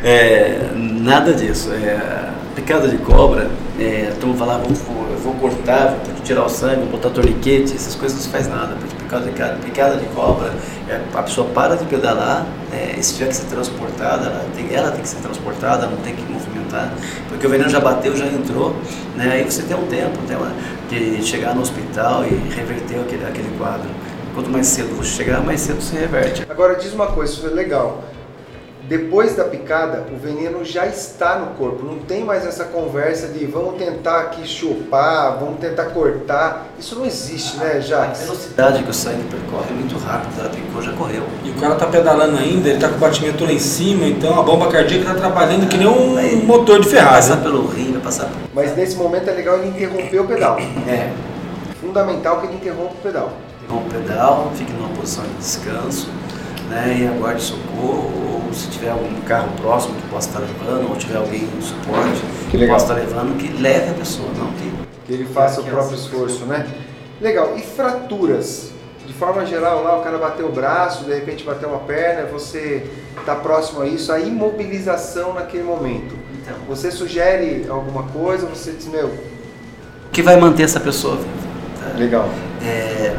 É, 0.04 0.72
nada 0.76 1.34
disso. 1.34 1.72
É, 1.72 2.32
picada 2.56 2.88
de 2.88 2.98
cobra, 2.98 3.50
é, 3.80 4.10
a 4.12 4.20
turma 4.20 4.36
fala, 4.36 4.56
ah, 4.56 4.58
vou, 4.58 5.08
eu 5.10 5.18
vou 5.18 5.34
cortar, 5.36 5.98
vou 6.04 6.24
tirar 6.24 6.46
o 6.46 6.50
sangue, 6.50 6.82
vou 6.82 6.88
botar 6.88 7.10
torniquete, 7.10 7.76
essas 7.76 7.96
coisas 7.96 8.18
não 8.18 8.24
se 8.24 8.30
faz 8.30 8.48
nada. 8.48 8.76
Porque 8.76 9.04
Picada 9.04 9.26
de, 9.26 9.66
picada 9.66 9.98
de 9.98 10.06
cobra, 10.08 10.52
é, 10.90 11.00
a 11.14 11.22
pessoa 11.22 11.48
para 11.50 11.76
de 11.76 11.86
pedalar, 11.86 12.48
é, 12.72 13.00
se 13.00 13.14
tiver 13.14 13.28
que 13.28 13.36
ser 13.36 13.46
transportada, 13.46 14.26
ela 14.26 14.46
tem, 14.56 14.74
ela 14.74 14.92
tem 14.92 15.02
que 15.02 15.08
ser 15.08 15.18
transportada, 15.18 15.86
não 15.86 15.98
tem 15.98 16.16
que 16.16 16.24
movimentar, 16.24 16.63
porque 17.30 17.46
o 17.46 17.50
veneno 17.50 17.70
já 17.70 17.80
bateu, 17.80 18.16
já 18.16 18.26
entrou, 18.26 18.76
né, 19.16 19.32
aí 19.34 19.44
você 19.44 19.64
tem 19.64 19.76
um 19.76 19.88
tempo 19.88 20.18
tem 20.28 20.38
uma, 20.38 20.52
de 20.90 21.24
chegar 21.24 21.56
no 21.56 21.62
hospital 21.62 22.24
e 22.26 22.30
reverter 22.54 23.00
aquele, 23.00 23.26
aquele 23.26 23.58
quadro. 23.58 23.90
Quanto 24.34 24.50
mais 24.50 24.66
cedo 24.68 24.96
você 24.96 25.10
chegar, 25.10 25.42
mais 25.42 25.62
cedo 25.62 25.82
se 25.82 25.96
reverte. 25.96 26.46
Agora 26.50 26.76
diz 26.76 26.92
uma 26.94 27.08
coisa, 27.08 27.34
isso 27.34 27.46
é 27.46 27.50
legal. 27.50 28.04
Depois 28.88 29.34
da 29.36 29.46
picada, 29.46 30.06
o 30.12 30.18
veneno 30.18 30.64
já 30.66 30.86
está 30.86 31.40
no 31.40 31.48
corpo. 31.56 31.86
Não 31.86 32.00
tem 32.00 32.24
mais 32.26 32.46
essa 32.46 32.66
conversa 32.66 33.28
de 33.30 33.46
vamos 33.46 33.76
tentar 33.78 34.20
aqui 34.20 34.46
chupar, 34.46 35.38
vamos 35.40 35.60
tentar 35.60 35.86
cortar. 35.86 36.68
Isso 36.78 36.94
não 36.98 37.06
existe, 37.06 37.56
né, 37.58 37.76
A 37.78 37.80
Jacques? 37.80 38.22
velocidade 38.24 38.84
que 38.84 38.90
o 38.90 38.94
sangue 38.94 39.24
percorre 39.30 39.70
é 39.70 39.74
muito 39.74 39.98
rápido, 39.98 40.38
ela 40.38 40.50
picou, 40.50 40.82
já 40.82 40.92
correu. 40.94 41.24
E 41.46 41.52
o 41.52 41.54
cara 41.54 41.76
tá 41.76 41.86
pedalando 41.88 42.38
ainda, 42.38 42.68
ele 42.68 42.80
tá 42.80 42.90
com 42.90 42.96
o 42.96 43.00
batimento 43.00 43.46
lá 43.46 43.54
em 43.54 43.60
cima, 43.60 44.06
então 44.06 44.38
a 44.38 44.44
bomba 44.44 44.68
cardíaca 44.70 45.14
tá 45.14 45.16
trabalhando 45.16 45.68
que 45.70 45.78
nem 45.78 45.88
um 45.88 46.46
motor 46.46 46.82
de 46.82 46.90
Vai 46.90 46.98
Ferrari. 46.98 47.16
passar 47.16 47.38
pelo 47.38 47.66
rim, 47.68 47.94
vai 47.94 48.02
passar 48.02 48.26
por... 48.26 48.38
Mas 48.54 48.76
nesse 48.76 48.98
momento 48.98 49.30
é 49.30 49.34
legal 49.34 49.60
ele 49.60 49.70
interromper 49.70 50.20
o 50.20 50.28
pedal. 50.28 50.58
É, 50.88 51.10
Fundamental 51.80 52.42
que 52.42 52.48
ele 52.48 52.56
interrompa 52.56 52.94
o 52.94 53.02
pedal. 53.02 53.32
com 53.70 53.76
o 53.78 53.84
pedal, 53.86 54.52
fique 54.56 54.72
numa 54.74 54.90
posição 54.90 55.24
de 55.24 55.34
descanso, 55.36 56.10
né, 56.74 56.98
e 57.02 57.08
aguarde 57.08 57.42
socorro, 57.42 58.44
ou 58.48 58.54
se 58.54 58.68
tiver 58.70 58.90
algum 58.92 59.22
carro 59.22 59.50
próximo 59.62 59.96
que 59.96 60.08
possa 60.08 60.28
estar 60.30 60.40
levando, 60.40 60.90
ou 60.90 60.96
tiver 60.96 61.18
alguém 61.18 61.42
no 61.42 61.62
suporte 61.62 62.22
Que 62.50 62.58
que, 62.58 62.68
possa 62.68 62.86
estar 62.86 62.96
levando, 62.96 63.38
que 63.38 63.48
leve 63.62 63.92
a 63.92 63.94
pessoa, 63.94 64.28
não 64.38 64.48
que... 64.54 64.72
Que 65.06 65.14
ele 65.14 65.26
faça 65.26 65.62
o 65.62 65.64
Que 65.64 65.70
próprio 65.70 65.96
as- 65.96 66.02
esforço, 66.02 66.46
né? 66.46 66.66
Legal. 67.22 67.56
E 67.58 67.62
fraturas? 67.62 68.72
De 69.06 69.14
forma 69.14 69.46
geral, 69.46 69.84
lá 69.84 69.98
o 70.00 70.02
cara 70.02 70.18
bateu 70.18 70.48
o 70.48 70.52
braço, 70.52 71.04
de 71.04 71.14
repente 71.14 71.44
bateu 71.44 71.68
uma 71.70 71.80
perna, 71.80 72.26
você 72.30 72.86
está 73.20 73.36
próximo 73.36 73.82
a 73.82 73.88
isso, 73.88 74.12
a 74.12 74.20
imobilização 74.20 75.34
naquele 75.34 75.64
momento. 75.64 76.16
Então, 76.42 76.56
Você 76.70 76.90
sugere 76.92 77.66
alguma 77.70 78.04
coisa, 78.04 78.46
você 78.48 78.72
diz, 78.72 78.88
meu, 78.88 79.08
o 79.08 80.10
que 80.12 80.22
vai 80.22 80.38
manter 80.40 80.64
essa 80.64 80.80
pessoa 80.80 81.18
viva? 81.18 81.28
tá? 81.82 81.98
legal. 81.98 82.30
É, 82.62 83.16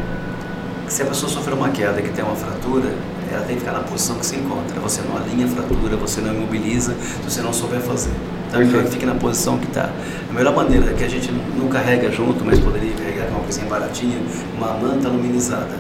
se 0.88 1.02
a 1.02 1.06
pessoa 1.06 1.30
sofreu 1.30 1.56
uma 1.56 1.68
queda 1.70 2.00
que 2.00 2.08
tem 2.10 2.24
uma 2.24 2.36
fratura, 2.36 2.88
ela 3.36 3.44
tem 3.44 3.56
que 3.56 3.60
ficar 3.60 3.72
na 3.72 3.80
posição 3.80 4.16
que 4.16 4.26
se 4.26 4.36
encontra. 4.36 4.80
Você 4.80 5.02
não 5.02 5.16
alinha 5.16 5.46
a 5.46 5.48
fratura, 5.48 5.96
você 5.96 6.20
não 6.20 6.34
imobiliza, 6.34 6.94
se 6.94 7.30
você 7.30 7.42
não 7.42 7.52
souber 7.52 7.80
fazer. 7.80 8.12
Então, 8.48 8.80
é 8.80 8.84
que 8.84 8.90
fique 8.90 9.06
na 9.06 9.14
posição 9.14 9.58
que 9.58 9.66
está. 9.66 9.90
A 10.30 10.32
melhor 10.32 10.54
maneira 10.54 10.90
é 10.90 10.94
que 10.94 11.02
a 11.02 11.08
gente 11.08 11.32
não 11.56 11.68
carrega 11.68 12.10
junto, 12.10 12.44
mas 12.44 12.58
poderia 12.60 12.92
carregar 12.92 13.26
com 13.26 13.32
uma 13.32 13.40
coisinha 13.40 13.66
baratinha, 13.66 14.18
uma 14.56 14.74
manta 14.74 15.08
aluminizada. 15.08 15.76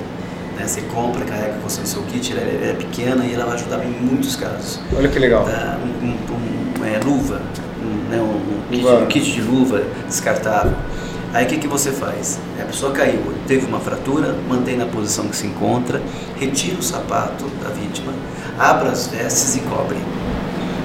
Né? 0.56 0.66
Você 0.66 0.80
compra, 0.82 1.24
carrega 1.24 1.54
com 1.54 1.66
o 1.66 1.70
seu 1.70 2.02
kit, 2.02 2.32
ela 2.32 2.40
é, 2.40 2.70
é, 2.70 2.72
pequena 2.74 3.24
e 3.24 3.34
ela 3.34 3.44
vai 3.44 3.54
ajudar 3.54 3.84
em 3.84 3.90
muitos 3.90 4.34
casos. 4.36 4.80
Olha 4.96 5.08
que 5.08 5.18
legal. 5.18 5.44
Tá? 5.44 5.78
Um, 6.02 6.06
um, 6.06 6.80
um, 6.80 6.84
é, 6.84 6.98
luva, 7.04 7.40
um, 7.80 8.10
né? 8.10 8.20
um, 8.20 8.70
kit, 8.70 8.86
um 8.86 9.06
kit 9.06 9.32
de 9.32 9.40
luva 9.40 9.82
descartável. 10.08 10.74
Aí 11.34 11.46
o 11.46 11.48
que, 11.48 11.58
que 11.58 11.66
você 11.66 11.90
faz? 11.90 12.38
A 12.60 12.64
pessoa 12.64 12.92
caiu, 12.92 13.20
teve 13.48 13.66
uma 13.66 13.80
fratura, 13.80 14.36
mantém 14.48 14.76
na 14.76 14.86
posição 14.86 15.26
que 15.26 15.36
se 15.36 15.48
encontra, 15.48 16.00
retira 16.38 16.78
o 16.78 16.82
sapato 16.82 17.44
da 17.60 17.70
vítima, 17.70 18.12
abra 18.56 18.90
as 18.90 19.08
vestes 19.08 19.56
e 19.56 19.60
cobre. 19.62 19.98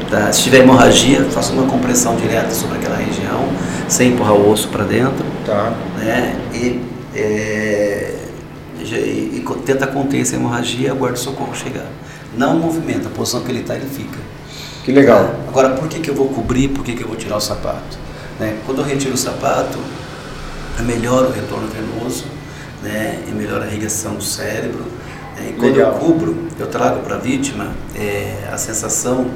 Tá? 0.09 0.31
Se 0.33 0.41
tiver 0.41 0.61
hemorragia, 0.61 1.23
faça 1.25 1.53
uma 1.53 1.67
compressão 1.67 2.15
direta 2.15 2.49
sobre 2.49 2.79
aquela 2.79 2.95
região, 2.95 3.47
sem 3.87 4.13
empurrar 4.13 4.33
o 4.33 4.49
osso 4.51 4.67
para 4.69 4.85
dentro. 4.85 5.23
Tá. 5.45 5.71
Né? 5.99 6.35
E, 6.51 6.81
é, 7.15 8.15
e, 8.79 8.83
e, 8.83 9.45
tenta 9.63 9.85
conter 9.85 10.21
essa 10.21 10.35
hemorragia, 10.35 10.91
aguarda 10.91 11.15
o 11.15 11.21
socorro 11.21 11.55
chegar. 11.55 11.85
Não 12.35 12.57
movimenta, 12.57 13.07
a 13.07 13.11
posição 13.11 13.41
que 13.41 13.51
ele 13.51 13.59
está, 13.59 13.75
ele 13.75 13.87
fica. 13.87 14.17
Que 14.83 14.91
legal. 14.91 15.25
Tá? 15.25 15.33
Agora, 15.47 15.69
por 15.75 15.87
que, 15.87 15.99
que 15.99 16.09
eu 16.09 16.15
vou 16.15 16.29
cobrir, 16.29 16.69
por 16.69 16.83
que, 16.83 16.93
que 16.93 17.03
eu 17.03 17.07
vou 17.07 17.15
tirar 17.15 17.37
o 17.37 17.41
sapato? 17.41 17.99
Né? 18.39 18.57
Quando 18.65 18.79
eu 18.79 18.85
retiro 18.85 19.13
o 19.13 19.17
sapato, 19.17 19.77
melhora 20.83 21.27
o 21.27 21.31
retorno 21.31 21.67
venoso 21.67 22.25
né, 22.81 23.23
e 23.27 23.31
melhora 23.31 23.65
a 23.65 23.67
irrigação 23.67 24.15
do 24.15 24.23
cérebro. 24.23 24.83
Né, 25.35 25.49
e 25.51 25.53
quando 25.53 25.75
Legal. 25.75 25.93
eu 25.93 25.99
cubro, 25.99 26.47
eu 26.59 26.67
trago 26.67 27.01
para 27.01 27.15
a 27.15 27.19
vítima 27.19 27.71
é, 27.95 28.49
a 28.51 28.57
sensação 28.57 29.29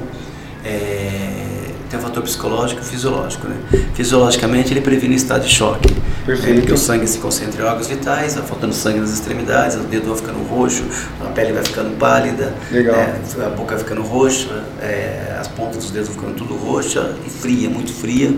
é, 0.64 1.53
tem 1.94 1.98
um 1.98 2.02
fator 2.02 2.22
psicológico 2.22 2.80
e 2.80 2.84
fisiológico. 2.84 3.46
Né? 3.48 3.56
Fisiologicamente, 3.94 4.72
ele 4.72 4.80
previne 4.80 5.14
estado 5.14 5.46
de 5.46 5.54
choque. 5.54 5.94
Perfeito. 6.26 6.60
porque 6.60 6.72
o 6.72 6.78
sangue 6.78 7.06
se 7.06 7.18
concentra 7.18 7.62
em 7.62 7.66
órgãos 7.66 7.86
vitais, 7.86 8.34
vai 8.34 8.42
faltando 8.44 8.72
sangue 8.72 8.98
nas 8.98 9.12
extremidades, 9.12 9.76
o 9.76 9.80
dedo 9.80 10.08
vai 10.08 10.16
ficando 10.16 10.42
roxo, 10.48 10.82
a 11.20 11.28
pele 11.28 11.52
vai 11.52 11.62
ficando 11.62 11.94
pálida, 11.98 12.54
é, 12.72 13.44
a 13.44 13.50
boca 13.50 13.74
vai 13.74 13.84
ficando 13.84 14.00
roxa, 14.00 14.64
é, 14.80 15.36
as 15.38 15.48
pontas 15.48 15.76
dos 15.76 15.90
dedos 15.90 16.08
vão 16.08 16.16
ficando 16.16 16.34
tudo 16.34 16.54
roxa 16.54 17.12
e 17.26 17.30
fria, 17.30 17.68
muito 17.68 17.92
fria. 17.92 18.32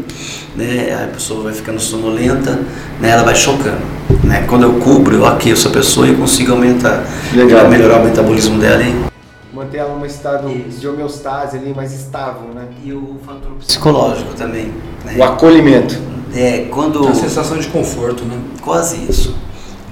Né? 0.56 1.00
A 1.04 1.06
pessoa 1.12 1.44
vai 1.44 1.52
ficando 1.52 1.78
sonolenta, 1.78 2.58
né? 3.00 3.10
ela 3.10 3.22
vai 3.22 3.36
chocando. 3.36 3.86
Né? 4.24 4.44
Quando 4.48 4.64
eu 4.64 4.74
cubro, 4.80 5.14
eu 5.14 5.24
aqueço 5.24 5.68
a 5.68 5.70
pessoa 5.70 6.08
e 6.08 6.14
consigo 6.16 6.52
aumentar, 6.52 7.04
melhorar 7.32 8.00
o 8.00 8.04
metabolismo 8.04 8.58
dela. 8.58 8.82
E, 8.82 9.15
manter 9.56 9.78
ela 9.78 9.96
num 9.96 10.04
estado 10.04 10.50
Isso. 10.50 10.78
de 10.78 10.86
homeostase 10.86 11.56
ali 11.56 11.72
mais 11.74 11.92
estável, 11.92 12.48
né? 12.54 12.68
E 12.84 12.92
o 12.92 13.16
fator 13.24 13.52
psicológico 13.52 14.34
também. 14.34 14.72
Né? 15.04 15.16
O 15.16 15.22
acolhimento. 15.24 15.98
É, 16.34 16.66
quando... 16.70 17.08
A 17.08 17.14
sensação 17.14 17.56
de 17.56 17.66
conforto, 17.68 18.24
né? 18.24 18.38
Quase 18.60 18.96
isso. 19.10 19.34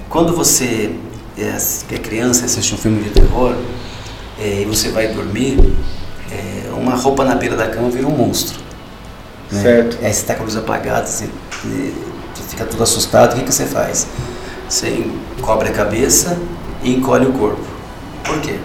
Quando 0.07 0.35
você 0.35 0.95
é, 1.37 1.57
é 1.93 1.97
criança 1.97 2.45
assiste 2.45 2.75
um 2.75 2.77
filme 2.77 3.01
de 3.01 3.09
terror 3.09 3.55
é, 4.39 4.61
e 4.61 4.65
você 4.65 4.89
vai 4.89 5.07
dormir, 5.07 5.57
é, 6.31 6.69
uma 6.73 6.95
roupa 6.95 7.25
na 7.25 7.35
beira 7.35 7.55
da 7.55 7.67
cama 7.67 7.89
vira 7.89 8.07
um 8.07 8.15
monstro. 8.15 8.59
Né? 9.51 9.61
Certo. 9.61 9.97
Aí 10.01 10.13
você 10.13 10.21
está 10.21 10.35
com 10.35 10.41
a 10.41 10.45
luz 10.45 10.55
apagada, 10.55 11.07
você, 11.07 11.27
você 12.33 12.43
fica 12.49 12.65
tudo 12.65 12.83
assustado, 12.83 13.33
o 13.33 13.35
que, 13.37 13.45
que 13.45 13.53
você 13.53 13.65
faz? 13.65 14.07
Você 14.69 15.05
cobre 15.41 15.69
a 15.69 15.71
cabeça 15.71 16.37
e 16.83 16.93
encolhe 16.93 17.25
o 17.25 17.33
corpo. 17.33 17.65
Por 18.23 18.39
quê? 18.41 18.59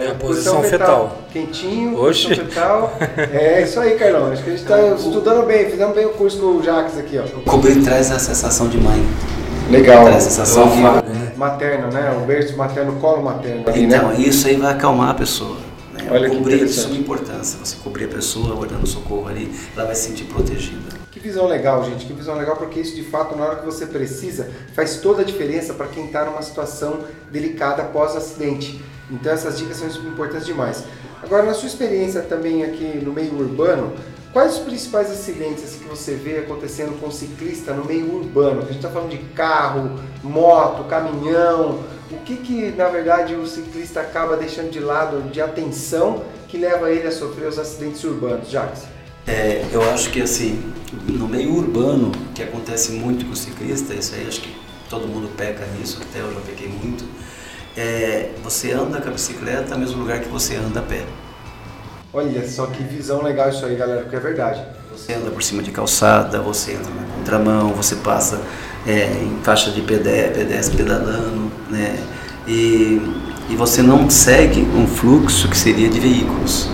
É, 0.00 0.10
a 0.10 0.14
posição, 0.14 0.62
fetal. 0.62 0.70
fetal. 0.70 1.18
Quentinho, 1.32 2.02
Oxi. 2.02 2.28
posição 2.28 2.46
fetal. 2.46 2.98
É 3.32 3.62
isso 3.62 3.78
aí, 3.78 3.96
Carlão. 3.96 4.32
Acho 4.32 4.42
que 4.42 4.50
a 4.50 4.52
gente 4.52 4.62
está 4.62 4.88
estudando 4.94 5.46
bem, 5.46 5.70
fizemos 5.70 5.94
bem 5.94 6.06
o 6.06 6.10
curso 6.10 6.38
com 6.38 6.46
o 6.56 6.62
Jacques 6.62 6.98
aqui, 6.98 7.18
ó. 7.18 7.40
Cobrir 7.50 7.82
traz 7.82 8.10
a 8.10 8.18
sensação 8.18 8.68
de 8.68 8.78
mãe. 8.78 9.04
Legal. 9.70 10.04
Traz 10.04 10.16
a 10.16 10.30
sensação 10.30 10.68
de... 10.68 10.80
Né? 10.80 11.32
Materno, 11.36 11.92
né? 11.92 12.18
O 12.22 12.26
berço 12.26 12.56
materno, 12.56 12.92
o 12.92 12.96
colo 12.96 13.22
materno. 13.22 13.68
Ali, 13.68 13.84
então, 13.84 14.08
né? 14.08 14.16
isso 14.18 14.48
aí 14.48 14.56
vai 14.56 14.72
acalmar 14.72 15.10
a 15.10 15.14
pessoa. 15.14 15.56
Né? 15.92 16.08
Olha 16.10 16.28
cobrir 16.30 16.58
que 16.58 16.64
de 16.64 16.72
suma 16.72 16.96
importância. 16.96 17.58
Você 17.62 17.76
cobrir 17.82 18.04
a 18.04 18.08
pessoa, 18.08 18.54
guardando 18.54 18.86
socorro 18.86 19.28
ali, 19.28 19.52
ela 19.76 19.86
vai 19.86 19.94
se 19.94 20.08
sentir 20.08 20.24
protegida. 20.24 20.98
Que 21.10 21.18
visão 21.18 21.46
legal, 21.46 21.84
gente. 21.84 22.06
Que 22.06 22.12
visão 22.12 22.36
legal, 22.36 22.56
porque 22.56 22.80
isso 22.80 22.96
de 22.96 23.02
fato, 23.02 23.36
na 23.36 23.44
hora 23.44 23.56
que 23.56 23.66
você 23.66 23.86
precisa, 23.86 24.48
faz 24.74 24.96
toda 24.96 25.22
a 25.22 25.24
diferença 25.24 25.74
para 25.74 25.86
quem 25.86 26.06
está 26.06 26.24
numa 26.24 26.42
situação 26.42 27.00
delicada 27.30 27.82
após 27.82 28.16
acidente. 28.16 28.80
Então 29.10 29.32
essas 29.32 29.58
dicas 29.58 29.76
são 29.76 29.88
importantes 29.88 30.46
demais. 30.46 30.84
Agora, 31.22 31.42
na 31.42 31.54
sua 31.54 31.68
experiência 31.68 32.22
também 32.22 32.64
aqui 32.64 32.98
no 33.04 33.12
meio 33.12 33.34
urbano, 33.34 33.92
quais 34.32 34.54
os 34.54 34.60
principais 34.60 35.10
acidentes 35.10 35.76
que 35.76 35.84
você 35.84 36.14
vê 36.14 36.38
acontecendo 36.38 36.98
com 36.98 37.10
ciclista 37.10 37.74
no 37.74 37.84
meio 37.84 38.14
urbano? 38.14 38.60
A 38.60 38.64
gente 38.64 38.76
está 38.76 38.88
falando 38.88 39.10
de 39.10 39.18
carro, 39.34 40.00
moto, 40.22 40.84
caminhão. 40.84 41.80
O 42.10 42.16
que, 42.24 42.36
que 42.36 42.70
na 42.72 42.88
verdade 42.88 43.34
o 43.34 43.46
ciclista 43.46 44.00
acaba 44.00 44.36
deixando 44.36 44.70
de 44.70 44.80
lado 44.80 45.30
de 45.30 45.40
atenção 45.40 46.24
que 46.48 46.56
leva 46.56 46.90
ele 46.90 47.06
a 47.06 47.12
sofrer 47.12 47.48
os 47.48 47.58
acidentes 47.58 48.02
urbanos, 48.02 48.48
Jacques? 48.48 48.84
É, 49.26 49.64
eu 49.70 49.82
acho 49.90 50.10
que 50.10 50.22
assim, 50.22 50.72
no 51.06 51.28
meio 51.28 51.54
urbano, 51.54 52.10
que 52.34 52.42
acontece 52.42 52.92
muito 52.92 53.24
com 53.26 53.32
o 53.32 53.36
ciclista, 53.36 53.94
isso 53.94 54.14
aí 54.14 54.26
acho 54.26 54.40
que 54.40 54.56
todo 54.88 55.06
mundo 55.06 55.30
peca 55.36 55.64
nisso, 55.78 56.00
até 56.02 56.20
eu 56.20 56.32
já 56.32 56.40
pequei 56.40 56.66
muito 56.66 57.04
é, 57.80 58.28
você 58.44 58.72
anda 58.72 59.00
com 59.00 59.08
a 59.08 59.12
bicicleta 59.12 59.74
no 59.74 59.80
mesmo 59.80 60.00
lugar 60.00 60.20
que 60.20 60.28
você 60.28 60.56
anda 60.56 60.80
a 60.80 60.82
pé. 60.82 61.02
Olha 62.12 62.46
só 62.46 62.66
que 62.66 62.82
visão 62.82 63.22
legal 63.22 63.48
isso 63.48 63.64
aí, 63.64 63.74
galera, 63.74 64.02
porque 64.02 64.16
é 64.16 64.20
verdade. 64.20 64.62
Você 64.92 65.14
anda 65.14 65.30
por 65.30 65.42
cima 65.42 65.62
de 65.62 65.70
calçada, 65.70 66.40
você 66.40 66.72
entra 66.72 66.92
na 66.92 67.14
contramão, 67.14 67.72
você 67.72 67.96
passa 67.96 68.42
é, 68.86 69.04
em 69.22 69.38
faixa 69.42 69.70
de 69.70 69.80
pedestre, 69.80 70.44
pedestre 70.44 70.76
pedalando, 70.76 71.50
né? 71.70 71.96
E, 72.46 73.00
e 73.48 73.56
você 73.56 73.80
não 73.80 74.10
segue 74.10 74.60
um 74.60 74.86
fluxo 74.86 75.48
que 75.48 75.56
seria 75.56 75.88
de 75.88 76.00
veículos 76.00 76.68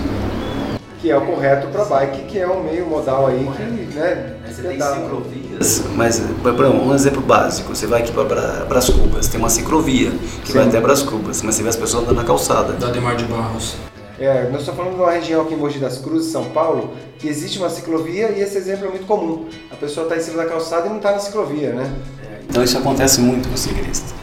que 0.99 1.11
é 1.11 1.15
o 1.15 1.21
correto 1.21 1.67
para 1.67 1.85
bike, 1.85 2.23
que 2.23 2.39
é 2.39 2.47
o 2.47 2.61
meio 2.61 2.85
modal 2.87 3.27
aí 3.27 3.47
que, 3.55 3.95
né, 3.95 4.33
você 4.47 4.61
tem 4.61 4.79
ciclovias, 4.79 5.83
mas 5.95 6.21
um 6.21 6.93
exemplo 6.93 7.21
básico, 7.21 7.75
você 7.75 7.85
vai 7.85 8.01
aqui 8.01 8.11
para 8.11 8.65
Bras 8.65 8.89
Cubas, 8.89 9.27
tem 9.27 9.39
uma 9.39 9.49
ciclovia 9.49 10.11
que 10.43 10.51
Sim. 10.51 10.57
vai 10.57 10.67
até 10.67 10.79
Bras 10.79 11.03
Cubas, 11.03 11.41
mas 11.41 11.55
você 11.55 11.63
vê 11.63 11.69
as 11.69 11.75
pessoas 11.75 12.03
andando 12.03 12.17
na 12.17 12.23
calçada. 12.23 12.73
Da 12.73 12.89
Demar 12.89 13.15
de 13.15 13.25
Barros. 13.25 13.75
É, 14.19 14.49
nós 14.49 14.61
estamos 14.61 14.79
falando 14.79 14.95
de 14.95 15.01
uma 15.01 15.11
região 15.11 15.43
aqui 15.43 15.53
em 15.53 15.57
Mogi 15.57 15.77
das 15.77 15.99
Cruzes, 15.99 16.31
São 16.31 16.45
Paulo, 16.45 16.95
que 17.19 17.27
existe 17.27 17.59
uma 17.59 17.69
ciclovia 17.69 18.31
e 18.31 18.41
esse 18.41 18.57
exemplo 18.57 18.87
é 18.87 18.89
muito 18.89 19.05
comum. 19.05 19.45
A 19.71 19.75
pessoa 19.75 20.05
está 20.05 20.17
em 20.17 20.21
cima 20.21 20.43
da 20.43 20.49
calçada 20.49 20.87
e 20.87 20.89
não 20.89 20.97
está 20.97 21.11
na 21.11 21.19
ciclovia, 21.19 21.73
né? 21.73 21.93
É, 22.23 22.39
então 22.49 22.63
isso 22.63 22.77
acontece 22.77 23.21
muito 23.21 23.47
com 23.47 23.53
o 23.53 23.57
ciclista. 23.57 24.15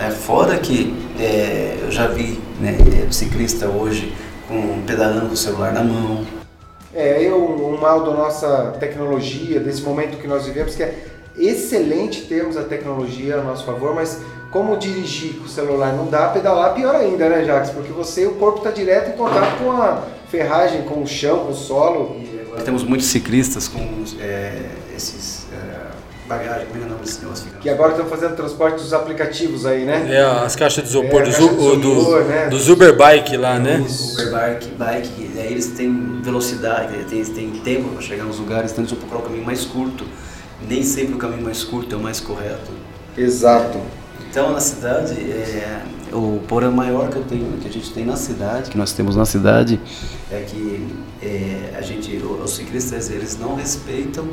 É, 0.00 0.10
fora 0.10 0.58
que 0.58 0.94
é, 1.18 1.78
eu 1.80 1.90
já 1.92 2.08
vi 2.08 2.40
né, 2.60 2.76
ciclista 3.10 3.68
hoje 3.68 4.12
com 4.48 4.82
pedalando 4.82 5.26
com 5.26 5.34
o 5.34 5.36
celular 5.36 5.72
na 5.72 5.84
mão. 5.84 6.24
É, 6.96 7.22
eu, 7.22 7.36
um 7.36 7.78
mal 7.78 8.02
da 8.04 8.10
nossa 8.10 8.74
tecnologia, 8.80 9.60
desse 9.60 9.82
momento 9.82 10.16
que 10.16 10.26
nós 10.26 10.46
vivemos, 10.46 10.74
que 10.74 10.82
é 10.82 10.94
excelente 11.36 12.22
termos 12.22 12.56
a 12.56 12.62
tecnologia 12.62 13.36
a 13.36 13.42
nosso 13.42 13.66
favor, 13.66 13.94
mas 13.94 14.22
como 14.50 14.78
dirigir 14.78 15.34
com 15.34 15.44
o 15.44 15.48
celular 15.48 15.92
não 15.92 16.06
dá, 16.06 16.28
pedalar 16.28 16.74
pior 16.74 16.94
ainda, 16.94 17.28
né, 17.28 17.44
Jacques? 17.44 17.70
Porque 17.70 17.92
você, 17.92 18.24
o 18.24 18.36
corpo 18.36 18.58
está 18.58 18.70
direto 18.70 19.10
em 19.10 19.12
contato 19.12 19.58
com 19.58 19.70
a 19.72 20.04
ferragem, 20.30 20.82
com 20.82 21.02
o 21.02 21.06
chão, 21.06 21.44
com 21.44 21.50
o 21.50 21.54
solo. 21.54 22.16
E 22.18 22.40
agora 22.40 22.62
temos 22.62 22.82
muitos 22.82 23.08
ciclistas 23.08 23.68
com 23.68 23.80
é, 24.18 24.62
esses 24.96 25.46
bagagem, 26.26 26.66
como 26.66 26.78
é, 26.78 26.82
é 26.82 26.86
o 26.86 26.88
nome 26.90 27.04
desse 27.04 27.20
negócio? 27.20 27.46
Que 27.60 27.70
agora 27.70 27.92
estão 27.92 28.06
fazendo 28.06 28.36
transporte 28.36 28.76
dos 28.76 28.92
aplicativos 28.92 29.64
aí, 29.64 29.84
né? 29.84 30.06
É, 30.10 30.20
as 30.20 30.54
caixas 30.54 30.84
de 30.84 30.90
isopor, 30.90 31.22
é, 31.22 31.24
dos, 31.24 31.36
caixa 31.36 31.52
do, 31.52 31.76
do, 31.76 32.20
né? 32.24 32.48
dos 32.48 32.68
Uber 32.68 32.96
Bike 32.96 33.36
lá, 33.36 33.58
né? 33.58 33.84
Uber 34.12 34.30
Bike, 34.30 34.68
bike, 34.76 35.30
aí 35.38 35.52
eles 35.52 35.68
têm 35.68 36.20
velocidade, 36.22 37.04
têm, 37.04 37.24
têm 37.24 37.50
tempo 37.50 37.88
para 37.90 38.02
chegar 38.02 38.24
nos 38.24 38.38
lugares, 38.38 38.72
então 38.72 38.82
eles 38.82 38.90
vão 38.90 39.00
procurar 39.00 39.20
o 39.20 39.24
caminho 39.24 39.44
mais 39.44 39.64
curto. 39.64 40.04
Nem 40.68 40.82
sempre 40.82 41.14
o 41.14 41.18
caminho 41.18 41.42
mais 41.42 41.62
curto 41.62 41.94
é 41.94 41.98
o 41.98 42.00
mais 42.00 42.20
correto. 42.20 42.70
Exato. 43.16 43.78
Então 44.28 44.52
na 44.52 44.60
cidade, 44.60 45.12
é, 45.12 45.82
o 46.16 46.40
problema 46.46 46.76
maior 46.76 47.08
que 47.10 47.16
eu 47.16 47.24
tenho, 47.24 47.58
que 47.58 47.68
a 47.68 47.70
gente 47.70 47.92
tem 47.92 48.04
na 48.04 48.16
cidade, 48.16 48.70
que 48.70 48.78
nós 48.78 48.92
temos 48.92 49.16
na 49.16 49.24
cidade, 49.24 49.80
é 50.30 50.40
que 50.40 50.86
é, 51.22 51.74
a 51.76 51.82
gente, 51.82 52.16
os 52.16 52.56
ciclistas, 52.56 53.10
eles 53.10 53.38
não 53.38 53.54
respeitam 53.54 54.24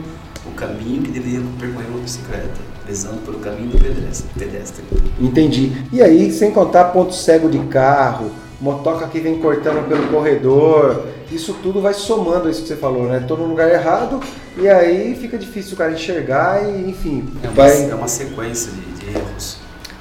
o 0.45 0.51
caminho 0.51 1.01
que 1.01 1.11
deveria 1.11 1.41
percorrer 1.59 1.88
uma 1.88 1.99
bicicleta, 1.99 2.59
prezando 2.86 3.17
pelo 3.17 3.39
caminho 3.39 3.69
do 3.69 3.77
pedestre. 3.77 4.84
Entendi. 5.19 5.71
E 5.91 6.01
aí, 6.01 6.31
sem 6.31 6.51
contar 6.51 6.86
ponto 6.86 7.13
cego 7.13 7.49
de 7.49 7.59
carro, 7.67 8.31
motoca 8.59 9.07
que 9.07 9.19
vem 9.19 9.39
cortando 9.39 9.88
pelo 9.88 10.07
corredor, 10.07 11.05
isso 11.31 11.53
tudo 11.61 11.81
vai 11.81 11.93
somando 11.93 12.49
isso 12.49 12.61
que 12.61 12.67
você 12.67 12.75
falou, 12.75 13.07
né? 13.07 13.23
Tô 13.27 13.36
no 13.36 13.45
lugar 13.45 13.69
errado 13.69 14.19
e 14.57 14.67
aí 14.67 15.15
fica 15.15 15.38
difícil 15.38 15.73
o 15.73 15.77
cara 15.77 15.91
enxergar 15.91 16.63
e, 16.63 16.89
enfim. 16.89 17.27
É 17.41 17.47
uma, 17.47 17.53
vai... 17.55 17.89
é 17.89 17.95
uma 17.95 18.07
sequência 18.07 18.71
de, 18.71 19.05
de 19.05 19.17
erros. 19.17 19.57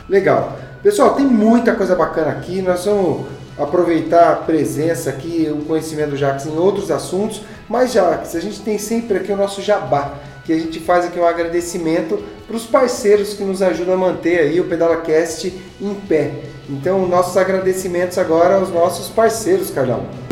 Legal. 0.09 0.59
Pessoal, 0.83 1.15
tem 1.15 1.25
muita 1.25 1.77
coisa 1.77 1.95
bacana 1.95 2.33
aqui. 2.33 2.61
Nós 2.61 2.87
vamos 2.87 3.27
aproveitar 3.57 4.33
a 4.33 4.37
presença 4.37 5.11
aqui, 5.11 5.49
o 5.49 5.65
conhecimento 5.65 6.11
do 6.11 6.17
Jacques 6.17 6.45
em 6.45 6.59
outros 6.59 6.91
assuntos. 6.91 7.43
Mas, 7.69 7.93
Jacques, 7.93 8.35
a 8.35 8.41
gente 8.41 8.61
tem 8.63 8.79
sempre 8.79 9.19
aqui 9.19 9.31
o 9.31 9.37
nosso 9.37 9.63
jabá, 9.63 10.15
que 10.45 10.53
a 10.53 10.59
gente 10.59 10.81
faz 10.81 11.05
aqui 11.05 11.21
um 11.21 11.27
agradecimento 11.27 12.21
para 12.49 12.57
os 12.57 12.67
parceiros 12.67 13.33
que 13.35 13.45
nos 13.45 13.63
ajudam 13.63 13.95
a 13.95 13.97
manter 13.97 14.41
aí 14.41 14.59
o 14.59 14.65
PedalaCast 14.65 15.55
em 15.81 15.95
pé. 15.95 16.33
Então, 16.69 17.07
nossos 17.07 17.37
agradecimentos 17.37 18.19
agora 18.19 18.57
aos 18.57 18.71
nossos 18.71 19.09
parceiros, 19.09 19.71
Carlão. 19.71 20.32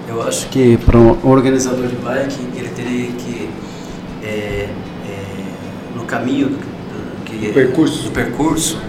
Eu 0.07 0.21
acho 0.23 0.49
que 0.49 0.77
para 0.77 0.97
um 0.97 1.29
organizador 1.29 1.87
de 1.87 1.95
bike, 1.95 2.41
ele 2.55 2.69
teria 2.69 3.11
que, 3.11 3.49
é, 4.23 4.27
é, 4.27 4.69
no 5.95 6.03
caminho 6.05 6.49
do, 6.49 6.57
do, 6.57 7.23
que, 7.25 7.47
do, 7.47 7.53
percurso. 7.53 8.03
do 8.05 8.11
percurso, 8.11 8.81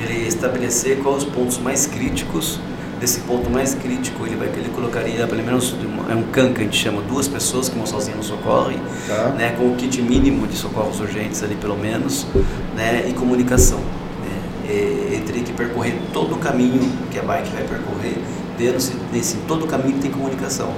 ele 0.00 0.28
estabelecer 0.28 0.98
quais 0.98 1.24
os 1.24 1.28
pontos 1.28 1.58
mais 1.58 1.84
críticos 1.86 2.60
desse 3.02 3.18
ponto 3.22 3.50
mais 3.50 3.74
crítico, 3.74 4.24
ele, 4.24 4.36
vai, 4.36 4.46
ele 4.46 4.68
colocaria 4.72 5.26
pelo 5.26 5.42
menos 5.42 5.74
é 6.08 6.14
um 6.14 6.22
can 6.30 6.52
que 6.52 6.60
a 6.60 6.64
gente 6.64 6.76
chama 6.76 7.02
duas 7.02 7.26
pessoas 7.26 7.68
que 7.68 7.76
vão 7.76 7.84
sozinhas 7.84 8.16
no 8.16 8.22
socorro, 8.22 8.70
tá. 9.08 9.30
né, 9.30 9.56
com 9.58 9.72
o 9.72 9.74
kit 9.74 10.00
mínimo 10.00 10.46
de 10.46 10.56
socorros 10.56 11.00
urgentes 11.00 11.42
ali 11.42 11.56
pelo 11.56 11.76
menos, 11.76 12.28
né, 12.76 13.04
e 13.08 13.12
comunicação. 13.12 13.80
Né, 13.80 15.10
ele 15.10 15.24
teria 15.26 15.42
que 15.42 15.52
percorrer 15.52 15.98
todo 16.12 16.36
o 16.36 16.38
caminho 16.38 16.88
que 17.10 17.18
a 17.18 17.22
bike 17.22 17.50
vai 17.50 17.64
percorrer, 17.64 18.18
dentro 18.56 18.96
nesse 19.12 19.36
todo 19.48 19.64
o 19.64 19.66
caminho 19.66 19.98
tem 19.98 20.08
comunicação. 20.08 20.72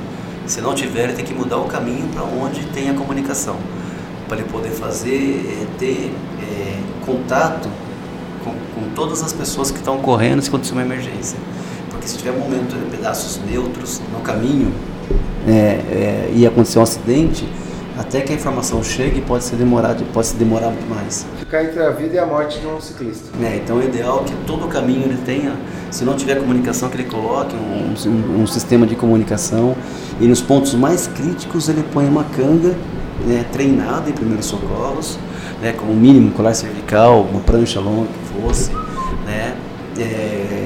Se 0.47 0.63
não 0.63 0.75
tiver, 0.75 1.05
ele 1.05 1.13
tem 1.13 1.27
que 1.27 1.35
mudar 1.35 1.59
o 1.59 1.67
caminho 1.67 2.09
para 2.09 2.23
onde 2.23 2.65
tem 2.69 2.89
a 2.89 2.95
comunicação, 2.95 3.59
para 4.29 4.39
ele 4.39 4.49
poder 4.49 4.71
fazer, 4.71 5.45
é, 5.47 5.79
ter 5.79 6.15
é, 6.41 6.79
contato 7.05 7.69
com, 8.43 8.53
com 8.53 8.89
todas 8.95 9.23
as 9.23 9.35
pessoas 9.35 9.71
que 9.71 9.77
estão 9.77 9.99
correndo 9.99 10.41
se 10.41 10.49
acontecer 10.49 10.73
uma 10.73 10.83
emergência 10.83 11.37
porque 12.05 12.09
se 12.09 12.19
tiver 12.19 12.33
um 12.33 12.39
momento 12.39 12.77
de 12.77 12.97
pedaços 12.97 13.41
neutros 13.49 14.01
no 14.13 14.21
caminho 14.21 14.73
é, 15.49 15.51
é, 15.51 16.33
e 16.35 16.47
acontecer 16.47 16.79
um 16.79 16.83
acidente, 16.83 17.49
até 17.99 18.21
que 18.21 18.33
a 18.33 18.35
informação 18.35 18.83
chegue 18.83 19.21
pode 19.23 19.45
ser 19.45 19.57
demorado, 19.57 20.05
pode 20.13 20.27
se 20.27 20.37
demorar 20.37 20.69
muito 20.69 20.89
mais. 20.89 21.27
Ficar 21.39 21.65
entre 21.65 21.83
a 21.83 21.91
vida 21.91 22.15
e 22.15 22.19
a 22.19 22.27
morte 22.27 22.61
de 22.61 22.67
um 22.67 22.81
ciclista. 22.81 23.31
É, 23.43 23.57
então 23.57 23.81
é 23.81 23.85
ideal 23.85 24.23
que 24.25 24.35
todo 24.47 24.67
o 24.67 24.69
caminho 24.69 25.05
ele 25.05 25.19
tenha, 25.25 25.55
se 25.91 26.05
não 26.05 26.15
tiver 26.15 26.37
comunicação, 26.37 26.89
que 26.91 26.97
ele 26.97 27.09
coloque 27.09 27.55
um, 27.57 27.95
um, 28.11 28.43
um 28.43 28.47
sistema 28.47 28.87
de 28.87 28.97
comunicação 28.97 29.75
e 30.21 30.27
nos 30.27 30.43
pontos 30.43 30.75
mais 30.75 31.07
críticos 31.07 31.69
ele 31.69 31.85
põe 31.93 32.07
uma 32.07 32.25
canga 32.25 32.75
né, 33.27 33.47
treinada 33.51 34.11
em 34.11 34.13
primeiros 34.13 34.47
socorros, 34.47 35.19
né, 35.63 35.73
como 35.73 35.95
mínimo 35.95 36.33
colar 36.33 36.55
cervical, 36.55 37.23
uma 37.23 37.41
prancha 37.41 37.81
longa 37.81 38.09
que 38.09 38.43
fosse, 38.43 38.73
né, 39.25 39.57
é, 39.99 40.65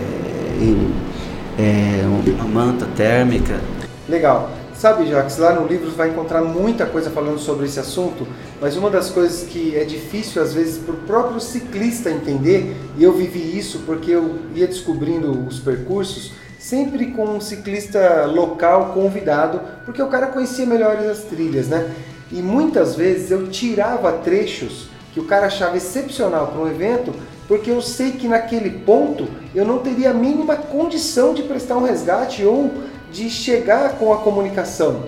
é, 1.58 2.02
uma 2.06 2.44
manta 2.44 2.86
térmica. 2.96 3.60
Legal. 4.08 4.50
Sabe, 4.74 5.08
Jacques, 5.08 5.38
lá 5.38 5.52
no 5.52 5.66
livro 5.66 5.90
vai 5.90 6.10
encontrar 6.10 6.40
muita 6.40 6.86
coisa 6.86 7.10
falando 7.10 7.40
sobre 7.40 7.66
esse 7.66 7.80
assunto, 7.80 8.24
mas 8.60 8.76
uma 8.76 8.88
das 8.88 9.10
coisas 9.10 9.42
que 9.42 9.74
é 9.76 9.82
difícil 9.82 10.40
às 10.40 10.54
vezes 10.54 10.78
para 10.78 10.94
o 10.94 10.98
próprio 10.98 11.40
ciclista 11.40 12.08
entender, 12.08 12.76
e 12.96 13.02
eu 13.02 13.12
vivi 13.12 13.58
isso 13.58 13.80
porque 13.84 14.12
eu 14.12 14.38
ia 14.54 14.68
descobrindo 14.68 15.32
os 15.44 15.58
percursos, 15.58 16.32
sempre 16.60 17.06
com 17.06 17.24
um 17.24 17.40
ciclista 17.40 18.24
local 18.26 18.92
convidado, 18.94 19.60
porque 19.84 20.00
o 20.00 20.06
cara 20.06 20.28
conhecia 20.28 20.64
melhor 20.64 20.96
as 20.96 21.24
trilhas, 21.24 21.66
né? 21.66 21.92
E 22.30 22.40
muitas 22.40 22.94
vezes 22.94 23.32
eu 23.32 23.48
tirava 23.48 24.12
trechos 24.12 24.90
que 25.12 25.18
o 25.18 25.24
cara 25.24 25.46
achava 25.46 25.76
excepcional 25.76 26.48
para 26.48 26.60
um 26.60 26.68
evento 26.68 27.12
porque 27.48 27.70
eu 27.70 27.80
sei 27.80 28.12
que 28.12 28.28
naquele 28.28 28.70
ponto 28.70 29.26
eu 29.54 29.64
não 29.64 29.78
teria 29.78 30.10
a 30.10 30.14
mínima 30.14 30.54
condição 30.54 31.32
de 31.32 31.42
prestar 31.42 31.78
um 31.78 31.84
resgate 31.84 32.44
ou 32.44 32.70
de 33.10 33.30
chegar 33.30 33.98
com 33.98 34.12
a 34.12 34.18
comunicação. 34.18 35.04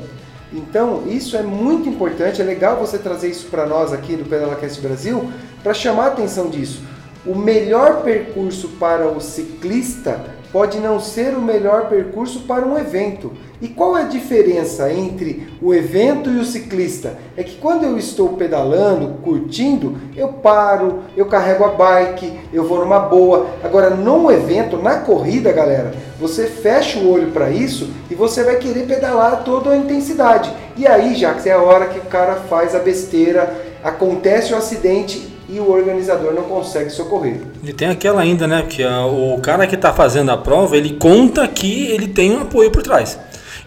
Então, 0.52 1.04
isso 1.06 1.36
é 1.36 1.42
muito 1.42 1.88
importante, 1.88 2.40
é 2.40 2.44
legal 2.44 2.78
você 2.78 2.98
trazer 2.98 3.28
isso 3.28 3.46
para 3.48 3.66
nós 3.66 3.92
aqui 3.92 4.16
do 4.16 4.24
PedalaCast 4.24 4.80
Brasil, 4.80 5.30
para 5.62 5.74
chamar 5.74 6.04
a 6.04 6.08
atenção 6.08 6.48
disso. 6.48 6.80
O 7.24 7.36
melhor 7.36 8.02
percurso 8.02 8.68
para 8.70 9.06
o 9.06 9.20
ciclista 9.20 10.24
pode 10.52 10.78
não 10.78 10.98
ser 10.98 11.34
o 11.36 11.40
melhor 11.40 11.88
percurso 11.88 12.40
para 12.40 12.66
um 12.66 12.76
evento. 12.78 13.32
E 13.60 13.68
qual 13.68 13.96
é 13.96 14.02
a 14.02 14.06
diferença 14.06 14.90
entre 14.90 15.48
o 15.60 15.74
evento 15.74 16.30
e 16.30 16.38
o 16.38 16.44
ciclista? 16.44 17.18
É 17.36 17.42
que 17.42 17.56
quando 17.56 17.84
eu 17.84 17.98
estou 17.98 18.30
pedalando, 18.30 19.18
curtindo, 19.22 19.98
eu 20.16 20.28
paro, 20.28 21.00
eu 21.16 21.26
carrego 21.26 21.64
a 21.64 21.68
bike, 21.68 22.40
eu 22.52 22.64
vou 22.64 22.80
numa 22.80 22.98
boa. 22.98 23.48
Agora, 23.62 23.90
num 23.90 24.30
evento, 24.30 24.78
na 24.78 25.00
corrida, 25.00 25.52
galera, 25.52 25.92
você 26.18 26.46
fecha 26.46 26.98
o 26.98 27.10
olho 27.10 27.30
para 27.32 27.50
isso 27.50 27.90
e 28.10 28.14
você 28.14 28.42
vai 28.42 28.56
querer 28.56 28.86
pedalar 28.86 29.44
toda 29.44 29.70
a 29.70 29.76
intensidade. 29.76 30.50
E 30.76 30.86
aí, 30.86 31.14
já 31.14 31.34
que 31.34 31.48
é 31.48 31.52
a 31.52 31.60
hora 31.60 31.86
que 31.86 31.98
o 31.98 32.06
cara 32.06 32.36
faz 32.36 32.74
a 32.74 32.78
besteira, 32.78 33.54
acontece 33.84 34.52
o 34.52 34.56
acidente 34.56 35.29
e 35.52 35.58
o 35.58 35.70
organizador 35.70 36.32
não 36.32 36.44
consegue 36.44 36.90
socorrer. 36.90 37.40
E 37.64 37.72
tem 37.72 37.88
aquela 37.88 38.20
ainda, 38.22 38.46
né? 38.46 38.64
Que 38.68 38.82
a, 38.82 39.04
o 39.04 39.38
cara 39.42 39.66
que 39.66 39.74
está 39.74 39.92
fazendo 39.92 40.30
a 40.30 40.36
prova, 40.36 40.76
ele 40.76 40.90
conta 40.90 41.46
que 41.48 41.86
ele 41.86 42.06
tem 42.06 42.32
um 42.32 42.40
apoio 42.40 42.70
por 42.70 42.82
trás. 42.82 43.18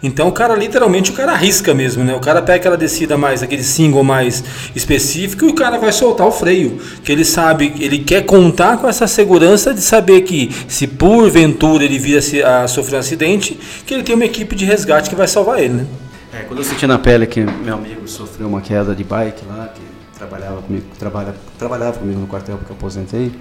Então 0.02 0.28
o 0.28 0.32
cara 0.34 0.54
literalmente 0.54 1.12
o 1.12 1.14
cara 1.14 1.32
arrisca 1.32 1.74
mesmo, 1.74 2.04
né? 2.04 2.14
O 2.14 2.20
cara 2.20 2.42
pega 2.42 2.58
aquela 2.58 2.76
descida 2.76 3.18
mais, 3.18 3.42
aquele 3.42 3.64
single 3.64 4.04
mais 4.04 4.44
específico 4.76 5.46
e 5.46 5.50
o 5.50 5.56
cara 5.56 5.78
vai 5.78 5.94
soltar 5.94 6.28
o 6.28 6.32
freio, 6.32 6.78
que 7.04 7.10
ele 7.10 7.24
sabe, 7.24 7.74
ele 7.80 8.00
quer 8.00 8.26
contar 8.26 8.78
com 8.78 8.88
essa 8.88 9.08
segurança 9.08 9.74
de 9.74 9.80
saber 9.80 10.22
que 10.22 10.52
se 10.68 10.88
porventura 10.88 11.86
ele 11.86 11.98
vir 11.98 12.22
a 12.46 12.68
sofrer 12.68 12.98
um 12.98 13.00
acidente, 13.00 13.58
que 13.86 13.94
ele 13.94 14.04
tem 14.04 14.14
uma 14.14 14.26
equipe 14.26 14.56
de 14.56 14.66
resgate 14.66 15.10
que 15.10 15.16
vai 15.16 15.28
salvar 15.28 15.60
ele, 15.60 15.74
né? 15.76 15.86
É, 16.34 16.42
quando 16.44 16.60
eu 16.60 16.66
senti 16.66 16.86
na 16.86 17.00
pele 17.00 17.26
que 17.26 17.40
meu 17.42 17.76
amigo 17.76 18.06
sofreu 18.06 18.48
uma 18.48 18.60
queda 18.60 18.94
de 18.94 19.04
bike 19.06 19.46
lá, 19.48 19.72
que 19.74 19.83
trabalhava 20.24 20.62
comigo, 20.62 20.86
trabalha, 20.98 21.36
trabalhava 21.58 22.00
comigo 22.00 22.20
no 22.20 22.28
quartel 22.28 22.58
porque 22.58 22.72
eu 22.72 22.78
aposentei, 22.78 23.32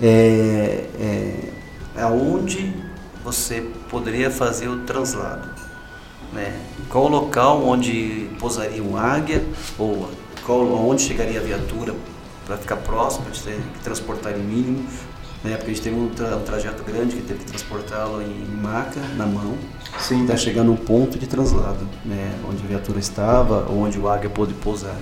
é, 0.00 0.86
é, 1.00 1.48
aonde 2.00 2.74
você 3.24 3.60
poderia 3.88 4.30
fazer 4.30 4.68
o 4.68 4.80
translado? 4.80 5.48
Né? 6.32 6.60
Qual 6.88 7.04
o 7.04 7.08
local 7.08 7.64
onde 7.64 8.28
pousaria 8.38 8.82
um 8.82 8.96
águia 8.96 9.44
ou 9.78 10.10
qual, 10.44 10.60
onde 10.88 11.02
chegaria 11.02 11.40
a 11.40 11.42
viatura 11.42 11.94
para 12.46 12.56
ficar 12.56 12.76
próximo, 12.76 13.26
para 13.26 13.34
ter 13.34 13.60
que 13.74 13.80
transportar 13.80 14.32
em 14.32 14.42
mínimo? 14.42 14.86
Né? 15.44 15.56
Porque 15.56 15.70
a 15.70 15.74
gente 15.74 15.82
teve 15.82 15.96
um, 15.96 16.08
tra 16.08 16.36
um 16.36 16.42
trajeto 16.42 16.82
grande 16.84 17.16
que 17.16 17.22
teve 17.22 17.40
que 17.40 17.46
transportá-lo 17.46 18.22
em 18.22 18.44
maca, 18.60 19.00
na 19.16 19.26
mão, 19.26 19.54
até 20.24 20.36
chegar 20.36 20.64
no 20.64 20.76
ponto 20.76 21.18
de 21.18 21.26
translado, 21.26 21.86
né? 22.04 22.32
onde 22.48 22.62
a 22.64 22.66
viatura 22.66 22.98
estava, 22.98 23.70
onde 23.70 23.98
o 23.98 24.08
águia 24.08 24.30
pôde 24.30 24.54
pousar. 24.54 24.96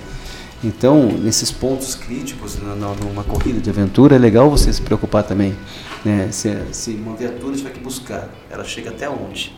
Então, 0.62 1.06
nesses 1.06 1.50
pontos 1.50 1.94
críticos, 1.94 2.58
numa 2.58 3.24
corrida 3.24 3.60
de 3.60 3.70
aventura, 3.70 4.16
é 4.16 4.18
legal 4.18 4.50
você 4.50 4.70
se 4.70 4.82
preocupar 4.82 5.22
também. 5.22 5.56
Né? 6.04 6.28
Se, 6.30 6.54
se 6.72 6.90
uma 6.90 7.16
viatura 7.16 7.56
tiver 7.56 7.70
que 7.70 7.80
buscar, 7.80 8.28
ela 8.50 8.62
chega 8.62 8.90
até 8.90 9.08
onde? 9.08 9.56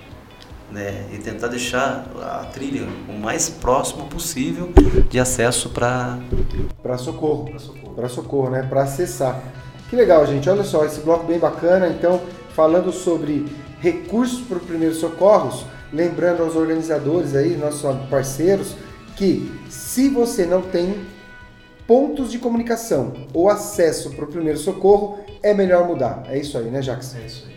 Né? 0.71 1.07
E 1.13 1.19
tentar 1.19 1.49
deixar 1.49 2.07
a 2.23 2.47
trilha 2.53 2.87
o 3.09 3.19
mais 3.19 3.49
próximo 3.49 4.07
possível 4.07 4.73
de 5.11 5.19
acesso 5.19 5.71
para 5.71 6.19
para 6.83 6.97
socorro, 6.97 7.51
para 7.51 7.59
socorro, 7.59 8.09
socorro, 8.09 8.51
né? 8.51 8.63
Para 8.63 8.83
acessar. 8.83 9.43
Que 9.91 9.97
legal, 9.97 10.27
gente. 10.27 10.49
Olha 10.49 10.65
só, 10.65 10.85
esse 10.85 11.01
bloco 11.01 11.27
bem 11.27 11.39
bacana. 11.39 11.89
Então, 11.89 12.23
falando 12.55 12.91
sobre 12.93 13.45
recursos 13.81 14.41
para 14.41 14.57
os 14.57 14.65
primeiros 14.65 14.99
socorros, 14.99 15.67
lembrando 15.93 16.43
aos 16.43 16.57
organizadores 16.57 17.35
aí, 17.35 17.57
nossos 17.57 17.95
parceiros, 18.09 18.75
que 19.17 19.51
se 19.69 20.09
você 20.09 20.47
não 20.47 20.63
tem 20.63 20.95
pontos 21.87 22.31
de 22.31 22.39
comunicação 22.39 23.13
ou 23.35 23.49
acesso 23.49 24.11
para 24.11 24.25
o 24.25 24.29
primeiro 24.29 24.59
socorro, 24.59 25.19
é 25.43 25.53
melhor 25.53 25.87
mudar. 25.87 26.25
É 26.29 26.39
isso 26.39 26.57
aí, 26.57 26.65
né, 26.65 26.81
Jackson? 26.81 27.19
É 27.19 27.27
isso 27.27 27.45
aí. 27.47 27.53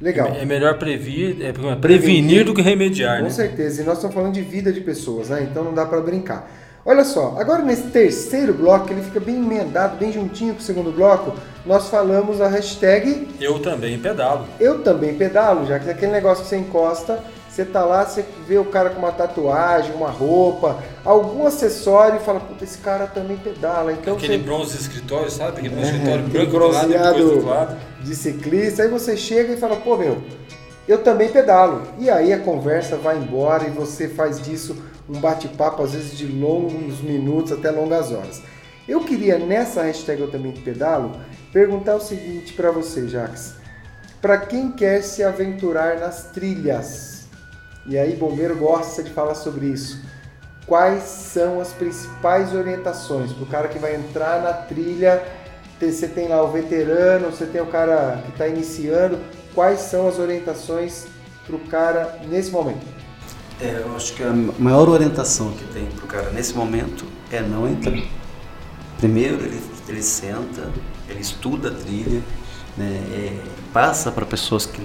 Legal. 0.00 0.28
É, 0.28 0.44
melhor 0.44 0.78
previr, 0.78 1.42
é 1.42 1.52
prevenir, 1.52 1.80
prevenir 1.80 2.44
do 2.44 2.54
que 2.54 2.62
remediar, 2.62 3.18
Com 3.18 3.24
né? 3.24 3.30
certeza. 3.30 3.82
E 3.82 3.84
nós 3.84 3.96
estamos 3.96 4.14
falando 4.14 4.34
de 4.34 4.42
vida 4.42 4.72
de 4.72 4.80
pessoas, 4.80 5.28
né? 5.28 5.46
Então 5.50 5.64
não 5.64 5.74
dá 5.74 5.84
para 5.86 6.00
brincar. 6.00 6.48
Olha 6.84 7.04
só, 7.04 7.36
agora 7.38 7.62
nesse 7.62 7.88
terceiro 7.88 8.54
bloco, 8.54 8.90
ele 8.90 9.02
fica 9.02 9.20
bem 9.20 9.36
emendado, 9.36 9.98
bem 9.98 10.12
juntinho 10.12 10.54
com 10.54 10.60
o 10.60 10.62
segundo 10.62 10.90
bloco, 10.90 11.36
nós 11.66 11.88
falamos 11.88 12.40
a 12.40 12.48
hashtag 12.48 13.28
Eu 13.40 13.58
também 13.58 13.98
pedalo. 13.98 14.46
Eu 14.58 14.82
também 14.82 15.14
pedalo, 15.14 15.66
já 15.66 15.78
que 15.78 15.88
é 15.88 15.92
aquele 15.92 16.12
negócio 16.12 16.44
que 16.44 16.48
você 16.48 16.56
encosta 16.56 17.22
você 17.58 17.64
tá 17.64 17.84
lá, 17.84 18.04
você 18.04 18.24
vê 18.46 18.56
o 18.56 18.66
cara 18.66 18.90
com 18.90 19.00
uma 19.00 19.10
tatuagem, 19.10 19.92
uma 19.92 20.10
roupa, 20.10 20.78
algum 21.04 21.44
acessório 21.44 22.20
e 22.20 22.24
fala, 22.24 22.38
puta, 22.38 22.62
esse 22.62 22.78
cara 22.78 23.08
também 23.08 23.36
pedala. 23.36 23.92
Então 23.92 24.14
Aquele 24.14 24.38
você... 24.38 24.44
bronze 24.44 24.76
escritório, 24.76 25.28
sabe? 25.28 25.58
Aquele 25.58 25.70
bronze 25.70 25.88
é, 25.88 25.92
escritório 25.92 26.28
branco 26.28 26.50
bronzeado 26.52 27.40
do 27.40 27.46
lado, 27.46 27.76
de 28.00 28.14
ciclista. 28.14 28.84
Aí 28.84 28.88
você 28.88 29.16
chega 29.16 29.54
e 29.54 29.56
fala, 29.56 29.74
pô, 29.74 29.96
meu, 29.96 30.22
eu 30.86 31.02
também 31.02 31.30
pedalo. 31.30 31.82
E 31.98 32.08
aí 32.08 32.32
a 32.32 32.38
conversa 32.38 32.96
vai 32.96 33.18
embora 33.18 33.66
e 33.66 33.70
você 33.70 34.06
faz 34.08 34.40
disso 34.40 34.76
um 35.08 35.18
bate-papo, 35.18 35.82
às 35.82 35.94
vezes 35.94 36.16
de 36.16 36.26
longos 36.26 37.00
minutos 37.00 37.50
até 37.50 37.72
longas 37.72 38.12
horas. 38.12 38.40
Eu 38.86 39.00
queria, 39.00 39.36
nessa 39.36 39.82
hashtag 39.82 40.20
Eu 40.20 40.30
Também 40.30 40.52
Pedalo, 40.52 41.20
perguntar 41.52 41.96
o 41.96 42.00
seguinte 42.00 42.52
para 42.52 42.70
você, 42.70 43.08
Jax. 43.08 43.54
Para 44.22 44.38
quem 44.38 44.70
quer 44.70 45.02
se 45.02 45.24
aventurar 45.24 45.98
nas 45.98 46.30
trilhas, 46.30 47.17
e 47.88 47.96
aí, 47.96 48.14
bombeiro 48.14 48.54
gosta 48.54 49.02
de 49.02 49.10
falar 49.10 49.34
sobre 49.34 49.66
isso. 49.66 50.02
Quais 50.66 51.04
são 51.04 51.58
as 51.58 51.72
principais 51.72 52.54
orientações 52.54 53.32
para 53.32 53.42
o 53.42 53.46
cara 53.46 53.68
que 53.68 53.78
vai 53.78 53.96
entrar 53.96 54.42
na 54.42 54.52
trilha? 54.52 55.22
Você 55.80 56.06
tem 56.06 56.28
lá 56.28 56.42
o 56.42 56.52
veterano, 56.52 57.30
você 57.30 57.46
tem 57.46 57.62
o 57.62 57.66
cara 57.66 58.20
que 58.26 58.32
está 58.32 58.46
iniciando. 58.46 59.18
Quais 59.54 59.80
são 59.80 60.06
as 60.06 60.18
orientações 60.18 61.06
para 61.46 61.56
o 61.56 61.60
cara 61.60 62.18
nesse 62.28 62.50
momento? 62.50 62.86
É, 63.58 63.82
eu 63.84 63.96
acho 63.96 64.12
que 64.12 64.22
a 64.22 64.32
maior 64.58 64.88
orientação 64.90 65.50
que 65.52 65.64
tem 65.72 65.86
para 65.86 66.04
o 66.04 66.08
cara 66.08 66.30
nesse 66.30 66.52
momento 66.52 67.06
é 67.32 67.40
não 67.40 67.66
entrar. 67.66 67.98
Primeiro 68.98 69.36
ele, 69.36 69.62
ele 69.88 70.02
senta, 70.02 70.70
ele 71.08 71.20
estuda 71.20 71.68
a 71.68 71.74
trilha, 71.74 72.20
né, 72.76 73.00
é, 73.14 73.38
passa 73.72 74.12
para 74.12 74.26
pessoas 74.26 74.66
que 74.66 74.82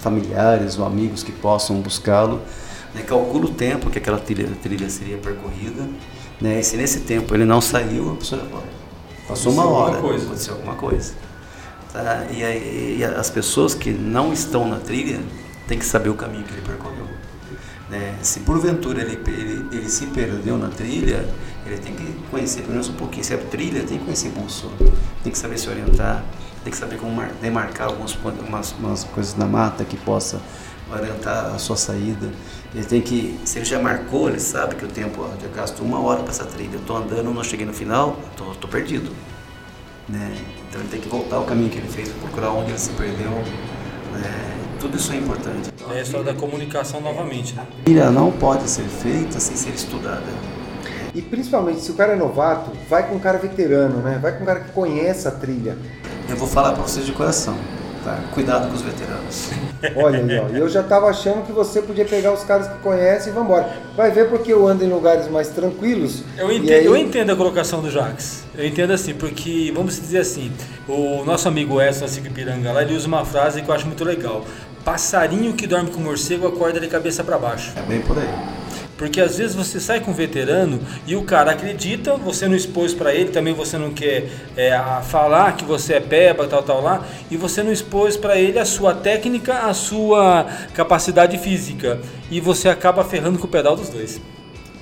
familiares 0.00 0.78
ou 0.78 0.84
amigos 0.84 1.22
que 1.22 1.32
possam 1.32 1.80
buscá-lo, 1.80 2.40
né, 2.94 3.02
calcula 3.02 3.46
o 3.46 3.50
tempo 3.50 3.90
que 3.90 3.98
aquela 3.98 4.18
trilha, 4.18 4.48
trilha 4.62 4.88
seria 4.88 5.18
percorrida, 5.18 5.88
né, 6.40 6.60
e 6.60 6.62
se 6.64 6.76
nesse 6.76 7.00
tempo 7.00 7.34
ele 7.34 7.44
não 7.44 7.60
saiu, 7.60 8.12
a 8.12 8.16
pessoa 8.16 8.42
passou 9.28 9.52
uma 9.52 9.66
hora, 9.66 9.98
aconteceu 9.98 10.54
alguma 10.54 10.74
coisa. 10.74 11.14
Tá? 11.92 12.26
E, 12.30 12.44
aí, 12.44 12.96
e 12.98 13.04
as 13.04 13.30
pessoas 13.30 13.74
que 13.74 13.90
não 13.90 14.32
estão 14.32 14.68
na 14.68 14.76
trilha 14.76 15.20
têm 15.66 15.78
que 15.78 15.84
saber 15.84 16.08
o 16.08 16.14
caminho 16.14 16.44
que 16.44 16.52
ele 16.52 16.62
percorreu. 16.62 17.06
Né? 17.88 18.16
Se 18.22 18.40
porventura 18.40 19.02
ele, 19.02 19.18
ele, 19.26 19.66
ele, 19.72 19.88
se 19.88 20.06
perdeu 20.06 20.56
na 20.56 20.68
trilha, 20.68 21.28
ele 21.66 21.78
tem 21.78 21.92
que 21.94 22.04
conhecer 22.30 22.60
pelo 22.60 22.72
menos 22.72 22.88
um 22.88 22.94
pouquinho. 22.94 23.24
Se 23.24 23.34
é 23.34 23.36
trilha, 23.36 23.82
tem 23.82 23.98
que 23.98 24.04
conhecer 24.04 24.28
bússola, 24.28 24.72
tem 25.24 25.32
que 25.32 25.38
saber 25.38 25.58
se 25.58 25.68
orientar, 25.68 26.24
tem 26.62 26.70
que 26.72 26.78
saber 26.78 26.98
como 26.98 27.22
demarcar 27.40 27.88
algumas 27.88 28.16
umas, 28.46 28.72
umas 28.72 29.04
coisas 29.04 29.36
na 29.36 29.46
mata 29.46 29.84
que 29.84 29.96
possa 29.96 30.40
orientar 30.92 31.54
a 31.54 31.58
sua 31.58 31.76
saída. 31.76 32.28
Ele 32.74 32.84
tem 32.84 33.00
que, 33.00 33.38
se 33.44 33.58
ele 33.58 33.64
já 33.64 33.80
marcou, 33.80 34.28
ele 34.28 34.40
sabe 34.40 34.74
que 34.74 34.84
o 34.84 34.88
tempo, 34.88 35.26
eu 35.42 35.50
gasto 35.50 35.80
uma 35.80 36.00
hora 36.00 36.22
para 36.22 36.30
essa 36.30 36.44
trilha, 36.44 36.74
eu 36.74 36.80
estou 36.80 36.96
andando, 36.96 37.32
não 37.32 37.44
cheguei 37.44 37.66
no 37.66 37.72
final, 37.72 38.18
estou 38.32 38.70
perdido. 38.70 39.10
Né? 40.08 40.36
Então 40.68 40.80
ele 40.80 40.90
tem 40.90 41.00
que 41.00 41.08
voltar 41.08 41.36
ao 41.36 41.44
caminho 41.44 41.70
que 41.70 41.78
ele 41.78 41.88
fez, 41.88 42.08
procurar 42.08 42.50
onde 42.50 42.70
ele 42.70 42.78
se 42.78 42.90
perdeu. 42.90 43.30
Né? 43.30 44.56
Tudo 44.80 44.96
isso 44.96 45.12
é 45.12 45.16
importante. 45.16 45.70
É 45.90 45.98
a 45.98 46.02
história 46.02 46.32
da 46.32 46.34
comunicação 46.34 47.00
novamente. 47.00 47.54
Né? 47.54 47.62
A 47.62 47.84
trilha 47.84 48.10
não 48.10 48.32
pode 48.32 48.68
ser 48.68 48.84
feita 48.84 49.38
sem 49.38 49.56
ser 49.56 49.70
estudada. 49.70 50.24
E 51.14 51.20
principalmente 51.20 51.80
se 51.80 51.90
o 51.90 51.94
cara 51.94 52.12
é 52.12 52.16
novato, 52.16 52.70
vai 52.88 53.08
com 53.08 53.16
um 53.16 53.18
cara 53.18 53.36
veterano, 53.36 53.98
né? 53.98 54.18
Vai 54.22 54.36
com 54.36 54.44
um 54.44 54.46
cara 54.46 54.60
que 54.60 54.70
conhece 54.70 55.26
a 55.26 55.30
trilha. 55.32 55.76
Eu 56.30 56.36
vou 56.36 56.46
falar 56.46 56.72
para 56.72 56.82
vocês 56.82 57.04
de 57.04 57.12
coração. 57.12 57.58
Tá? 58.04 58.18
Cuidado 58.32 58.68
com 58.68 58.74
os 58.74 58.82
veteranos. 58.82 59.50
Olha 59.96 60.20
aí, 60.20 60.38
ó. 60.38 60.48
Eu 60.56 60.68
já 60.68 60.80
estava 60.80 61.06
achando 61.06 61.44
que 61.44 61.52
você 61.52 61.82
podia 61.82 62.04
pegar 62.04 62.32
os 62.32 62.44
caras 62.44 62.68
que 62.68 62.78
conhecem 62.78 63.30
e 63.30 63.34
vamos 63.34 63.50
embora. 63.50 63.76
Vai 63.94 64.10
ver 64.10 64.28
porque 64.30 64.50
eu 64.52 64.66
ando 64.66 64.84
em 64.84 64.88
lugares 64.88 65.28
mais 65.28 65.48
tranquilos. 65.48 66.22
Eu 66.38 66.50
entendo, 66.50 66.70
aí... 66.70 66.86
eu 66.86 66.96
entendo 66.96 67.32
a 67.32 67.36
colocação 67.36 67.82
do 67.82 67.90
Jax. 67.90 68.44
Eu 68.56 68.64
entendo 68.64 68.92
assim, 68.92 69.12
porque, 69.12 69.70
vamos 69.74 70.00
dizer 70.00 70.18
assim, 70.18 70.50
o 70.88 71.24
nosso 71.24 71.46
amigo 71.48 71.80
Edson 71.80 72.06
Piranga 72.32 72.72
lá, 72.72 72.82
ele 72.82 72.94
usa 72.94 73.06
uma 73.06 73.24
frase 73.24 73.60
que 73.60 73.68
eu 73.68 73.74
acho 73.74 73.86
muito 73.86 74.04
legal. 74.04 74.44
Passarinho 74.82 75.52
que 75.52 75.66
dorme 75.66 75.90
com 75.90 76.00
morcego 76.00 76.46
acorda 76.46 76.80
de 76.80 76.86
cabeça 76.86 77.22
para 77.22 77.36
baixo. 77.36 77.72
É 77.76 77.82
bem 77.82 78.00
por 78.00 78.16
aí. 78.16 78.59
Porque 79.00 79.18
às 79.18 79.38
vezes 79.38 79.56
você 79.56 79.80
sai 79.80 79.98
com 80.00 80.10
um 80.10 80.14
veterano 80.14 80.78
e 81.06 81.16
o 81.16 81.22
cara 81.22 81.52
acredita, 81.52 82.18
você 82.18 82.46
não 82.46 82.54
expôs 82.54 82.92
para 82.92 83.14
ele, 83.14 83.30
também 83.30 83.54
você 83.54 83.78
não 83.78 83.94
quer 83.94 84.28
é, 84.54 84.78
falar 85.04 85.56
que 85.56 85.64
você 85.64 85.94
é 85.94 86.00
peba, 86.00 86.46
tal, 86.46 86.62
tal 86.62 86.82
lá, 86.82 87.06
e 87.30 87.36
você 87.38 87.62
não 87.62 87.72
expôs 87.72 88.14
para 88.18 88.36
ele 88.36 88.58
a 88.58 88.64
sua 88.66 88.94
técnica, 88.94 89.60
a 89.60 89.72
sua 89.72 90.46
capacidade 90.74 91.38
física. 91.38 91.98
E 92.30 92.42
você 92.42 92.68
acaba 92.68 93.02
ferrando 93.02 93.38
com 93.38 93.46
o 93.46 93.50
pedal 93.50 93.74
dos 93.74 93.88
dois. 93.88 94.20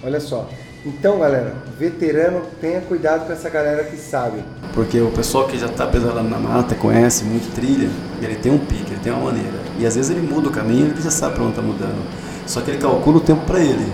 Olha 0.02 0.18
só. 0.18 0.50
Então, 0.84 1.20
galera, 1.20 1.54
veterano, 1.78 2.42
tenha 2.60 2.80
cuidado 2.80 3.24
com 3.24 3.32
essa 3.32 3.48
galera 3.48 3.84
que 3.84 3.96
sabe. 3.96 4.42
Porque 4.74 5.00
o 5.00 5.12
pessoal 5.12 5.46
que 5.46 5.56
já 5.56 5.66
está 5.66 5.86
pedalando 5.86 6.28
na 6.28 6.38
mata, 6.40 6.74
conhece 6.74 7.22
muito 7.22 7.54
trilha, 7.54 7.88
ele 8.20 8.34
tem 8.34 8.50
um 8.50 8.58
pique, 8.58 8.90
ele 8.90 9.00
tem 9.00 9.12
uma 9.12 9.26
maneira. 9.26 9.58
E 9.78 9.86
às 9.86 9.94
vezes 9.94 10.10
ele 10.10 10.26
muda 10.26 10.48
o 10.48 10.52
caminho, 10.52 10.86
ele 10.86 11.00
já 11.00 11.10
sabe 11.10 11.36
para 11.36 11.44
onde 11.44 11.52
está 11.52 11.62
mudando. 11.62 12.27
Só 12.48 12.62
que 12.62 12.70
ele 12.70 12.78
calcula 12.78 13.18
o 13.18 13.20
tempo 13.20 13.44
para 13.44 13.60
ele. 13.60 13.86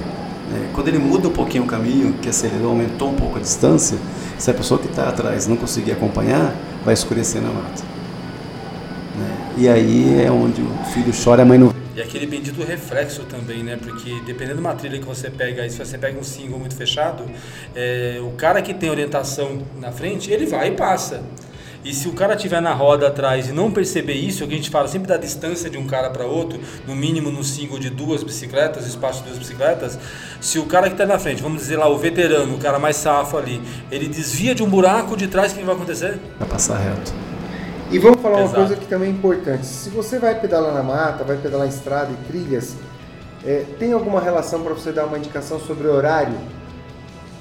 É, 0.55 0.68
quando 0.72 0.86
ele 0.86 0.98
muda 0.98 1.26
um 1.26 1.32
pouquinho 1.32 1.64
o 1.64 1.66
caminho, 1.66 2.14
que 2.22 2.28
acelerou, 2.28 2.70
aumentou 2.70 3.11
um 3.11 3.14
pouco 3.14 3.36
a 3.36 3.40
distância, 3.40 3.98
se 4.38 4.48
a 4.48 4.55
pessoa 4.55 4.78
que 4.78 4.86
está 4.86 5.09
atrás 5.09 5.48
não 5.48 5.57
conseguir 5.57 5.90
acompanhar, 5.90 6.55
vai 6.84 6.94
escurecer 6.94 7.42
na 7.42 7.48
mata. 7.48 7.82
Né? 9.16 9.55
E 9.59 9.68
aí 9.68 10.22
é 10.24 10.30
onde 10.30 10.62
o 10.62 10.70
filho 10.92 11.12
chora 11.12 11.40
e 11.40 11.42
a 11.42 11.44
mãe 11.44 11.59
não 11.59 11.74
e 11.96 12.02
aquele 12.02 12.26
bendito 12.26 12.61
reflexo 12.64 13.22
também, 13.22 13.62
né? 13.62 13.78
Porque 13.80 14.20
dependendo 14.26 14.57
de 14.57 14.61
uma 14.61 14.74
trilha 14.74 14.98
que 14.98 15.05
você 15.05 15.30
pega, 15.30 15.68
se 15.70 15.78
você 15.78 15.96
pega 15.96 16.18
um 16.18 16.24
single 16.24 16.59
muito 16.59 16.74
fechado, 16.74 17.24
é, 17.72 18.18
o 18.20 18.32
cara 18.32 18.61
que 18.61 18.74
tem 18.74 18.90
orientação 18.90 19.62
na 19.80 19.92
frente, 19.92 20.28
ele 20.28 20.44
vai 20.44 20.68
e 20.68 20.70
passa. 20.72 21.22
E 21.85 21.93
se 21.93 22.09
o 22.09 22.12
cara 22.12 22.35
estiver 22.35 22.62
na 22.62 22.72
roda 22.72 23.09
atrás 23.09 23.49
e 23.51 23.53
não 23.53 23.70
perceber 23.70 24.14
isso, 24.14 24.43
é 24.43 24.47
o 24.47 24.49
que 24.49 24.55
a 24.55 24.57
gente 24.57 24.70
fala 24.70 24.89
sempre 24.89 25.07
da 25.07 25.18
distância 25.18 25.68
de 25.68 25.76
um 25.76 25.87
cara 25.87 26.09
para 26.09 26.24
outro, 26.24 26.59
no 26.89 26.97
mínimo 26.97 27.30
no 27.30 27.45
single 27.45 27.78
de 27.78 27.91
duas 27.91 28.22
bicicletas, 28.22 28.87
espaço 28.87 29.18
de 29.18 29.26
duas 29.26 29.39
bicicletas, 29.39 29.99
se 30.41 30.59
o 30.59 30.64
cara 30.64 30.87
que 30.87 30.95
está 30.95 31.05
na 31.05 31.18
frente, 31.18 31.43
vamos 31.43 31.61
dizer 31.61 31.76
lá, 31.76 31.87
o 31.87 31.99
veterano, 31.99 32.55
o 32.55 32.59
cara 32.59 32.78
mais 32.78 32.97
safo 32.97 33.37
ali, 33.37 33.61
ele 33.91 34.09
desvia 34.09 34.55
de 34.55 34.62
um 34.62 34.68
buraco 34.68 35.14
de 35.14 35.28
trás, 35.28 35.53
o 35.53 35.57
que 35.57 35.62
vai 35.62 35.74
acontecer? 35.74 36.18
Vai 36.39 36.49
passar 36.49 36.78
reto. 36.78 37.12
E 37.91 37.99
vamos 37.99 38.22
falar 38.22 38.41
Exato. 38.41 38.61
uma 38.61 38.66
coisa 38.66 38.80
que 38.80 38.87
também 38.87 39.11
é 39.11 39.12
importante. 39.12 39.66
Se 39.66 39.91
você 39.91 40.18
vai 40.18 40.41
pedalar 40.41 40.72
na 40.72 40.82
mata, 40.82 41.22
vai 41.22 41.37
pedalar 41.37 41.66
em 41.66 41.70
estrada 41.70 42.11
e 42.11 42.16
trilhas, 42.26 42.76
é, 43.45 43.66
tem 43.78 43.93
alguma 43.93 44.22
relação 44.22 44.62
para 44.62 44.72
você 44.72 44.91
dar 44.91 45.05
uma 45.05 45.18
indicação 45.18 45.61
sobre 45.61 45.87
o 45.87 45.93
horário? 45.93 46.35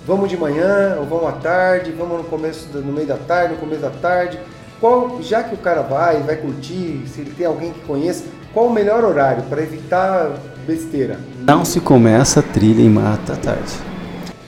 Vamos 0.05 0.29
de 0.29 0.37
manhã 0.37 0.97
ou 0.99 1.05
vamos 1.05 1.27
à 1.27 1.31
tarde? 1.33 1.91
Vamos 1.97 2.17
no 2.17 2.23
começo, 2.25 2.67
do- 2.67 2.81
no 2.81 2.91
meio 2.91 3.07
da 3.07 3.15
tarde, 3.17 3.53
no 3.53 3.59
começo 3.59 3.81
da 3.81 3.89
tarde? 3.89 4.37
Qual, 4.79 5.19
já 5.21 5.43
que 5.43 5.55
o 5.55 5.57
cara 5.57 5.81
vai, 5.81 6.21
vai 6.23 6.35
curtir, 6.35 7.03
se 7.07 7.21
ele 7.21 7.31
tem 7.37 7.45
alguém 7.45 7.71
que 7.71 7.79
conheça, 7.81 8.25
qual 8.53 8.67
o 8.67 8.73
melhor 8.73 9.03
horário 9.05 9.43
para 9.43 9.61
evitar 9.61 10.31
besteira? 10.67 11.17
Não 11.39 11.63
se 11.63 11.79
começa 11.79 12.41
a 12.41 12.43
trilha 12.43 12.81
em 12.81 12.89
mata 12.89 13.33
à 13.33 13.35
tarde. 13.37 13.71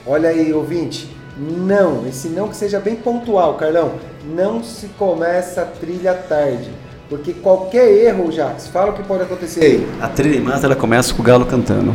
Olha 0.06 0.30
aí, 0.30 0.52
ouvinte. 0.54 1.16
Não, 1.38 2.06
esse 2.08 2.28
não 2.30 2.48
que 2.50 2.56
seja 2.56 2.80
bem 2.80 2.96
pontual, 2.96 3.56
Carlão. 3.56 3.94
Não 4.26 4.62
se 4.64 4.88
começa 4.90 5.62
a 5.62 5.66
trilha 5.66 6.12
à 6.12 6.16
tarde. 6.16 6.70
Porque 7.10 7.34
qualquer 7.34 7.90
erro, 7.92 8.32
Jax, 8.32 8.68
fala 8.68 8.92
o 8.92 8.94
que 8.94 9.04
pode 9.04 9.24
acontecer 9.24 9.62
aí. 9.64 9.88
A 10.02 10.08
trilha 10.08 10.38
em 10.38 10.42
mata 10.42 10.66
ela 10.66 10.76
começa 10.76 11.14
com 11.14 11.22
o 11.22 11.26
galo 11.26 11.46
cantando. 11.46 11.94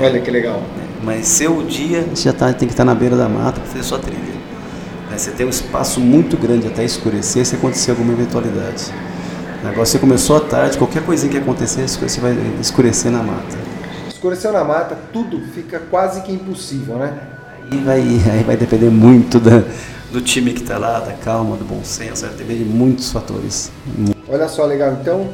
Olha 0.00 0.20
que 0.20 0.30
legal. 0.30 0.60
Mas 1.02 1.26
seu 1.26 1.62
dia 1.62 2.02
você 2.02 2.24
já 2.24 2.32
tá, 2.32 2.52
tem 2.52 2.68
que 2.68 2.74
estar 2.74 2.84
na 2.84 2.94
beira 2.94 3.16
da 3.16 3.28
mata 3.28 3.60
para 3.60 3.68
fazer 3.70 3.82
sua 3.84 3.98
trilha. 3.98 4.20
Você 5.16 5.30
tem 5.32 5.44
um 5.46 5.50
espaço 5.50 6.00
muito 6.00 6.36
grande 6.36 6.66
até 6.66 6.84
escurecer 6.84 7.44
se 7.44 7.54
acontecer 7.56 7.90
alguma 7.90 8.12
eventualidade. 8.12 8.92
Agora, 9.62 9.84
você 9.84 9.98
começou 9.98 10.36
à 10.36 10.40
tarde, 10.40 10.78
qualquer 10.78 11.02
coisinha 11.04 11.30
que 11.30 11.38
acontecer, 11.38 11.86
você 11.86 12.20
vai 12.20 12.34
escurecer 12.60 13.10
na 13.10 13.22
mata. 13.22 13.58
Escureceu 14.08 14.52
na 14.52 14.64
mata, 14.64 14.96
tudo 15.12 15.40
fica 15.54 15.80
quase 15.90 16.22
que 16.22 16.32
impossível, 16.32 16.96
né? 16.96 17.12
Aí 17.70 17.78
vai, 17.80 18.00
aí 18.00 18.42
vai 18.44 18.56
depender 18.56 18.88
muito 18.90 19.38
da, 19.38 19.62
do 20.10 20.20
time 20.20 20.52
que 20.52 20.62
está 20.62 20.78
lá, 20.78 21.00
da 21.00 21.12
calma, 21.12 21.56
do 21.56 21.64
bom 21.64 21.80
senso, 21.82 22.24
vai 22.24 22.34
depender 22.34 22.64
de 22.64 22.64
muitos 22.64 23.10
fatores. 23.12 23.70
Olha 24.28 24.48
só, 24.48 24.64
legal. 24.64 24.96
Então, 25.00 25.28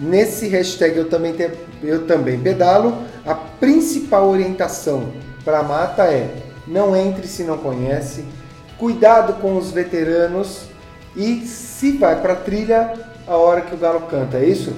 nesse 0.00 0.48
hashtag 0.48 0.96
eu 0.96 1.08
também, 1.08 1.32
te- 1.34 1.50
eu 1.82 2.06
também 2.06 2.38
pedalo, 2.38 2.98
a 3.28 3.34
principal 3.34 4.26
orientação 4.26 5.12
para 5.44 5.58
a 5.58 5.62
mata 5.62 6.04
é 6.04 6.34
não 6.66 6.96
entre 6.96 7.26
se 7.28 7.44
não 7.44 7.58
conhece, 7.58 8.24
cuidado 8.78 9.34
com 9.34 9.56
os 9.58 9.70
veteranos 9.70 10.62
e 11.14 11.46
se 11.46 11.92
vai 11.92 12.20
para 12.22 12.34
trilha 12.34 12.94
a 13.26 13.36
hora 13.36 13.60
que 13.60 13.74
o 13.74 13.78
galo 13.78 14.00
canta, 14.02 14.38
é 14.38 14.46
isso? 14.46 14.72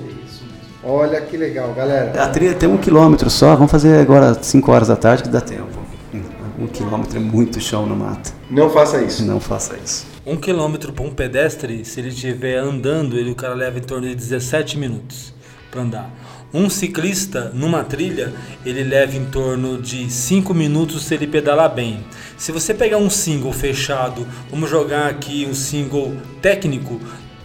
Olha 0.83 1.21
que 1.21 1.37
legal, 1.37 1.73
galera. 1.75 2.21
A 2.21 2.29
trilha 2.29 2.55
tem 2.55 2.69
um 2.69 2.77
quilômetro 2.77 3.31
só, 3.31 3.55
vamos 3.55 3.71
fazer 3.71 4.01
agora 4.01 4.35
5 4.35 4.73
horas 4.73 4.89
da 4.89 4.97
tarde 4.97 5.23
que 5.25 5.29
dá 5.29 5.41
tempo. 5.41 5.79
Um 6.59 6.67
quilômetro 6.67 7.17
é 7.17 7.21
muito 7.21 7.61
chão 7.61 7.87
na 7.87 7.95
mata. 7.95 8.33
Não 8.51 8.69
faça 8.69 9.01
isso. 9.01 9.25
Não 9.25 9.41
faça 9.41 9.77
isso. 9.83 10.07
Um 10.27 10.37
quilômetro 10.37 10.93
para 10.93 11.05
um 11.05 11.11
pedestre, 11.11 11.85
se 11.85 12.01
ele 12.01 12.09
estiver 12.09 12.59
andando, 12.59 13.17
ele, 13.17 13.31
o 13.31 13.35
cara 13.35 13.55
leva 13.55 13.79
em 13.79 13.83
torno 13.83 14.07
de 14.07 14.15
17 14.15 14.77
minutos 14.77 15.33
para 15.71 15.83
andar. 15.83 16.11
Um 16.53 16.69
ciclista 16.69 17.53
numa 17.55 17.85
trilha, 17.85 18.33
ele 18.67 18.83
leva 18.83 19.17
em 19.17 19.25
torno 19.25 19.81
de 19.81 20.11
5 20.11 20.53
minutos 20.53 21.05
se 21.05 21.15
ele 21.15 21.27
pedalar 21.27 21.73
bem. 21.73 22.05
Se 22.37 22.51
você 22.51 22.75
pegar 22.75 22.99
um 22.99 23.09
single 23.09 23.53
fechado, 23.53 24.27
vamos 24.51 24.69
jogar 24.69 25.09
aqui 25.09 25.47
um 25.49 25.55
single 25.55 26.13
técnico, 26.43 27.01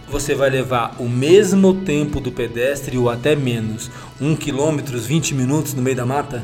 você 0.08 0.34
vai 0.34 0.50
levar 0.50 0.96
o 0.98 1.08
mesmo 1.08 1.74
tempo 1.74 2.20
do 2.20 2.32
pedestre 2.32 2.98
ou 2.98 3.08
até 3.08 3.36
menos. 3.36 3.90
1 4.20 4.34
quilômetro, 4.36 4.98
20 4.98 5.34
minutos 5.34 5.74
no 5.74 5.82
meio 5.82 5.96
da 5.96 6.06
mata? 6.06 6.42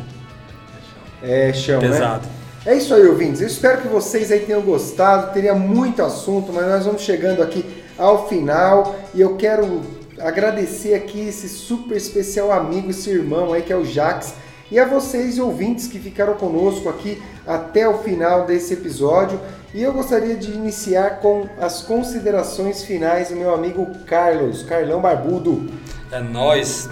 É 1.22 1.52
chão, 1.52 1.80
né? 1.80 1.88
Pesado. 1.88 2.28
É 2.64 2.76
isso 2.76 2.94
aí, 2.94 3.06
ouvintes. 3.06 3.40
Eu 3.40 3.48
espero 3.48 3.82
que 3.82 3.88
vocês 3.88 4.30
aí 4.30 4.40
tenham 4.40 4.62
gostado. 4.62 5.32
Teria 5.32 5.54
muito 5.54 6.00
assunto, 6.02 6.52
mas 6.52 6.66
nós 6.66 6.84
vamos 6.84 7.02
chegando 7.02 7.42
aqui 7.42 7.64
ao 7.98 8.28
final 8.28 8.96
e 9.14 9.20
eu 9.20 9.36
quero 9.36 9.82
agradecer 10.18 10.94
aqui 10.94 11.20
esse 11.28 11.48
super 11.48 11.96
especial 11.96 12.52
amigo, 12.52 12.90
esse 12.90 13.10
irmão 13.10 13.52
aí 13.52 13.62
que 13.62 13.72
é 13.72 13.76
o 13.76 13.84
Jax 13.84 14.34
e 14.70 14.78
a 14.78 14.86
vocês 14.86 15.38
ouvintes 15.38 15.86
que 15.86 15.98
ficaram 15.98 16.34
conosco 16.34 16.88
aqui 16.88 17.20
até 17.46 17.86
o 17.88 17.98
final 17.98 18.46
desse 18.46 18.74
episódio. 18.74 19.38
E 19.74 19.82
eu 19.82 19.92
gostaria 19.92 20.36
de 20.36 20.50
iniciar 20.50 21.20
com 21.20 21.48
as 21.60 21.82
considerações 21.82 22.82
finais 22.82 23.28
do 23.28 23.36
meu 23.36 23.54
amigo 23.54 23.86
Carlos, 24.06 24.62
Carlão 24.62 25.00
Barbudo. 25.00 25.70
É 26.10 26.20
nós. 26.20 26.88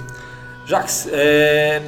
Jax, 0.67 1.09
é, 1.11 1.83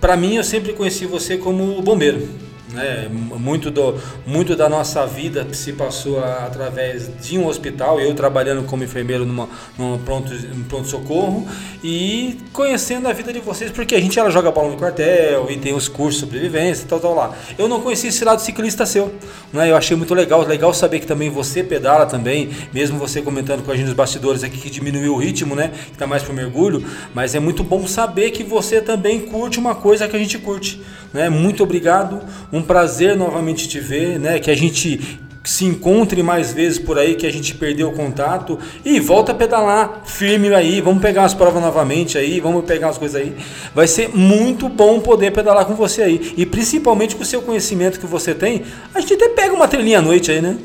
para 0.00 0.16
mim 0.16 0.36
eu 0.36 0.44
sempre 0.44 0.72
conheci 0.72 1.06
você 1.06 1.36
como 1.36 1.80
bombeiro. 1.82 2.43
Né? 2.74 3.08
Muito, 3.08 3.70
do, 3.70 3.94
muito 4.26 4.56
da 4.56 4.68
nossa 4.68 5.06
vida 5.06 5.46
se 5.52 5.72
passou 5.72 6.22
através 6.22 7.08
de 7.22 7.38
um 7.38 7.46
hospital, 7.46 8.00
eu 8.00 8.12
trabalhando 8.14 8.64
como 8.64 8.82
enfermeiro 8.82 9.24
numa, 9.24 9.48
num 9.78 9.96
pronto, 9.98 10.34
num 10.34 10.64
pronto-socorro 10.64 11.46
e 11.82 12.36
conhecendo 12.52 13.06
a 13.06 13.12
vida 13.12 13.32
de 13.32 13.38
vocês, 13.38 13.70
porque 13.70 13.94
a 13.94 14.00
gente 14.00 14.18
ela 14.18 14.30
joga 14.30 14.50
bola 14.50 14.70
no 14.70 14.76
quartel 14.76 15.48
e 15.50 15.56
tem 15.56 15.72
os 15.72 15.86
cursos 15.86 16.16
de 16.16 16.20
sobrevivência 16.26 16.82
e 16.82 16.86
tal, 16.86 16.98
tal 16.98 17.14
lá. 17.14 17.32
Eu 17.56 17.68
não 17.68 17.80
conhecia 17.80 18.08
esse 18.08 18.24
lado 18.24 18.40
ciclista 18.40 18.84
seu, 18.84 19.14
né? 19.52 19.70
eu 19.70 19.76
achei 19.76 19.96
muito 19.96 20.12
legal, 20.12 20.42
legal 20.42 20.74
saber 20.74 20.98
que 20.98 21.06
também 21.06 21.30
você 21.30 21.62
pedala 21.62 22.06
também, 22.06 22.50
mesmo 22.72 22.98
você 22.98 23.22
comentando 23.22 23.62
com 23.62 23.70
a 23.70 23.76
gente 23.76 23.86
nos 23.86 23.94
bastidores 23.94 24.42
aqui 24.42 24.58
que 24.58 24.70
diminuiu 24.70 25.14
o 25.14 25.16
ritmo, 25.16 25.54
né? 25.54 25.70
que 25.92 25.96
tá 25.96 26.06
mais 26.08 26.24
pro 26.24 26.34
mergulho, 26.34 26.84
mas 27.14 27.36
é 27.36 27.40
muito 27.40 27.62
bom 27.62 27.86
saber 27.86 28.32
que 28.32 28.42
você 28.42 28.80
também 28.80 29.20
curte 29.20 29.60
uma 29.60 29.76
coisa 29.76 30.08
que 30.08 30.16
a 30.16 30.18
gente 30.18 30.38
curte. 30.38 30.82
Né? 31.14 31.30
Muito 31.30 31.62
obrigado, 31.62 32.20
um 32.52 32.60
prazer 32.60 33.16
novamente 33.16 33.68
te 33.68 33.78
ver, 33.78 34.18
né? 34.18 34.40
que 34.40 34.50
a 34.50 34.56
gente 34.56 35.20
se 35.44 35.64
encontre 35.64 36.22
mais 36.22 36.52
vezes 36.52 36.78
por 36.78 36.98
aí, 36.98 37.14
que 37.14 37.26
a 37.26 37.32
gente 37.32 37.54
perdeu 37.54 37.90
o 37.90 37.92
contato 37.92 38.58
e 38.84 38.98
volta 38.98 39.30
a 39.30 39.34
pedalar 39.34 40.02
firme 40.06 40.52
aí, 40.52 40.80
vamos 40.80 41.00
pegar 41.00 41.24
as 41.24 41.34
provas 41.34 41.62
novamente 41.62 42.18
aí, 42.18 42.40
vamos 42.40 42.64
pegar 42.64 42.88
as 42.88 42.98
coisas 42.98 43.20
aí. 43.20 43.36
Vai 43.72 43.86
ser 43.86 44.08
muito 44.08 44.68
bom 44.68 44.98
poder 45.00 45.30
pedalar 45.30 45.66
com 45.66 45.74
você 45.74 46.02
aí 46.02 46.34
e 46.36 46.44
principalmente 46.44 47.14
com 47.14 47.22
o 47.22 47.26
seu 47.26 47.42
conhecimento 47.42 48.00
que 48.00 48.06
você 48.06 48.34
tem, 48.34 48.64
a 48.92 49.00
gente 49.00 49.14
até 49.14 49.28
pega 49.28 49.54
uma 49.54 49.68
trilhinha 49.68 49.98
à 49.98 50.02
noite 50.02 50.32
aí, 50.32 50.40
né? 50.40 50.56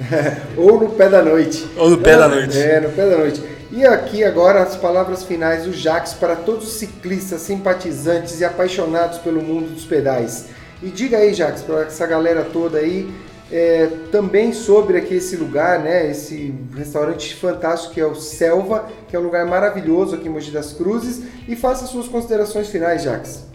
Ou 0.56 0.80
no 0.80 0.88
pé 0.90 1.08
da 1.10 1.20
noite. 1.20 1.66
Ou 1.76 1.90
no 1.90 1.98
pé 1.98 2.16
da 2.16 2.28
noite. 2.28 2.56
É, 2.56 2.80
no 2.80 2.90
pé 2.90 3.10
da 3.10 3.18
noite. 3.18 3.57
E 3.70 3.84
aqui 3.84 4.24
agora 4.24 4.62
as 4.62 4.76
palavras 4.76 5.24
finais 5.24 5.64
do 5.64 5.72
Jax 5.72 6.14
para 6.14 6.34
todos 6.34 6.68
os 6.68 6.74
ciclistas, 6.74 7.42
simpatizantes 7.42 8.40
e 8.40 8.44
apaixonados 8.44 9.18
pelo 9.18 9.42
mundo 9.42 9.74
dos 9.74 9.84
pedais. 9.84 10.46
E 10.82 10.88
diga 10.88 11.18
aí, 11.18 11.34
Jax, 11.34 11.62
para 11.62 11.82
essa 11.82 12.06
galera 12.06 12.44
toda 12.44 12.78
aí, 12.78 13.12
é, 13.52 13.88
também 14.10 14.54
sobre 14.54 14.96
aqui 14.96 15.14
esse 15.14 15.36
lugar, 15.36 15.80
né? 15.80 16.10
Esse 16.10 16.54
restaurante 16.74 17.34
fantástico 17.34 17.92
que 17.92 18.00
é 18.00 18.06
o 18.06 18.14
Selva, 18.14 18.88
que 19.06 19.14
é 19.14 19.18
um 19.18 19.22
lugar 19.22 19.44
maravilhoso 19.46 20.14
aqui 20.14 20.28
em 20.28 20.30
Mogi 20.30 20.50
das 20.50 20.72
Cruzes. 20.72 21.22
E 21.46 21.54
faça 21.54 21.86
suas 21.86 22.08
considerações 22.08 22.68
finais, 22.68 23.02
Jax. 23.02 23.48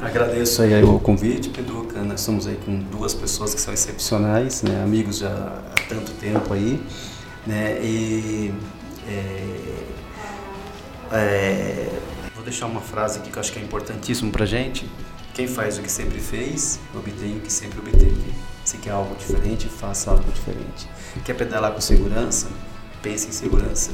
Agradeço 0.00 0.62
aí 0.62 0.82
o 0.84 0.98
convite, 1.00 1.48
Pedroca. 1.48 2.00
Nós 2.02 2.20
estamos 2.20 2.46
aí 2.46 2.58
com 2.64 2.78
duas 2.78 3.14
pessoas 3.14 3.54
que 3.54 3.60
são 3.60 3.72
excepcionais, 3.72 4.62
né? 4.62 4.82
amigos 4.84 5.18
já 5.18 5.30
há 5.30 5.88
tanto 5.88 6.12
tempo 6.12 6.52
aí. 6.52 6.80
Né? 7.46 7.78
E 7.80 8.52
é, 9.08 9.56
é, 11.12 11.88
vou 12.34 12.44
deixar 12.44 12.66
uma 12.66 12.80
frase 12.80 13.18
aqui 13.18 13.30
que 13.30 13.36
eu 13.36 13.40
acho 13.40 13.52
que 13.52 13.58
é 13.58 13.62
importantíssimo 13.62 14.30
pra 14.30 14.44
gente. 14.46 14.88
Quem 15.34 15.46
faz 15.46 15.78
o 15.78 15.82
que 15.82 15.90
sempre 15.90 16.18
fez, 16.18 16.80
obtém 16.94 17.36
o 17.36 17.40
que 17.40 17.52
sempre 17.52 17.78
obteve. 17.78 18.32
Se 18.64 18.78
quer 18.78 18.90
algo 18.90 19.14
diferente, 19.16 19.68
faça 19.68 20.10
algo 20.10 20.24
diferente. 20.32 20.88
Quer 21.24 21.34
pedalar 21.34 21.72
com 21.72 21.80
segurança? 21.80 22.48
Pense 23.02 23.28
em 23.28 23.32
segurança. 23.32 23.90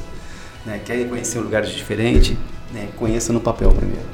Né? 0.65 0.79
Quer 0.83 1.07
conhecer 1.07 1.39
lugares 1.39 1.69
diferentes? 1.69 2.37
Né? 2.73 2.89
Conheça 2.97 3.33
no 3.33 3.39
papel 3.39 3.71
primeiro. 3.71 4.05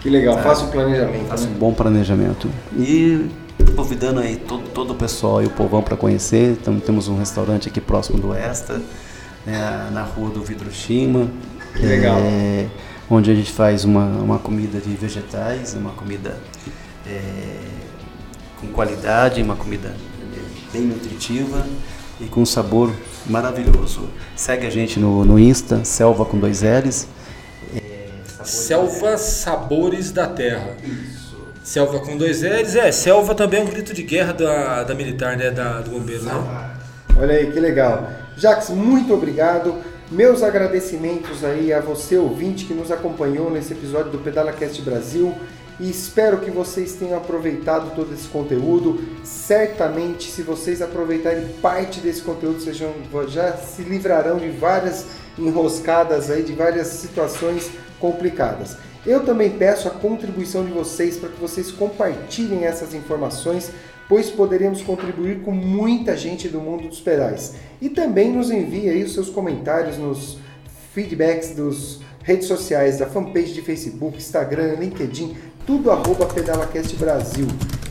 Que 0.00 0.10
legal, 0.10 0.34
Tá. 0.36 0.42
faça 0.42 0.64
o 0.64 0.70
planejamento. 0.70 1.28
Faça 1.28 1.46
né? 1.46 1.52
um 1.54 1.58
bom 1.58 1.72
planejamento. 1.72 2.48
E 2.76 3.30
convidando 3.76 4.20
aí 4.20 4.36
todo, 4.36 4.68
todo 4.70 4.90
o 4.92 4.94
pessoal 4.94 5.42
e 5.42 5.46
o 5.46 5.50
povão 5.50 5.82
para 5.82 5.96
conhecer. 5.96 6.52
Então, 6.60 6.80
temos 6.80 7.06
um 7.06 7.16
restaurante 7.16 7.68
aqui 7.68 7.80
próximo 7.80 8.18
do 8.18 8.34
Esta, 8.34 8.80
né, 9.46 9.90
na 9.92 10.02
rua 10.02 10.30
do 10.30 10.42
Vidroshima. 10.42 11.28
Que 11.74 11.86
legal. 11.86 12.18
é, 12.18 12.66
onde 13.10 13.30
a 13.30 13.34
gente 13.34 13.52
faz 13.52 13.84
uma, 13.84 14.04
uma 14.04 14.38
comida 14.38 14.78
de 14.78 14.94
vegetais, 14.94 15.74
uma 15.74 15.90
comida 15.90 16.38
é, 17.06 17.60
com 18.60 18.68
qualidade, 18.68 19.42
uma 19.42 19.56
comida 19.56 19.88
é, 19.88 20.72
bem 20.72 20.82
nutritiva 20.82 21.66
e 22.20 22.24
com 22.26 22.42
um 22.42 22.46
sabor 22.46 22.92
maravilhoso. 23.26 24.08
Segue 24.36 24.66
a 24.66 24.70
gente 24.70 24.98
no, 24.98 25.24
no 25.24 25.38
Insta, 25.38 25.84
Selva 25.84 26.24
com 26.24 26.38
dois 26.38 26.62
L's. 26.62 27.08
Selva 28.44 29.16
Sabores 29.18 30.10
da 30.10 30.26
Terra. 30.26 30.76
Selva 31.62 32.00
com 32.00 32.16
dois 32.16 32.42
L's, 32.42 32.74
é, 32.74 32.90
selva 32.90 33.34
também 33.34 33.60
é 33.60 33.62
um 33.62 33.66
grito 33.66 33.94
de 33.94 34.02
guerra 34.02 34.32
da, 34.32 34.82
da 34.82 34.94
militar, 34.94 35.36
né, 35.36 35.50
da, 35.50 35.80
do 35.80 35.92
bombeiro, 35.92 36.24
né? 36.24 36.32
Olha 37.18 37.34
aí, 37.34 37.52
que 37.52 37.60
legal. 37.60 38.10
Jax, 38.36 38.70
muito 38.70 39.12
obrigado. 39.12 39.74
Meus 40.10 40.42
agradecimentos 40.42 41.44
aí 41.44 41.72
a 41.72 41.80
você, 41.80 42.16
ouvinte, 42.16 42.64
que 42.64 42.74
nos 42.74 42.90
acompanhou 42.90 43.50
nesse 43.50 43.74
episódio 43.74 44.10
do 44.12 44.18
PedalaCast 44.18 44.80
Brasil. 44.82 45.34
E 45.78 45.90
espero 45.90 46.38
que 46.38 46.50
vocês 46.50 46.94
tenham 46.94 47.18
aproveitado 47.18 47.94
todo 47.94 48.12
esse 48.14 48.28
conteúdo. 48.28 49.02
Certamente, 49.24 50.30
se 50.30 50.42
vocês 50.42 50.80
aproveitarem 50.80 51.48
parte 51.60 52.00
desse 52.00 52.22
conteúdo, 52.22 52.60
vocês 52.60 52.76
já 53.28 53.52
se 53.56 53.82
livrarão 53.82 54.38
de 54.38 54.48
várias 54.48 55.06
enroscadas 55.38 56.30
aí, 56.30 56.42
de 56.42 56.54
várias 56.54 56.86
situações 56.88 57.70
complicadas. 58.00 58.76
Eu 59.04 59.24
também 59.24 59.50
peço 59.50 59.88
a 59.88 59.90
contribuição 59.90 60.64
de 60.64 60.72
vocês 60.72 61.16
para 61.16 61.28
que 61.28 61.40
vocês 61.40 61.70
compartilhem 61.72 62.64
essas 62.64 62.94
informações, 62.94 63.70
pois 64.12 64.30
poderemos 64.30 64.82
contribuir 64.82 65.40
com 65.40 65.52
muita 65.52 66.14
gente 66.14 66.46
do 66.46 66.60
mundo 66.60 66.86
dos 66.86 67.00
pedais. 67.00 67.54
E 67.80 67.88
também 67.88 68.30
nos 68.30 68.50
envie 68.50 68.90
aí 68.90 69.02
os 69.02 69.14
seus 69.14 69.30
comentários 69.30 69.96
nos 69.96 70.36
feedbacks 70.92 71.54
dos 71.54 72.02
redes 72.22 72.46
sociais, 72.46 72.98
da 72.98 73.06
fanpage 73.06 73.54
de 73.54 73.62
Facebook, 73.62 74.18
Instagram, 74.18 74.74
LinkedIn, 74.74 75.34
tudo 75.66 75.90
arroba 75.90 76.26
PedalaCast 76.26 76.94
Brasil. 76.96 77.46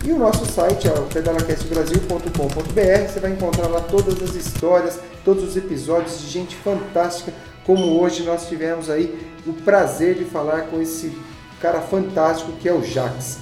E 0.06 0.12
o 0.12 0.20
nosso 0.20 0.46
site 0.46 0.88
é 0.88 0.92
pedalacastbrasil.com.br, 1.12 3.10
você 3.10 3.20
vai 3.20 3.32
encontrar 3.32 3.66
lá 3.66 3.82
todas 3.82 4.22
as 4.22 4.36
histórias, 4.36 5.00
todos 5.26 5.44
os 5.44 5.58
episódios 5.58 6.22
de 6.22 6.28
gente 6.28 6.56
fantástica, 6.56 7.34
como 7.66 8.00
hoje 8.00 8.22
nós 8.22 8.48
tivemos 8.48 8.92
aí 8.92 9.20
o 9.48 9.54
prazer 9.54 10.14
de 10.14 10.26
falar 10.26 10.68
com 10.68 10.80
esse 10.80 11.12
cara 11.60 11.82
fantástico 11.82 12.52
que 12.60 12.70
é 12.70 12.74
o 12.74 12.84
Jax. 12.84 13.40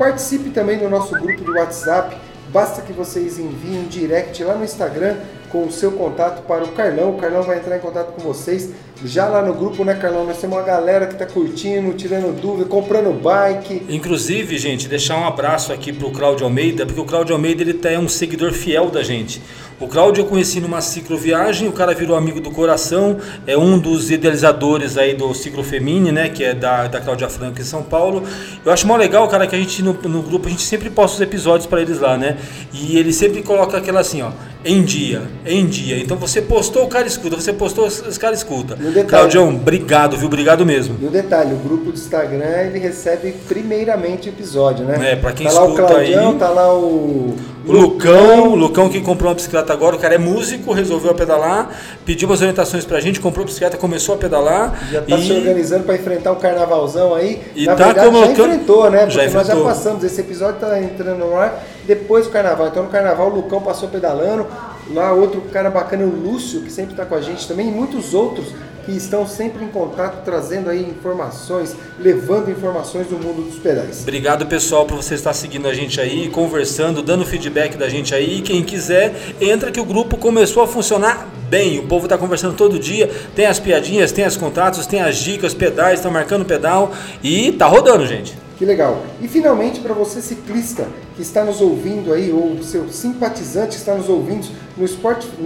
Participe 0.00 0.48
também 0.48 0.78
do 0.78 0.88
nosso 0.88 1.12
grupo 1.12 1.44
de 1.44 1.50
WhatsApp. 1.50 2.16
Basta 2.50 2.80
que 2.80 2.90
vocês 2.90 3.38
enviem 3.38 3.80
um 3.80 3.86
direct 3.86 4.42
lá 4.42 4.54
no 4.54 4.64
Instagram 4.64 5.18
com 5.50 5.64
o 5.64 5.72
seu 5.72 5.92
contato 5.92 6.42
para 6.46 6.64
o 6.64 6.68
Carlão. 6.68 7.10
O 7.10 7.18
Carlão 7.18 7.42
vai 7.42 7.58
entrar 7.58 7.76
em 7.76 7.80
contato 7.80 8.12
com 8.12 8.22
vocês. 8.22 8.70
Já 9.04 9.26
lá 9.26 9.42
no 9.42 9.54
grupo, 9.54 9.82
né, 9.84 9.94
Carlão? 9.94 10.26
Nós 10.26 10.38
temos 10.38 10.56
uma 10.56 10.64
galera 10.64 11.06
que 11.06 11.14
está 11.14 11.24
curtindo, 11.26 11.92
tirando 11.94 12.38
dúvida, 12.38 12.68
comprando 12.68 13.12
bike. 13.18 13.86
Inclusive, 13.88 14.58
gente, 14.58 14.88
deixar 14.88 15.16
um 15.16 15.26
abraço 15.26 15.72
aqui 15.72 15.90
para 15.92 16.06
o 16.06 16.12
Cláudio 16.12 16.44
Almeida, 16.44 16.84
porque 16.84 17.00
o 17.00 17.04
Cláudio 17.04 17.34
Almeida 17.34 17.62
ele 17.62 17.78
é 17.82 17.98
um 17.98 18.08
seguidor 18.08 18.52
fiel 18.52 18.90
da 18.90 19.02
gente. 19.02 19.40
O 19.80 19.88
Cláudio 19.88 20.20
eu 20.20 20.26
conheci 20.26 20.60
numa 20.60 20.82
cicloviagem, 20.82 21.66
o 21.66 21.72
cara 21.72 21.94
virou 21.94 22.14
amigo 22.14 22.38
do 22.38 22.50
coração, 22.50 23.16
é 23.46 23.56
um 23.56 23.78
dos 23.78 24.10
idealizadores 24.10 24.98
aí 24.98 25.14
do 25.14 25.32
Ciclofemine, 25.32 26.12
né, 26.12 26.28
que 26.28 26.44
é 26.44 26.52
da, 26.52 26.86
da 26.86 27.00
Cláudia 27.00 27.30
Franco 27.30 27.58
em 27.58 27.64
São 27.64 27.82
Paulo. 27.82 28.22
Eu 28.62 28.70
acho 28.70 28.86
mó 28.86 28.94
legal, 28.94 29.26
cara, 29.28 29.46
que 29.46 29.56
a 29.56 29.58
gente 29.58 29.82
no, 29.82 29.94
no 29.94 30.20
grupo, 30.20 30.48
a 30.48 30.50
gente 30.50 30.64
sempre 30.64 30.90
posta 30.90 31.14
os 31.14 31.20
episódios 31.22 31.66
para 31.66 31.80
eles 31.80 31.98
lá, 31.98 32.18
né? 32.18 32.36
E 32.74 32.98
ele 32.98 33.10
sempre 33.10 33.42
coloca 33.42 33.78
aquela 33.78 34.00
assim, 34.00 34.20
ó, 34.20 34.32
em 34.64 34.82
dia, 34.82 35.22
em 35.44 35.66
dia. 35.66 35.98
Então 35.98 36.16
você 36.16 36.42
postou, 36.42 36.84
o 36.84 36.88
cara 36.88 37.06
escuta, 37.06 37.36
você 37.36 37.52
postou, 37.52 37.86
os 37.86 38.18
cara 38.18 38.34
escuta. 38.34 38.76
Claudião, 39.08 39.48
obrigado, 39.48 40.16
viu? 40.16 40.26
Obrigado 40.26 40.66
mesmo. 40.66 40.96
E 41.00 41.06
o 41.06 41.10
detalhe, 41.10 41.54
o 41.54 41.58
grupo 41.58 41.84
do 41.84 41.98
Instagram, 41.98 42.62
ele 42.66 42.78
recebe 42.78 43.34
primeiramente 43.48 44.28
o 44.28 44.30
episódio, 44.30 44.84
né? 44.84 45.12
É, 45.12 45.16
pra 45.16 45.32
quem 45.32 45.46
tá 45.46 45.52
escuta 45.52 45.82
lá 45.82 45.86
o 45.86 45.88
Claudião, 45.88 46.30
aí... 46.32 46.38
tá 46.38 46.48
lá 46.50 46.74
o... 46.74 47.36
O 47.66 47.72
Lucão, 47.72 48.48
o 48.52 48.54
Lucão 48.54 48.88
que 48.88 49.00
comprou 49.00 49.28
uma 49.28 49.34
bicicleta 49.34 49.72
agora, 49.72 49.94
o 49.94 49.98
cara 49.98 50.14
é 50.14 50.18
músico, 50.18 50.72
resolveu 50.72 51.14
pedalar, 51.14 51.70
pediu 52.06 52.28
umas 52.28 52.40
orientações 52.40 52.84
pra 52.84 53.00
gente, 53.00 53.20
comprou 53.20 53.42
a 53.42 53.46
bicicleta, 53.46 53.76
começou 53.76 54.14
a 54.14 54.18
pedalar. 54.18 54.88
Já 54.90 55.02
tá 55.02 55.16
e... 55.16 55.26
se 55.26 55.32
organizando 55.32 55.84
para 55.84 55.94
enfrentar 55.94 56.32
o 56.32 56.36
carnavalzão 56.36 57.14
aí. 57.14 57.42
E 57.54 57.66
Na 57.66 57.76
tá 57.76 57.84
verdade, 57.84 58.06
já 58.06 58.12
colocando- 58.12 58.32
enfrentou, 58.54 58.90
né? 58.90 58.98
Porque 59.00 59.14
Já 59.14 59.22
nós 59.24 59.32
já 59.32 59.40
enfrentou. 59.42 59.64
passamos, 59.64 60.04
esse 60.04 60.20
episódio 60.20 60.58
tá 60.60 60.80
entrando 60.80 61.18
no 61.18 61.36
ar 61.36 61.62
depois 61.86 62.26
do 62.26 62.32
carnaval. 62.32 62.68
Então 62.68 62.82
no 62.84 62.88
carnaval 62.88 63.30
o 63.30 63.34
Lucão 63.34 63.60
passou 63.60 63.88
pedalando, 63.88 64.46
lá 64.92 65.12
outro 65.12 65.42
cara 65.52 65.68
bacana, 65.70 66.04
o 66.04 66.08
Lúcio, 66.08 66.62
que 66.62 66.72
sempre 66.72 66.94
tá 66.94 67.04
com 67.04 67.14
a 67.14 67.20
gente 67.20 67.46
também, 67.46 67.68
e 67.68 67.70
muitos 67.70 68.14
outros 68.14 68.46
que 68.90 68.96
estão 68.96 69.26
sempre 69.26 69.64
em 69.64 69.68
contato, 69.68 70.24
trazendo 70.24 70.68
aí 70.68 70.82
informações, 70.82 71.76
levando 71.98 72.50
informações 72.50 73.06
do 73.06 73.16
mundo 73.16 73.42
dos 73.42 73.56
pedais. 73.56 74.02
Obrigado 74.02 74.46
pessoal 74.46 74.84
por 74.84 74.96
você 74.96 75.14
estar 75.14 75.32
seguindo 75.32 75.68
a 75.68 75.74
gente 75.74 76.00
aí, 76.00 76.28
conversando, 76.28 77.02
dando 77.02 77.24
feedback 77.24 77.76
da 77.76 77.88
gente 77.88 78.12
aí. 78.14 78.38
E 78.38 78.42
quem 78.42 78.64
quiser, 78.64 79.14
entra 79.40 79.70
que 79.70 79.80
o 79.80 79.84
grupo 79.84 80.16
começou 80.16 80.62
a 80.62 80.66
funcionar 80.66 81.28
bem. 81.48 81.78
O 81.78 81.86
povo 81.86 82.06
está 82.06 82.18
conversando 82.18 82.56
todo 82.56 82.78
dia, 82.78 83.08
tem 83.36 83.46
as 83.46 83.60
piadinhas, 83.60 84.10
tem 84.10 84.26
os 84.26 84.36
contatos, 84.36 84.86
tem 84.86 85.00
as 85.00 85.16
dicas, 85.16 85.54
pedais, 85.54 86.00
estão 86.00 86.10
marcando 86.10 86.44
pedal 86.44 86.92
e 87.22 87.52
tá 87.52 87.66
rodando, 87.66 88.04
gente. 88.06 88.36
Que 88.58 88.64
legal. 88.64 89.02
E 89.22 89.28
finalmente, 89.28 89.80
para 89.80 89.94
você 89.94 90.20
ciclista 90.20 90.86
que 91.16 91.22
está 91.22 91.44
nos 91.44 91.60
ouvindo 91.60 92.12
aí, 92.12 92.30
ou 92.30 92.62
seu 92.62 92.90
simpatizante 92.90 93.70
que 93.70 93.76
está 93.76 93.94
nos 93.94 94.08
ouvindo 94.08 94.48
no 94.76 94.86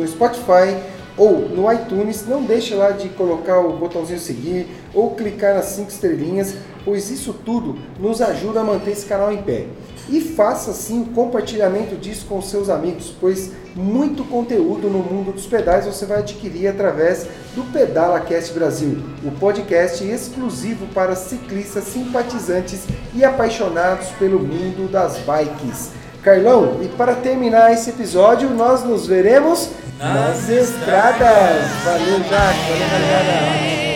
Spotify 0.08 0.93
ou 1.16 1.48
no 1.48 1.72
iTunes, 1.72 2.26
não 2.26 2.42
deixe 2.42 2.74
lá 2.74 2.90
de 2.90 3.08
colocar 3.10 3.60
o 3.60 3.76
botãozinho 3.76 4.18
seguir 4.18 4.66
ou 4.92 5.14
clicar 5.14 5.54
nas 5.54 5.66
cinco 5.66 5.90
estrelinhas, 5.90 6.56
pois 6.84 7.10
isso 7.10 7.34
tudo 7.44 7.76
nos 7.98 8.20
ajuda 8.20 8.60
a 8.60 8.64
manter 8.64 8.90
esse 8.90 9.06
canal 9.06 9.32
em 9.32 9.42
pé. 9.42 9.66
E 10.08 10.20
faça 10.20 10.72
sim 10.72 11.02
o 11.02 11.06
compartilhamento 11.06 11.96
disso 11.96 12.26
com 12.28 12.42
seus 12.42 12.68
amigos, 12.68 13.14
pois 13.18 13.52
muito 13.74 14.22
conteúdo 14.24 14.90
no 14.90 14.98
mundo 14.98 15.32
dos 15.32 15.46
pedais 15.46 15.86
você 15.86 16.04
vai 16.04 16.18
adquirir 16.18 16.68
através 16.68 17.26
do 17.54 17.64
PedalaCast 17.72 18.52
Brasil, 18.52 18.98
o 19.24 19.30
podcast 19.32 20.04
exclusivo 20.04 20.86
para 20.88 21.16
ciclistas 21.16 21.84
simpatizantes 21.84 22.82
e 23.14 23.24
apaixonados 23.24 24.08
pelo 24.18 24.38
mundo 24.38 24.90
das 24.90 25.18
bikes. 25.18 26.03
Carlão, 26.24 26.78
e 26.80 26.88
para 26.88 27.14
terminar 27.14 27.70
esse 27.70 27.90
episódio, 27.90 28.48
nós 28.48 28.82
nos 28.82 29.06
veremos 29.06 29.68
nas 29.98 30.48
estradas. 30.48 31.70
Valeu, 31.84 32.18
Jacques. 32.24 32.64
Valeu, 32.66 32.88
galera. 32.88 33.93